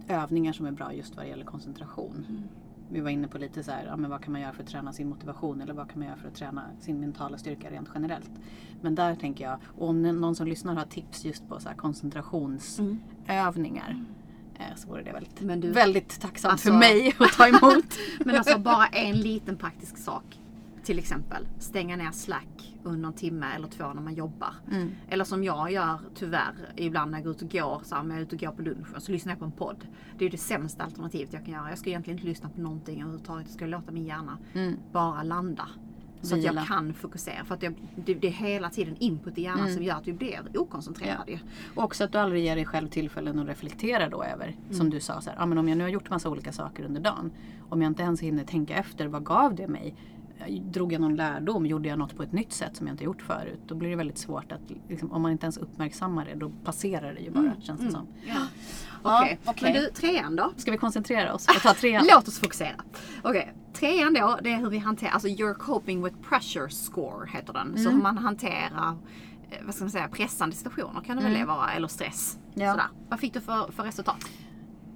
övningar 0.08 0.54
som 0.54 0.66
är 0.66 0.72
bra 0.72 0.94
just 0.94 1.16
vad 1.16 1.26
det 1.26 1.30
gäller 1.30 1.46
koncentration. 1.46 2.26
Mm. 2.90 2.94
Vi 2.94 3.02
var 3.02 3.10
inne 3.10 3.28
på 3.28 3.38
lite 3.38 3.64
så 3.64 3.72
här, 3.72 3.86
ja, 3.86 3.96
men 3.98 4.10
vad 4.10 4.22
kan 4.24 4.32
man 4.32 4.42
göra 4.42 4.54
för 4.54 4.64
att 4.64 4.70
träna 4.70 4.94
sin 4.94 5.10
motivation 5.10 5.62
eller 5.62 5.74
vad 5.74 5.90
kan 5.90 6.00
man 6.00 6.08
göra 6.08 6.18
för 6.18 6.28
att 6.28 6.36
träna 6.36 6.64
sin 6.80 7.00
mentala 7.00 7.38
styrka 7.38 7.70
rent 7.72 7.90
generellt. 7.94 8.32
Men 8.82 8.96
där 8.96 9.16
tänker 9.16 9.44
jag, 9.44 9.58
och 9.78 9.90
om 9.90 10.02
någon 10.02 10.36
som 10.36 10.48
lyssnar 10.48 10.76
har 10.76 10.86
tips 10.86 11.26
just 11.26 11.48
på 11.50 11.60
så 11.60 11.70
koncentrationsövningar. 11.78 14.04
eh, 14.60 14.76
Så 14.76 14.88
vore 14.88 15.04
det 15.04 15.12
väldigt, 15.12 15.42
Mm. 15.42 15.62
Du- 15.62 15.72
väldigt 15.72 16.22
tacksamt 16.22 16.52
Alltså- 16.52 16.70
för 16.70 16.78
mig 16.78 17.16
att 17.20 17.32
ta 17.34 17.48
emot. 17.48 17.86
Men 18.26 18.36
alltså 18.36 18.60
bara 18.60 18.88
en 18.88 19.18
liten 19.18 19.58
praktisk 19.58 19.98
sak. 19.98 20.40
Till 20.90 21.00
exempel 21.00 21.48
stänga 21.60 21.96
ner 21.96 22.12
Slack 22.12 22.76
under 22.84 23.08
en 23.08 23.14
timme 23.14 23.46
eller 23.56 23.68
två 23.68 23.94
när 23.94 24.02
man 24.02 24.14
jobbar. 24.14 24.54
Mm. 24.72 24.92
Eller 25.10 25.24
som 25.24 25.44
jag 25.44 25.72
gör 25.72 26.00
tyvärr 26.16 26.54
ibland 26.76 27.12
när 27.12 27.18
jag 27.18 27.24
går 27.26 27.32
ut 27.36 27.42
och 27.42 27.52
går, 27.52 27.82
så 27.84 27.96
här, 27.96 28.02
om 28.02 28.10
jag 28.10 28.20
är 28.20 28.24
ute 28.24 28.36
och 28.36 28.42
går 28.42 28.52
på 28.52 28.62
lunchen 28.62 29.02
så 29.02 29.12
lyssnar 29.12 29.32
jag 29.32 29.40
på 29.40 29.46
en 29.46 29.52
podd. 29.52 29.88
Det 30.18 30.26
är 30.26 30.30
det 30.30 30.38
sämsta 30.38 30.84
alternativet 30.84 31.34
jag 31.34 31.46
kan 31.46 31.54
göra. 31.54 31.70
Jag 31.70 31.78
ska 31.78 31.90
egentligen 31.90 32.18
inte 32.20 32.28
lyssna 32.30 32.50
på 32.50 32.62
någonting 32.62 33.02
överhuvudtaget. 33.02 33.46
Jag 33.48 33.54
ska 33.56 33.66
låta 33.66 33.92
min 33.92 34.06
hjärna 34.06 34.38
Mm. 34.54 34.76
bara 34.92 35.24
landa. 35.24 35.68
Så 36.22 36.36
att 36.36 36.40
Vila. 36.42 36.54
jag 36.54 36.68
kan 36.68 36.94
fokusera. 36.94 37.46
För 37.46 37.56
att 37.56 37.64
jag, 37.64 37.74
det, 37.96 38.14
det 38.14 38.28
är 38.28 38.32
hela 38.32 38.70
tiden 38.70 38.96
input 39.00 39.38
i 39.38 39.42
hjärnan 39.42 39.74
som 39.74 39.84
gör 39.84 39.96
att 39.96 40.08
vi 40.08 40.14
blir 40.14 40.40
okoncentrerade. 40.56 41.32
ju. 41.32 41.40
Och 41.76 41.84
också 41.84 42.04
att 42.04 42.12
du 42.12 42.18
aldrig 42.18 42.44
ger 42.44 42.56
dig 42.56 42.66
själv 42.66 42.88
tillfällen 42.88 43.40
att 43.40 43.48
reflektera 43.48 44.10
då 44.10 44.24
över. 44.24 44.56
Som 44.72 44.90
du 44.90 45.00
sa, 45.00 45.22
så 45.22 45.30
här, 45.30 45.38
ah, 45.42 45.46
men 45.46 45.58
om 45.58 45.70
jag 45.70 45.78
nu 45.78 45.84
har 45.84 45.92
gjort 45.92 46.10
massa 46.10 46.30
olika 46.30 46.52
saker 46.52 46.84
under 46.84 47.02
dagen. 47.02 47.32
Om 47.70 47.82
jag 47.82 47.90
inte 47.90 48.04
ens 48.04 48.22
hinner 48.22 48.44
tänka 48.44 48.74
efter, 48.76 49.08
vad 49.08 49.24
gav 49.26 49.56
det 49.56 49.68
mig? 49.68 49.96
Drog 50.48 50.94
jag 50.94 51.02
någon 51.02 51.16
lärdom? 51.16 51.66
Gjorde 51.66 51.90
jag 51.90 52.00
något 52.00 52.16
på 52.18 52.24
ett 52.24 52.32
nytt 52.32 52.54
sätt 52.54 52.76
som 52.76 52.88
jag 52.88 52.94
inte 52.94 53.04
gjort 53.04 53.22
förut? 53.22 53.60
Då 53.68 53.76
blir 53.76 53.90
det 53.90 53.96
väldigt 53.96 54.18
svårt 54.18 54.52
att, 54.52 54.62
liksom, 54.90 55.12
om 55.12 55.22
man 55.22 55.32
inte 55.32 55.46
ens 55.46 55.58
uppmärksammar 55.58 56.26
det, 56.26 56.36
då 56.36 56.50
passerar 56.64 57.14
det 57.14 57.20
ju 57.20 57.32
bara 57.32 57.54
känns 57.62 57.82
det 57.82 57.92
som. 57.92 58.08
Ja. 58.28 58.48
Okej, 59.04 59.40
men 59.62 59.74
du 59.74 59.90
trean 59.94 60.36
då? 60.36 60.54
Ska 60.58 60.72
vi 60.72 60.78
koncentrera 60.78 61.34
oss 61.34 61.48
och 61.48 61.62
ta 61.62 61.74
trean? 61.74 62.08
Låt 62.14 62.28
oss 62.28 62.40
fokusera. 62.40 62.76
Okej, 63.24 63.54
trean 63.74 64.14
då, 64.14 64.40
det 64.44 64.52
är 64.52 64.58
hur 64.58 64.70
vi 64.70 64.78
hanterar, 64.78 65.12
alltså 65.12 65.28
your 65.28 65.54
coping 65.54 66.04
with 66.04 66.16
pressure 66.30 66.70
score 66.70 67.30
heter 67.30 67.54
den. 67.54 67.78
Så 67.78 67.90
hur 67.90 68.02
man 68.02 68.18
hanterar, 68.18 68.96
eh, 69.52 69.58
vad 69.66 69.76
ska 69.76 69.84
man 69.84 69.92
säga, 69.92 70.08
pressande 70.08 70.56
situationer 70.56 71.02
kan 71.02 71.18
det 71.18 71.24
väl 71.24 71.34
det 71.34 71.46
vara, 71.46 71.72
eller 71.74 71.88
stress. 71.88 72.38
Ja. 72.54 72.72
Sådär. 72.72 72.88
Vad 73.10 73.20
fick 73.20 73.34
du 73.34 73.42
för, 73.42 73.72
för 73.72 73.84
resultat? 73.84 74.26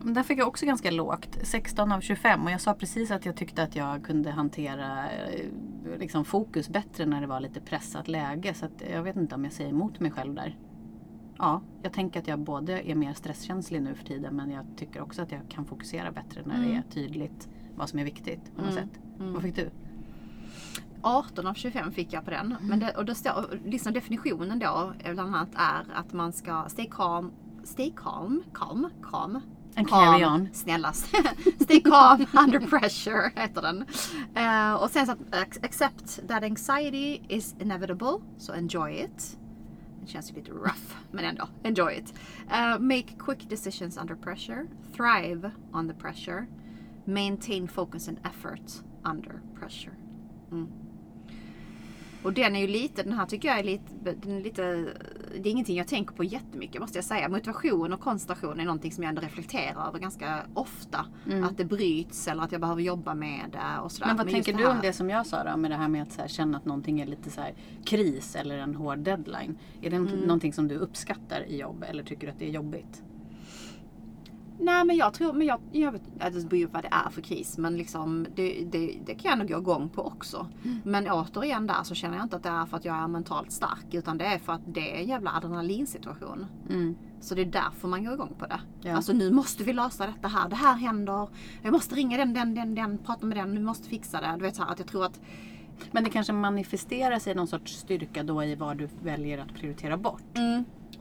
Men 0.03 0.13
där 0.13 0.23
fick 0.23 0.39
jag 0.39 0.47
också 0.47 0.65
ganska 0.65 0.91
lågt, 0.91 1.37
16 1.43 1.91
av 1.91 2.01
25. 2.01 2.43
Och 2.43 2.51
jag 2.51 2.61
sa 2.61 2.73
precis 2.73 3.11
att 3.11 3.25
jag 3.25 3.35
tyckte 3.35 3.63
att 3.63 3.75
jag 3.75 4.03
kunde 4.03 4.31
hantera 4.31 5.11
eh, 5.11 5.49
liksom, 5.99 6.25
fokus 6.25 6.69
bättre 6.69 7.05
när 7.05 7.21
det 7.21 7.27
var 7.27 7.39
lite 7.39 7.61
pressat 7.61 8.07
läge. 8.07 8.53
Så 8.53 8.67
jag 8.91 9.03
vet 9.03 9.15
inte 9.15 9.35
om 9.35 9.43
jag 9.43 9.53
säger 9.53 9.69
emot 9.69 9.99
mig 9.99 10.11
själv 10.11 10.33
där. 10.33 10.57
Ja, 11.37 11.61
jag 11.83 11.93
tänker 11.93 12.19
att 12.19 12.27
jag 12.27 12.39
både 12.39 12.89
är 12.89 12.95
mer 12.95 13.13
stresskänslig 13.13 13.81
nu 13.81 13.95
för 13.95 14.05
tiden 14.05 14.35
men 14.35 14.51
jag 14.51 14.65
tycker 14.75 15.01
också 15.01 15.21
att 15.21 15.31
jag 15.31 15.41
kan 15.49 15.65
fokusera 15.65 16.11
bättre 16.11 16.41
när 16.45 16.65
det 16.65 16.73
är 16.73 16.83
tydligt 16.89 17.49
vad 17.75 17.89
som 17.89 17.99
är 17.99 18.03
viktigt 18.03 18.55
på 18.55 18.61
något 18.61 18.73
sätt. 18.73 18.99
Vad 19.17 19.41
fick 19.41 19.55
du? 19.55 19.69
18 21.01 21.47
av 21.47 21.53
25 21.53 21.91
fick 21.91 22.13
jag 22.13 22.25
på 22.25 22.31
den. 22.31 22.55
Men 22.61 22.79
det, 22.79 22.91
och 22.97 23.05
det 23.05 23.15
står, 23.15 23.59
liksom 23.65 23.93
definitionen 23.93 24.59
då 24.59 24.93
eh, 24.99 25.13
bland 25.13 25.35
annat 25.35 25.49
är 25.55 25.85
att 25.93 26.13
man 26.13 26.33
ska 26.33 26.65
stay 26.67 26.89
calm, 26.91 27.31
stay 27.63 27.93
calm, 27.95 28.43
calm, 28.53 28.89
calm. 29.03 29.41
And 29.75 29.89
calm. 29.89 30.13
carry 30.13 30.23
on. 30.23 30.49
Snälla. 30.53 30.93
stay 31.63 31.79
calm 31.79 32.25
under 32.33 32.59
pressure 32.59 33.31
heter 33.35 33.61
den. 33.61 33.85
Eh, 34.35 34.73
och 34.73 34.89
sen 34.89 35.05
så 35.05 35.15
accept 35.61 36.27
that 36.27 36.43
anxiety 36.43 37.21
is 37.27 37.55
inevitable, 37.59 38.21
so 38.37 38.53
enjoy 38.53 38.91
it. 38.91 39.37
Det 40.01 40.07
känns 40.07 40.31
ju 40.31 40.35
lite 40.35 40.51
rough, 40.51 40.95
men 41.11 41.25
ändå. 41.25 41.47
Enjoy 41.63 41.93
it. 41.93 42.13
Eh, 42.51 42.79
make 42.79 43.05
quick 43.19 43.49
decisions 43.49 43.97
under 43.97 44.15
pressure. 44.15 44.67
Thrive 44.95 45.51
on 45.73 45.87
the 45.87 45.93
pressure. 45.93 46.47
Maintain 47.05 47.67
focus 47.67 48.07
and 48.07 48.19
effort 48.25 48.83
under 49.05 49.41
pressure. 49.59 49.93
Mm. 50.51 50.82
Och 52.23 52.33
den 52.33 52.55
är 52.55 52.59
ju 52.61 52.67
lite, 52.67 53.03
den 53.03 53.13
här 53.13 53.25
tycker 53.25 53.47
jag 53.47 53.59
är 53.59 53.63
lite, 53.63 53.83
den 54.21 54.31
är 54.37 54.41
lite, 54.41 54.61
det 55.41 55.49
är 55.49 55.51
ingenting 55.51 55.77
jag 55.77 55.87
tänker 55.87 56.15
på 56.15 56.23
jättemycket 56.23 56.81
måste 56.81 56.97
jag 56.97 57.05
säga. 57.05 57.29
Motivation 57.29 57.93
och 57.93 57.99
koncentration 57.99 58.59
är 58.59 58.65
någonting 58.65 58.91
som 58.91 59.03
jag 59.03 59.09
ändå 59.09 59.21
reflekterar 59.21 59.87
över 59.87 59.99
ganska 59.99 60.39
ofta. 60.53 61.05
Att 61.43 61.57
det 61.57 61.65
bryts 61.65 62.27
eller 62.27 62.43
att 62.43 62.51
jag 62.51 62.61
behöver 62.61 62.81
jobba 62.81 63.13
med 63.13 63.49
det 63.51 63.81
och 63.83 63.91
sådär. 63.91 64.07
Men 64.07 64.17
vad 64.17 64.25
just 64.31 64.45
tänker 64.45 64.63
du 64.63 64.69
om 64.69 64.77
det 64.81 64.93
som 64.93 65.09
jag 65.09 65.25
sa 65.25 65.43
då? 65.43 65.57
Med 65.57 65.71
det 65.71 65.77
här 65.77 65.87
med 65.87 66.01
att 66.03 66.17
här, 66.17 66.27
känna 66.27 66.57
att 66.57 66.65
någonting 66.65 67.01
är 67.01 67.05
lite 67.05 67.29
så 67.29 67.41
här, 67.41 67.53
kris 67.85 68.35
eller 68.35 68.57
en 68.57 68.75
hård 68.75 68.99
deadline. 68.99 69.57
Är 69.81 69.89
det 69.89 69.95
Mm. 69.95 70.19
någonting 70.19 70.53
som 70.53 70.67
du 70.67 70.75
uppskattar 70.75 71.41
i 71.47 71.57
jobb 71.59 71.85
eller 71.89 72.03
tycker 72.03 72.27
du 72.27 72.33
att 72.33 72.39
det 72.39 72.45
är 72.45 72.51
jobbigt? 72.51 73.03
Nej 74.63 74.85
men 74.85 74.95
jag 74.95 75.13
tror, 75.13 75.33
men 75.33 75.47
jag, 75.47 75.61
jag 75.71 75.91
vet 75.91 76.01
det 76.19 76.31
beror 76.31 76.55
ju 76.55 76.67
på 76.67 76.73
vad 76.73 76.83
det 76.83 76.89
är 76.91 77.09
för 77.09 77.21
kris. 77.21 77.57
Men 77.57 77.77
liksom 77.77 78.27
det, 78.35 78.65
det, 78.71 78.99
det 79.05 79.15
kan 79.15 79.29
jag 79.29 79.39
nog 79.39 79.47
gå 79.47 79.57
igång 79.57 79.89
på 79.89 80.01
också. 80.01 80.47
Mm. 80.63 80.81
Men 80.83 81.11
återigen 81.11 81.67
där 81.67 81.83
så 81.83 81.95
känner 81.95 82.17
jag 82.17 82.25
inte 82.25 82.35
att 82.35 82.43
det 82.43 82.49
är 82.49 82.65
för 82.65 82.77
att 82.77 82.85
jag 82.85 82.95
är 82.95 83.07
mentalt 83.07 83.51
stark. 83.51 83.93
Utan 83.93 84.17
det 84.17 84.25
är 84.25 84.39
för 84.39 84.53
att 84.53 84.61
det 84.65 84.95
är 84.95 85.01
en 85.01 85.07
jävla 85.07 85.31
adrenalinsituation. 85.31 86.45
Mm. 86.69 86.95
Så 87.21 87.35
det 87.35 87.41
är 87.41 87.45
därför 87.45 87.87
man 87.87 88.05
går 88.05 88.13
igång 88.13 88.35
på 88.39 88.45
det. 88.45 88.59
Ja. 88.81 88.95
Alltså 88.95 89.13
nu 89.13 89.31
måste 89.31 89.63
vi 89.63 89.73
lösa 89.73 90.07
detta 90.07 90.27
här. 90.27 90.49
Det 90.49 90.55
här 90.55 90.75
händer. 90.75 91.29
Jag 91.61 91.71
måste 91.71 91.95
ringa 91.95 92.17
den, 92.17 92.33
den, 92.33 92.55
den, 92.55 92.75
den. 92.75 92.97
Prata 92.97 93.25
med 93.25 93.37
den. 93.37 93.51
Vi 93.51 93.59
måste 93.59 93.89
fixa 93.89 94.21
det. 94.21 94.33
Du 94.37 94.41
vet 94.41 94.55
så 94.55 94.63
här 94.63 94.71
att 94.71 94.79
jag 94.79 94.87
tror 94.87 95.05
att 95.05 95.21
Men 95.91 96.03
det 96.03 96.09
kanske 96.09 96.33
manifesterar 96.33 97.19
sig 97.19 97.35
någon 97.35 97.47
sorts 97.47 97.71
styrka 97.75 98.23
då 98.23 98.43
i 98.43 98.55
vad 98.55 98.77
du 98.77 98.89
väljer 99.03 99.37
att 99.37 99.53
prioritera 99.53 99.97
bort. 99.97 100.37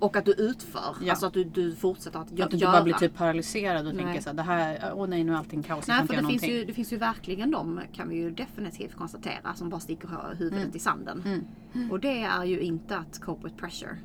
Och 0.03 0.17
att 0.17 0.25
du 0.25 0.33
utför. 0.33 0.97
Ja. 1.01 1.11
Alltså 1.11 1.27
att 1.27 1.33
du, 1.33 1.45
du 1.45 1.75
fortsätter 1.77 2.19
att 2.19 2.31
gö- 2.31 2.45
Att 2.45 2.51
du 2.51 2.57
göra. 2.57 2.73
bara 2.73 2.83
blir 2.83 2.95
typ 2.95 3.17
paralyserad 3.17 3.87
och 3.87 3.95
Nej. 3.95 4.05
tänker 4.05 4.21
så 4.23 4.29
här, 4.29 4.37
det 4.37 4.43
här, 4.43 4.93
åh 4.95 5.07
nej 5.09 5.25
nu 5.25 5.33
är 5.33 5.37
allting 5.37 5.63
kaos, 5.63 5.87
Nej 5.87 5.97
för 5.97 6.03
inte 6.03 6.15
det 6.15 6.21
göra 6.21 6.29
finns, 6.31 6.43
ju, 6.53 6.65
det 6.65 6.73
finns 6.73 6.93
ju 6.93 6.97
verkligen 6.97 7.51
de 7.51 7.81
kan 7.93 8.09
vi 8.09 8.17
ju 8.17 8.31
definitivt 8.31 8.95
konstatera 8.97 9.55
som 9.55 9.69
bara 9.71 9.81
sticker 9.81 10.09
huvudet 10.39 10.63
Mm. 10.65 10.77
i 10.77 10.79
sanden. 10.79 11.45
Och 11.91 12.01
det 12.01 12.23
är 12.23 12.45
ju 12.45 12.61
inte 12.61 12.97
att 12.97 13.21
cope 13.21 13.45
with 13.45 13.57
pressure. 13.57 13.97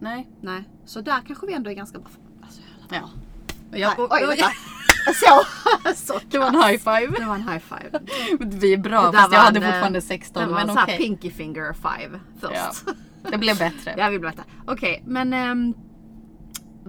Nej. 0.00 0.28
Nej. 0.40 0.64
Så 0.84 1.00
där 1.00 1.20
kanske 1.26 1.46
vi 1.46 1.52
ändå 1.54 1.70
är 1.70 1.74
ganska 1.74 1.98
bra. 1.98 2.10
Alltså. 2.42 2.60
Ja. 2.90 3.10
Jag, 3.72 3.92
Nej, 3.98 4.06
oj, 4.10 4.26
vänta. 4.26 4.46
Så! 5.14 5.44
så 5.94 6.20
det 6.30 6.38
var 6.38 6.46
en 6.46 6.54
high 6.54 6.78
five. 6.78 7.18
Det 7.18 7.24
var 7.26 7.34
en 7.34 7.48
high 7.48 7.58
five. 7.58 8.00
Vi 8.60 8.72
är 8.72 8.78
bra 8.78 9.12
fast 9.12 9.32
jag 9.32 9.40
hade 9.40 9.58
en, 9.58 9.62
eh, 9.64 9.70
fortfarande 9.70 10.00
16 10.00 10.42
Det 10.42 10.52
var 10.52 10.60
en 10.60 10.66
men 10.66 10.76
här 10.76 10.84
okej. 10.84 10.98
pinky 10.98 11.30
finger 11.30 11.72
five 11.72 12.20
först. 12.40 12.82
Ja. 12.86 12.92
Det 13.30 13.38
blev 13.38 13.58
bättre. 13.58 13.94
Ja, 13.96 14.08
vi 14.08 14.18
blev 14.18 14.32
bättre. 14.32 14.44
Okej, 14.66 15.02
men 15.06 15.32
Um, 15.34 15.74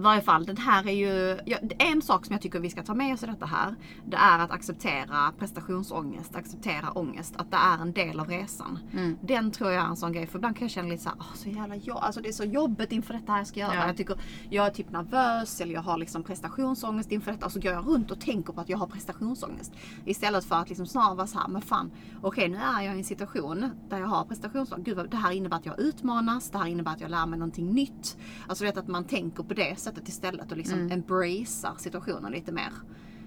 varje 0.02 0.20
fall, 0.20 0.44
den 0.44 0.56
här 0.56 0.88
är 0.88 0.92
ju... 0.92 1.38
Ja, 1.46 1.58
en 1.78 2.02
sak 2.02 2.26
som 2.26 2.32
jag 2.32 2.42
tycker 2.42 2.60
vi 2.60 2.70
ska 2.70 2.82
ta 2.82 2.94
med 2.94 3.14
oss 3.14 3.22
i 3.22 3.26
detta 3.26 3.46
här. 3.46 3.74
Det 4.06 4.16
är 4.16 4.38
att 4.38 4.50
acceptera 4.50 5.32
prestationsångest, 5.38 6.36
acceptera 6.36 6.90
ångest. 6.90 7.34
Att 7.36 7.50
det 7.50 7.56
är 7.56 7.78
en 7.78 7.92
del 7.92 8.20
av 8.20 8.28
resan. 8.28 8.78
Mm. 8.92 9.18
Den 9.22 9.50
tror 9.50 9.70
jag 9.70 9.84
är 9.84 9.88
en 9.88 9.96
sån 9.96 10.12
grej. 10.12 10.26
För 10.26 10.38
ibland 10.38 10.56
kan 10.56 10.64
jag 10.64 10.70
känna 10.70 10.88
lite 10.88 11.02
såhär, 11.02 11.18
åh 11.20 11.34
så 11.34 11.48
jävla 11.48 11.76
jobb, 11.76 11.98
alltså 12.00 12.20
det 12.20 12.28
är 12.28 12.32
så 12.32 12.44
jobbigt 12.44 12.92
inför 12.92 13.14
detta 13.14 13.32
här 13.32 13.38
jag 13.38 13.46
ska 13.46 13.60
göra. 13.60 13.74
Ja. 13.74 13.86
Jag 13.86 13.96
tycker, 13.96 14.16
jag 14.50 14.66
är 14.66 14.70
typ 14.70 14.90
nervös 14.90 15.60
eller 15.60 15.74
jag 15.74 15.82
har 15.82 15.98
liksom 15.98 16.22
prestationsångest 16.22 17.12
inför 17.12 17.32
detta. 17.32 17.46
Och 17.46 17.52
så 17.52 17.60
går 17.60 17.72
jag 17.72 17.86
runt 17.86 18.10
och 18.10 18.20
tänker 18.20 18.52
på 18.52 18.60
att 18.60 18.68
jag 18.68 18.78
har 18.78 18.86
prestationsångest. 18.86 19.72
Istället 20.04 20.44
för 20.44 20.56
att 20.56 20.68
liksom 20.68 20.86
snarare 20.86 21.14
vara 21.14 21.26
såhär, 21.26 21.48
men 21.48 21.62
fan, 21.62 21.90
okej 22.22 22.48
nu 22.48 22.56
är 22.56 22.82
jag 22.82 22.94
i 22.94 22.98
en 22.98 23.04
situation 23.04 23.70
där 23.88 23.98
jag 23.98 24.06
har 24.06 24.24
prestationsångest. 24.24 24.86
Gud, 24.86 25.10
det 25.10 25.16
här 25.16 25.32
innebär 25.32 25.56
att 25.56 25.66
jag 25.66 25.80
utmanas, 25.80 26.50
det 26.50 26.58
här 26.58 26.66
innebär 26.66 26.92
att 26.92 27.00
jag 27.00 27.10
lär 27.10 27.26
mig 27.26 27.38
någonting 27.38 27.72
nytt. 27.72 28.16
Alltså 28.48 28.64
vet 28.64 28.76
att 28.76 28.88
man 28.88 29.04
tänker 29.04 29.42
på 29.42 29.54
det 29.54 29.78
sättet 29.86 30.08
istället 30.08 30.50
och 30.50 30.56
liksom 30.56 30.90
embracear 30.90 31.76
situationen 31.78 32.32
lite 32.32 32.52
mer. 32.52 32.72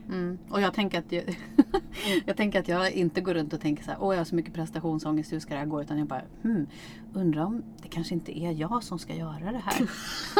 Mm. 0.10 0.38
Och 0.50 0.62
jag 0.62 0.74
tänker, 0.74 1.00
att 1.00 1.12
jag, 1.12 1.24
jag 2.26 2.38
tänker 2.38 2.60
att 2.60 2.67
jag 2.67 2.91
inte 2.91 3.22
går 3.22 3.34
runt 3.34 3.54
och 3.54 3.62
tänker 3.62 3.84
så 3.84 3.91
här, 3.91 3.98
åh 4.02 4.13
jag 4.13 4.19
har 4.19 4.26
så 4.26 4.36
mycket 4.36 4.54
prestationsångest, 4.54 5.34
hur 5.34 5.39
ska 5.39 5.54
det 5.54 5.60
här 5.60 5.65
gå? 5.65 5.82
Utan 5.82 5.98
jag 5.98 6.08
bara, 6.08 6.22
hmm, 6.43 6.67
undrar 7.13 7.45
om 7.45 7.63
det 7.82 7.88
kanske 7.88 8.13
inte 8.13 8.39
är 8.39 8.52
jag 8.52 8.84
som 8.84 9.00
ska 9.00 9.15
göra 9.15 9.52
det 9.52 9.62
här. 9.65 9.89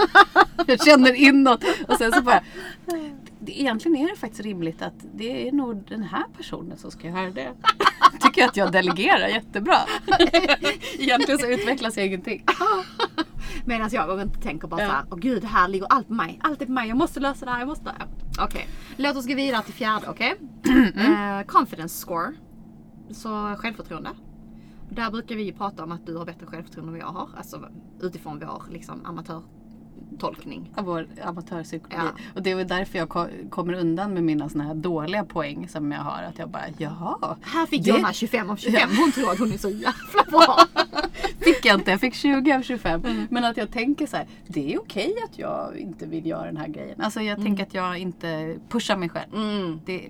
jag 0.68 0.86
känner 0.86 1.14
inåt 1.14 1.64
och 1.88 1.98
sen 1.98 2.12
så 2.12 2.22
bara, 2.22 2.44
det, 3.40 3.62
egentligen 3.62 3.98
är 3.98 4.10
det 4.10 4.16
faktiskt 4.16 4.44
rimligt 4.44 4.82
att 4.82 5.06
det 5.16 5.48
är 5.48 5.52
nog 5.52 5.84
den 5.90 6.04
här 6.04 6.26
personen 6.38 6.78
som 6.78 6.92
ska 6.92 7.08
göra 7.08 7.30
det. 7.30 7.52
Tycker 8.22 8.42
jag 8.42 8.50
att 8.50 8.58
jag 8.58 8.72
delegerar 8.72 9.28
jättebra. 9.28 9.78
egentligen 11.00 11.40
så 11.40 11.46
utvecklas 11.46 11.98
jag 11.98 12.06
ingenting. 12.06 12.44
Medan 13.66 13.90
jag 13.92 14.08
går 14.08 14.16
runt 14.16 14.36
och 14.36 14.42
tänker 14.44 14.68
bara 14.68 14.82
Ja. 14.82 14.88
såhär, 14.88 15.04
åh 15.12 15.18
gud 15.18 15.44
här 15.44 15.68
ligger 15.68 15.88
allt 15.90 16.08
på 16.08 16.14
mig. 16.14 16.40
Allt 16.44 16.62
är 16.62 16.66
på 16.66 16.72
mig, 16.72 16.88
jag 16.88 16.98
måste 16.98 17.20
lösa 17.20 17.46
det 17.46 17.52
här, 17.52 17.60
jag 17.60 17.68
måste. 17.68 17.92
Okej, 18.42 18.68
låt 18.98 19.18
oss 19.18 19.28
gå 19.28 19.36
vidare 19.36 19.64
till 19.64 19.74
fjärde, 19.74 20.08
okej? 20.10 20.36
Mm. 20.96 21.40
Eh, 21.40 21.46
confidence 21.46 21.98
score. 22.02 22.34
Så 23.12 23.56
självförtroende. 23.58 24.10
där 24.90 25.12
brukar 25.12 25.36
vi 25.36 25.44
ju 25.44 25.54
prata 25.54 25.84
om 25.84 25.92
att 25.92 26.06
du 26.06 26.16
har 26.18 26.26
bättre 26.26 26.46
självförtroende 26.46 26.90
än 26.90 26.94
vad 26.94 27.02
jag 27.02 27.14
har. 27.20 27.30
Alltså 27.38 27.70
utifrån 28.02 28.40
vår 28.40 28.64
liksom, 28.72 29.06
amatörtolkning. 30.10 30.72
Av 30.76 30.86
vår 30.86 31.08
amatörpsykologi. 31.24 31.96
Ja. 32.16 32.22
Och 32.36 32.44
det 32.44 32.52
är 32.52 32.56
väl 32.56 32.68
därför 32.68 32.98
jag 32.98 33.10
ko- 33.10 33.28
kommer 33.50 33.74
undan 33.74 34.14
med 34.14 34.24
mina 34.24 34.50
såna 34.50 34.64
här 34.64 34.74
dåliga 34.74 35.24
poäng 35.26 35.68
som 35.68 35.92
jag 35.92 36.00
har. 36.00 36.24
Att 36.24 36.40
jag 36.40 36.50
bara, 36.50 36.64
jaha. 36.78 37.38
Här 37.42 37.66
fick 37.66 37.84
Det- 37.84 37.90
Jonna 37.90 38.14
25 38.14 38.50
av 38.50 38.56
25. 38.56 38.90
Hon 38.98 39.12
tror 39.12 39.32
att 39.32 39.40
hon 39.40 39.52
är 39.54 39.58
så 39.58 39.70
jävla 39.70 40.24
bra. 40.30 40.58
Fick 41.40 41.66
jag 41.66 41.76
inte, 41.80 41.92
jag 41.92 42.00
fick 42.00 42.14
20 42.14 42.52
av 42.54 42.62
25. 42.62 43.06
Mm. 43.06 43.28
Men 43.30 43.44
att 43.46 43.58
jag 43.58 43.72
tänker 43.72 44.08
så 44.08 44.18
här, 44.18 44.28
det 44.48 44.74
är 44.74 44.80
okej 44.80 45.14
att 45.24 45.40
jag 45.40 45.78
inte 45.78 46.06
vill 46.06 46.26
göra 46.26 46.46
den 46.46 46.58
här 46.58 46.68
grejen. 46.68 47.02
Alltså 47.02 47.22
jag 47.22 47.42
tänker 47.44 47.64
att 47.64 47.74
jag 47.74 47.98
inte 47.98 48.58
pushar 48.70 48.98
mig 48.98 49.10
själv. 49.10 49.34
Mm. 49.36 49.80
Det, 49.86 50.10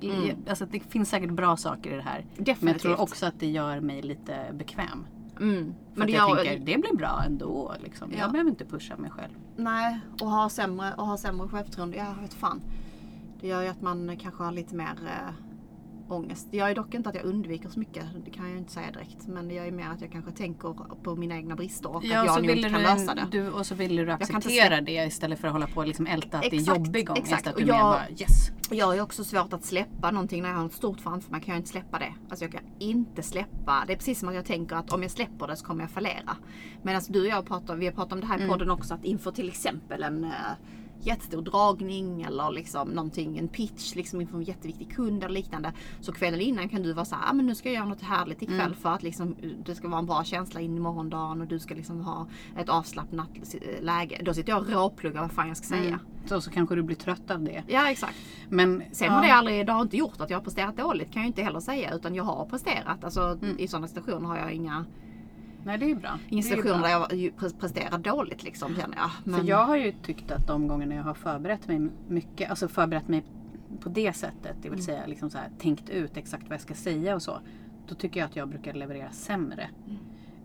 alltså 0.50 0.66
det 0.72 0.80
finns 0.90 1.10
säkert 1.10 1.30
bra 1.32 1.58
saker 1.58 1.92
i 1.92 1.96
det 1.96 2.02
här. 2.02 2.26
Men 2.26 2.36
jag 2.38 2.46
Definitivt. 2.46 2.82
tror 2.82 3.02
också 3.02 3.26
att 3.26 3.40
det 3.40 3.48
gör 3.48 3.80
mig 3.80 4.02
lite 4.02 4.38
bekväm. 4.54 5.06
Mm. 5.40 5.76
För 5.94 6.00
Men 6.00 6.08
att 6.08 6.14
jag 6.14 6.30
gör, 6.30 6.46
tänker, 6.46 6.66
det 6.66 6.78
blir 6.78 6.96
bra 6.96 7.24
ändå. 7.26 7.74
Liksom. 7.84 8.12
Ja. 8.12 8.18
Jag 8.18 8.32
behöver 8.32 8.50
inte 8.50 8.66
pusha 8.66 8.98
mig 8.98 9.12
själv. 9.12 9.34
Nej, 9.56 10.00
och 10.22 10.30
ha 10.30 10.50
sämre, 10.50 10.94
och 10.98 11.06
ha 11.06 11.18
sämre 11.18 11.48
självförtroende. 11.48 11.98
Ja, 11.98 12.06
jag 12.16 12.22
vet 12.22 12.34
fan. 12.34 12.62
Det 13.42 13.48
gör 13.48 13.62
ju 13.62 13.68
att 13.68 13.82
man 13.82 14.18
kanske 14.18 14.44
har 14.44 14.52
lite 14.52 14.76
mer 14.76 14.94
äh, 15.06 15.34
ångest. 16.12 16.48
Det 16.52 16.58
gör 16.58 16.68
ju 16.68 16.74
dock 16.74 16.94
inte 16.94 17.10
att 17.10 17.16
jag 17.16 17.24
undviker 17.26 17.70
så 17.70 17.80
mycket. 17.80 18.04
Det 18.26 18.32
kan 18.32 18.44
jag 18.44 18.52
ju 18.54 18.58
inte 18.60 18.72
säga 18.72 18.92
direkt. 18.92 19.28
Men 19.28 19.48
det 19.48 19.54
gör 19.54 19.66
ju 19.66 19.72
mer 19.72 19.88
att 19.90 20.02
jag 20.02 20.12
kanske 20.12 20.32
tänker 20.32 20.76
på 21.04 21.16
mina 21.16 21.36
egna 21.36 21.56
brister 21.56 21.90
och 21.90 21.98
att 21.98 22.04
jag 22.06 22.44
nog 22.44 22.56
inte 22.58 22.70
kan 22.70 22.82
lösa 22.82 23.16
det. 23.16 23.28
Du, 23.32 23.50
och 23.50 23.66
så 23.66 23.76
vill 23.76 23.96
du 23.96 24.12
acceptera 24.12 24.82
det 24.82 25.06
istället 25.06 25.40
för 25.40 25.48
att 25.48 25.54
hålla 25.54 25.68
på 25.68 25.80
och 25.80 25.88
liksom 25.88 26.08
älta 26.08 26.38
att 26.38 26.44
det 26.44 26.56
är 26.56 26.60
Exakt, 26.60 26.78
jobbig 26.78 27.10
ångest. 27.10 27.24
exakt. 27.26 27.48
Att 27.48 27.54
Och 27.56 27.62
du 27.62 27.68
jag- 27.68 27.76
mer 27.76 27.82
bara 27.84 28.10
yes. 28.10 28.52
Jag 28.72 28.96
ju 28.96 29.02
också 29.02 29.24
svårt 29.24 29.54
att 29.54 29.66
släppa 29.66 30.12
någonting 30.12 30.42
när 30.42 30.50
jag 30.50 30.56
har 30.56 30.64
något 30.64 30.74
stort 30.74 31.00
framför 31.02 31.32
mig. 31.32 31.42
kan 31.42 31.52
jag 31.54 31.60
inte 31.60 31.70
släppa 31.70 32.00
det. 32.00 32.14
Alltså 32.30 32.46
jag 32.46 32.52
kan 32.52 32.62
inte 32.80 33.24
släppa. 33.24 33.84
Det 33.88 33.94
är 33.94 33.98
precis 33.98 34.20
som 34.20 34.30
att 34.30 34.36
jag 34.36 34.46
tänker 34.46 34.76
att 34.76 34.94
om 34.94 35.02
jag 35.02 35.12
släpper 35.12 35.48
det 35.48 35.56
så 35.56 35.66
kommer 35.66 35.84
jag 35.84 35.92
fallera. 35.92 36.38
Medan 36.82 37.02
du 37.10 37.22
och 37.22 37.28
jag 37.28 37.46
pratar, 37.46 37.76
vi 37.76 37.86
har 37.86 37.94
pratat 37.94 38.14
om 38.14 38.20
det 38.22 38.28
här 38.28 38.46
i 38.46 38.48
podden 38.48 38.72
också 38.72 38.94
att 38.94 39.06
inför 39.06 39.32
till 39.32 39.48
exempel 39.50 40.04
en 40.04 40.24
uh, 40.24 40.32
jättestor 41.02 41.42
dragning 41.42 42.22
eller 42.22 42.52
liksom 42.52 42.90
någonting, 42.90 43.38
en 43.38 43.48
pitch 43.48 43.96
liksom 43.96 44.22
inför 44.22 44.38
en 44.38 44.44
jätteviktig 44.44 44.92
kund 44.96 45.24
eller 45.24 45.34
liknande. 45.34 45.74
Så 46.02 46.12
kvällen 46.12 46.42
innan 46.42 46.70
kan 46.70 46.82
du 46.84 46.94
vara 46.94 47.06
så 47.06 47.16
här, 47.16 47.30
ah, 47.30 47.34
men 47.34 47.46
nu 47.46 47.56
ska 47.56 47.70
jag 47.70 47.76
göra 47.76 47.86
något 47.86 48.02
härligt 48.02 48.42
ikväll 48.42 48.76
för 48.76 48.90
att 48.90 49.04
liksom, 49.04 49.36
det 49.66 49.76
ska 49.76 49.88
vara 49.88 50.00
en 50.00 50.06
bra 50.06 50.24
känsla 50.24 50.62
in 50.62 50.78
i 50.78 50.80
morgondagen 50.80 51.42
och 51.42 51.48
du 51.48 51.60
ska 51.60 51.76
liksom 51.76 52.02
ha 52.02 52.28
ett 52.58 52.70
avslappnat 52.70 53.30
eh, 53.54 53.84
läge. 53.84 54.22
Då 54.26 54.34
sitter 54.34 54.50
jag 54.52 54.62
och 54.62 54.70
råpluggar 54.70 55.22
vad 55.22 55.32
fan 55.32 55.48
jag 55.48 55.58
ska 55.58 55.68
säga. 55.68 56.00
Så, 56.26 56.42
så 56.42 56.52
kanske 56.52 56.76
du 56.76 56.84
blir 56.84 56.96
trött 56.96 57.32
av 57.32 57.44
det. 57.44 57.64
Ja 57.68 57.92
exakt. 57.92 58.16
Men 58.50 58.84
Sen 58.92 59.08
ja. 59.08 59.14
har 59.14 59.24
det 59.24 59.34
aldrig, 59.34 59.66
det 59.66 59.72
har 59.72 59.82
inte 59.82 59.98
gjort 59.98 60.22
att 60.22 60.30
jag 60.30 60.38
har 60.38 60.44
presterat 60.44 60.78
dåligt 60.78 61.12
kan 61.14 61.22
jag 61.22 61.28
inte 61.30 61.42
heller 61.42 61.60
säga. 61.60 61.94
Utan 61.96 62.16
jag 62.16 62.24
har 62.24 62.46
presterat. 62.46 63.04
Alltså 63.04 63.30
Mm. 63.42 63.60
i 63.60 63.68
sådana 63.68 63.88
situationer 63.88 64.28
har 64.28 64.38
jag 64.38 64.54
inga, 64.54 64.86
Nej 65.64 65.78
det 65.78 65.92
är 65.92 65.96
bra. 65.96 66.20
bra. 66.80 66.88
där 67.10 67.16
jag 67.16 67.60
presterar 67.60 67.98
dåligt 67.98 68.44
liksom 68.44 68.76
känner 68.76 68.98
jag. 68.98 69.10
Men, 69.24 69.40
För 69.40 69.48
jag 69.48 69.66
har 69.66 69.78
ju 69.78 69.92
tyckt 69.92 70.32
att 70.32 70.48
de 70.48 70.68
gångerna 70.68 70.96
jag 70.96 71.04
har 71.04 71.14
förberett 71.14 71.68
mig 71.68 71.90
mycket, 72.08 72.50
alltså 72.50 72.68
förberett 72.68 73.08
mig 73.08 73.24
på 73.80 73.90
det 73.90 74.14
sättet, 74.14 74.56
det 74.62 74.70
vill 74.70 74.84
säga 74.84 75.06
liksom 75.08 75.30
så 75.30 75.38
här, 75.38 75.50
tänkt 75.60 75.90
ut 75.90 76.18
exakt 76.18 76.44
vad 76.44 76.54
jag 76.54 76.62
ska 76.62 76.74
säga 76.74 77.16
och 77.16 77.22
så. 77.22 77.40
Då 77.88 77.96
tycker 77.96 78.20
jag 78.20 78.28
att 78.28 78.36
jag 78.36 78.50
brukar 78.50 78.74
leverera 78.74 79.12
sämre. 79.12 79.70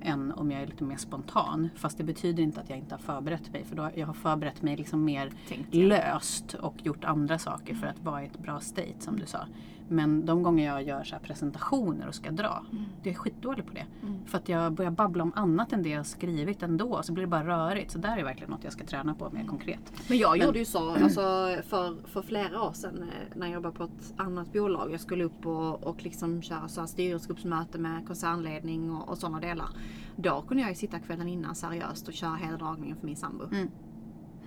Än 0.00 0.32
om 0.32 0.50
jag 0.50 0.62
är 0.62 0.66
lite 0.66 0.84
mer 0.84 0.96
spontan. 0.96 1.68
Fast 1.76 1.98
det 1.98 2.04
betyder 2.04 2.42
inte 2.42 2.60
att 2.60 2.70
jag 2.70 2.78
inte 2.78 2.94
har 2.94 3.00
förberett 3.00 3.52
mig. 3.52 3.64
För 3.64 3.76
då, 3.76 3.90
jag 3.94 4.06
har 4.06 4.14
förberett 4.14 4.62
mig 4.62 4.76
liksom 4.76 5.04
mer 5.04 5.32
Tänkt, 5.48 5.74
löst 5.74 6.54
och 6.54 6.74
gjort 6.82 7.04
andra 7.04 7.38
saker 7.38 7.74
för 7.74 7.86
att 7.86 7.98
vara 8.04 8.22
i 8.22 8.26
ett 8.26 8.38
bra 8.38 8.60
state 8.60 8.94
som 8.98 9.18
du 9.18 9.26
sa. 9.26 9.46
Men 9.88 10.26
de 10.26 10.42
gånger 10.42 10.66
jag 10.66 10.82
gör 10.82 11.04
så 11.04 11.16
presentationer 11.22 12.08
och 12.08 12.14
ska 12.14 12.30
dra, 12.30 12.64
det 13.02 13.10
är 13.10 13.14
skitdålig 13.14 13.66
på 13.66 13.72
det. 13.72 13.86
För 14.26 14.38
att 14.38 14.48
jag 14.48 14.72
börjar 14.72 14.90
babbla 14.90 15.22
om 15.22 15.32
annat 15.36 15.72
än 15.72 15.82
det 15.82 15.88
jag 15.88 15.98
har 15.98 16.04
skrivit 16.04 16.62
ändå. 16.62 17.02
Så 17.02 17.12
blir 17.12 17.24
det 17.24 17.30
bara 17.30 17.46
rörigt. 17.46 17.90
Så 17.90 17.98
där 17.98 18.16
är 18.16 18.24
verkligen 18.24 18.50
något 18.50 18.64
jag 18.64 18.72
ska 18.72 18.84
träna 18.84 19.14
på 19.14 19.30
mer 19.30 19.44
konkret. 19.44 19.92
men 20.08 20.18
jag 20.18 20.38
gjorde 20.38 20.58
ju 20.58 20.64
så 20.64 20.90
alltså, 20.90 21.20
för, 21.68 22.08
för 22.08 22.22
flera 22.22 22.62
år 22.62 22.72
sedan 22.72 23.02
eh, 23.02 23.36
när 23.36 23.46
jag 23.46 23.54
jobbade 23.54 23.74
på 23.74 23.84
ett 23.84 24.14
annat 24.16 24.52
bolag. 24.52 24.92
Jag 24.92 25.00
skulle 25.00 25.24
upp 25.24 25.46
och, 25.46 25.84
och 25.84 26.02
liksom 26.02 26.42
köra 26.42 26.68
så 26.68 26.80
här 26.80 26.88
styrelsegruppsmöte 26.88 27.78
med 27.78 28.06
koncernledning 28.06 28.92
och, 28.92 29.08
och 29.08 29.18
sådana 29.18 29.40
delar. 29.40 29.68
Då 30.16 30.42
kunde 30.42 30.62
jag 30.62 30.70
ju 30.70 30.76
sitta 30.76 30.98
kvällen 30.98 31.28
innan 31.28 31.54
seriöst 31.54 32.08
och 32.08 32.14
köra 32.14 32.34
hela 32.34 32.56
dragningen 32.56 32.96
för 32.96 33.06
min 33.06 33.16
sambo. 33.16 33.44
Mm. 33.44 33.68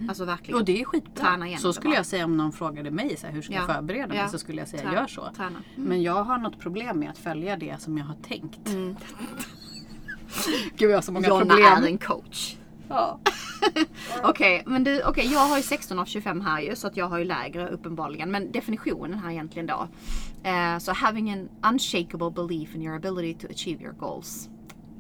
Alltså 0.10 0.26
verkligen. 0.26 0.60
Och 0.60 0.66
det 0.66 0.82
är 0.82 0.86
skitbra. 0.86 1.24
Träna 1.26 1.46
igenom 1.48 1.62
Så 1.62 1.74
skulle 1.74 1.90
bara. 1.92 1.96
jag 1.96 2.06
säga 2.06 2.26
om 2.26 2.38
någon 2.38 2.52
frågade 2.52 2.92
mig 2.92 3.18
så 3.18 3.28
här, 3.28 3.34
hur 3.34 3.42
ska 3.42 3.54
jag 3.54 3.64
Ja. 3.64 3.74
förbereda 3.74 4.08
mig 4.08 4.18
Ja. 4.18 4.28
så 4.28 4.38
skulle 4.40 4.62
jag 4.62 4.68
säga 4.68 4.82
Träna. 4.82 4.96
gör 4.96 5.08
så. 5.08 5.30
Träna. 5.36 5.60
Men 5.76 6.02
jag 6.02 6.24
har 6.24 6.38
något 6.38 6.60
problem 6.60 7.00
med 7.00 7.10
att 7.10 7.18
följa 7.18 7.58
det 7.58 7.82
som 7.82 7.98
jag 7.98 8.06
har 8.06 8.16
tänkt. 8.16 8.70
Mm. 8.70 8.96
Gud 10.78 10.92
jag 10.92 10.98
har 10.98 11.02
så 11.02 11.12
många 11.12 11.28
Jonna 11.28 11.46
problem. 11.46 11.84
är 11.84 11.88
en 11.88 11.98
coach. 11.98 12.56
Ja. 12.90 13.20
Okej, 14.24 14.64
men 14.66 14.84
du, 14.84 15.04
okej, 15.04 15.30
jag 15.34 15.40
har 15.40 15.58
ju 15.58 15.64
16 15.64 16.00
av 16.00 16.06
25 16.06 16.42
här 16.42 16.62
ju 16.62 16.76
så 16.76 16.88
att 16.88 16.98
jag 16.98 17.06
har 17.10 17.18
ju 17.18 17.26
lägre 17.26 17.70
uppenbarligen. 17.70 18.32
Men 18.32 18.52
definitionen 18.52 19.20
här 19.20 19.32
egentligen 19.32 19.66
då. 19.68 19.88
Eh, 20.44 20.78
så 20.78 20.92
having 20.94 21.32
an 21.32 21.50
unshakable 21.74 22.32
belief 22.32 22.76
in 22.76 22.82
your 22.82 22.96
ability 22.96 23.48
to 23.48 23.54
achieve 23.54 23.84
your 23.84 23.94
goals. 23.94 24.50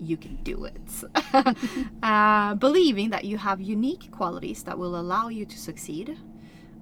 You 0.01 0.17
can 0.17 0.37
do 0.43 0.65
it. 0.65 1.03
uh, 2.03 2.55
believing 2.55 3.11
that 3.11 3.23
you 3.23 3.37
have 3.37 3.61
unique 3.61 4.11
qualities 4.11 4.63
that 4.63 4.77
will 4.77 4.95
allow 4.95 5.29
you 5.29 5.45
to 5.45 5.57
succeed. 5.57 6.17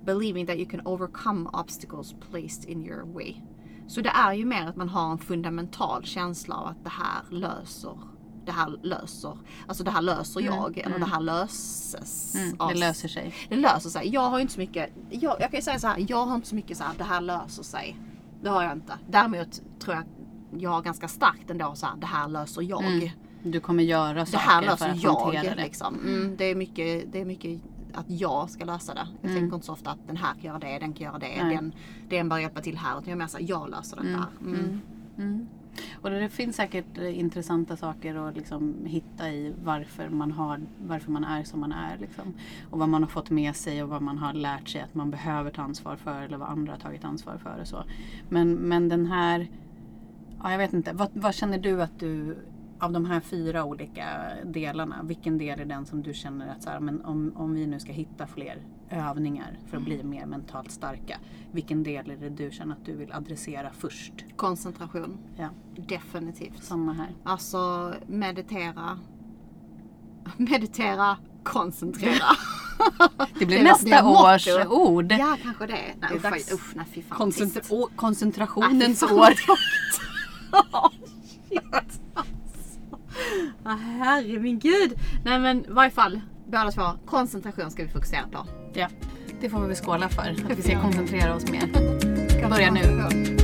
Believing 0.06 0.46
that 0.46 0.58
you 0.58 0.66
can 0.66 0.82
overcome 0.86 1.50
obstacles 1.54 2.16
placed 2.32 2.66
in 2.66 2.86
your 2.86 3.06
way. 3.06 3.36
Så 3.88 4.02
det 4.02 4.10
är 4.10 4.34
ju 4.34 4.46
mer 4.46 4.68
att 4.68 4.76
man 4.76 4.90
har 4.90 5.12
en 5.12 5.18
fundamental 5.18 6.04
känsla 6.04 6.56
av 6.56 6.68
att 6.68 6.84
det 6.84 6.90
här 6.90 7.24
löser 7.30 7.98
det 8.46 8.52
här 8.52 8.80
löser, 8.84 9.38
alltså 9.68 9.84
det 9.84 9.92
här 9.92 10.02
löser 10.02 10.42
jag 10.42 10.78
eller 10.78 11.00
det 11.00 11.06
här 11.06 11.20
löses. 11.20 12.36
Mm, 12.36 12.56
av- 12.60 12.70
det 12.70 12.80
löser 12.80 13.08
sig. 13.08 13.34
det 13.50 13.56
löser 13.56 13.90
sig. 13.90 14.10
Jag 14.14 14.30
har 14.30 14.40
inte 14.40 14.54
så 14.54 14.60
mycket, 14.60 14.90
jag, 15.10 15.36
jag 15.40 15.52
kan 15.52 15.58
ju 15.58 15.62
säga 15.62 15.80
så 15.80 15.88
här, 15.88 16.06
jag 16.10 16.26
har 16.26 16.36
inte 16.36 16.48
så 16.48 16.56
mycket 16.56 16.78
så 16.78 16.84
här, 16.84 16.94
det 16.98 17.04
här 17.04 17.22
löser 17.22 17.64
sig. 17.64 17.98
Det 18.44 18.50
har 18.50 18.64
jag 18.64 18.72
inte. 18.72 18.94
Däremot 19.08 19.62
tror 19.80 19.96
jag 19.96 20.04
jag 20.60 20.70
har 20.70 20.82
ganska 20.82 21.08
starkt 21.08 21.50
ändå 21.50 21.72
så 21.76 21.86
här, 21.86 21.96
det 21.98 22.06
här 22.06 22.28
löser 22.28 22.62
jag. 22.62 22.84
Mm. 22.86 23.10
Du 23.44 23.60
kommer 23.60 23.84
göra 23.84 24.14
Det 24.14 24.26
saker 24.26 24.46
här 24.46 24.62
för 24.62 24.68
löser 24.70 24.90
att 24.90 25.04
jag. 25.04 25.20
hantera 25.22 25.56
det. 25.56 25.64
Liksom. 25.64 25.96
Mm, 25.96 26.36
det, 26.38 26.46
är 26.46 26.56
mycket, 26.56 27.12
det 27.12 27.22
är 27.22 27.26
mycket 27.26 27.62
att 27.94 28.06
jag 28.10 28.50
ska 28.50 28.66
lösa 28.66 28.94
det. 28.94 29.08
Jag 29.22 29.30
Mm. 29.32 29.42
tänker 29.42 29.56
inte 29.56 29.66
så 29.66 29.74
ofta 29.74 29.92
att 29.92 30.08
den 30.08 30.18
här 30.18 30.34
kan 30.34 30.42
göra 30.44 30.60
det, 30.60 30.80
den 30.80 30.94
kan 30.94 31.06
göra 31.06 31.20
det, 31.20 31.44
Nej. 31.44 31.56
den, 31.56 31.74
den 32.10 32.30
bör 32.30 32.38
hjälpa 32.38 32.62
till 32.62 32.78
här. 32.78 32.92
Utan 32.92 33.04
jag 33.10 33.12
är 33.12 33.16
mer 33.20 33.28
så 33.28 33.38
här, 33.38 33.46
jag 33.50 33.70
löser 33.70 33.96
detta. 33.98 34.28
Mm. 34.42 34.82
Mm. 35.18 35.48
Och 36.02 36.10
det 36.10 36.30
finns 36.30 36.56
säkert 36.56 36.98
eh, 36.98 37.20
intressanta 37.20 37.78
saker 37.78 38.16
att 38.16 38.36
liksom 38.38 38.76
hitta 38.86 39.30
i 39.30 39.54
varför 39.64 40.10
man, 40.10 40.32
har, 40.32 40.62
varför 40.88 41.12
man 41.12 41.24
är 41.24 41.44
som 41.44 41.60
man 41.60 41.72
är. 41.72 41.98
Liksom. 41.98 42.34
Och 42.70 42.80
vad 42.80 42.90
man 42.90 43.04
har 43.04 43.10
fått 43.10 43.30
med 43.30 43.56
sig 43.56 43.84
och 43.84 43.90
vad 43.90 44.02
man 44.02 44.18
har 44.18 44.34
lärt 44.34 44.68
sig 44.70 44.82
att 44.82 44.96
man 44.96 45.12
behöver 45.12 45.52
ta 45.52 45.62
ansvar 45.62 45.96
för 45.96 46.22
eller 46.22 46.38
vad 46.38 46.50
andra 46.50 46.74
har 46.74 46.80
tagit 46.80 47.06
ansvar 47.06 47.38
för. 47.38 47.62
Och 47.62 47.68
så. 47.68 47.84
Men, 48.30 48.54
men 48.54 48.90
den 48.90 49.06
här, 49.06 49.48
ja, 50.46 50.52
jag 50.52 50.58
vet 50.58 50.74
inte, 50.74 50.94
vad, 50.94 51.10
vad 51.14 51.34
känner 51.36 51.58
du 51.58 51.82
att 51.82 52.00
du 52.00 52.38
av 52.80 52.92
de 52.92 53.06
här 53.06 53.20
fyra 53.20 53.64
olika 53.64 54.06
delarna, 54.46 55.04
vilken 55.04 55.38
del 55.38 55.60
är 55.60 55.66
den 55.66 55.86
som 55.86 56.02
du 56.04 56.14
känner 56.14 56.48
att 56.52 56.64
så 56.64 56.70
här, 56.70 56.80
men 56.80 57.06
om, 57.06 57.34
om 57.36 57.54
vi 57.54 57.68
nu 57.68 57.80
ska 57.80 57.92
hitta 57.92 58.28
fler 58.28 58.62
övningar 58.90 59.60
för 59.68 59.78
att 59.78 59.84
bli 59.84 60.04
mer 60.04 60.26
mentalt 60.26 60.72
starka. 60.72 61.18
Vilken 61.52 61.84
del 61.84 62.12
är 62.12 62.18
det 62.18 62.30
du 62.30 62.52
känner 62.52 62.74
att 62.76 62.86
du 62.86 62.96
vill 62.96 63.12
adressera 63.12 63.70
först? 63.78 64.14
Koncentration. 64.36 65.18
Ja, 65.38 65.50
Definitivt. 65.88 66.64
samma 66.64 66.94
här. 66.94 67.10
Alltså 67.24 67.94
meditera. 68.08 69.00
Meditera, 70.38 71.18
koncentrera. 71.44 72.14
Det 73.40 73.46
blir 73.46 73.58
Det 73.58 73.64
var- 73.64 73.70
nästa 73.72 73.86
det 73.90 73.96
är 73.96 74.04
motto. 74.04 74.34
års 74.36 74.48
ord. 74.72 75.12
ja, 75.12 75.38
kanske 75.44 75.66
det. 75.68 75.74
Nej, 75.74 76.20
Det 76.22 76.28
är 76.28 76.32
usch, 76.36 76.54
usch, 76.54 76.76
nej 76.76 76.86
fy 76.94 77.02
fan. 77.02 77.18
Koncentra- 77.18 77.54
trist. 77.60 77.72
å- 77.72 77.88
Nej, 77.90 77.98
koncentrationens 77.98 79.04
vad 80.72 80.92
tråkigt. 81.72 82.02
Ah, 83.64 83.76
herre 83.76 84.40
min 84.40 84.60
gud. 84.60 84.94
Nej 85.26 85.40
men 85.40 85.66
i 85.66 85.70
varje 85.70 85.92
fall, 85.92 86.22
båda 86.48 86.72
två. 86.72 86.84
Koncentration 87.06 87.72
ska 87.72 87.84
vi 87.84 87.90
fokusera 87.90 88.28
på. 88.32 88.48
Ja, 88.74 88.88
det 89.42 89.50
får 89.50 89.62
vi 89.62 89.68
väl 89.68 89.76
skåla 89.76 90.10
för. 90.10 90.22
Att 90.22 90.58
vi 90.58 90.62
ska 90.62 90.82
koncentrera 90.82 91.36
oss 91.36 91.52
mer. 91.52 91.70
Börja 92.50 92.72
nu. 92.72 93.35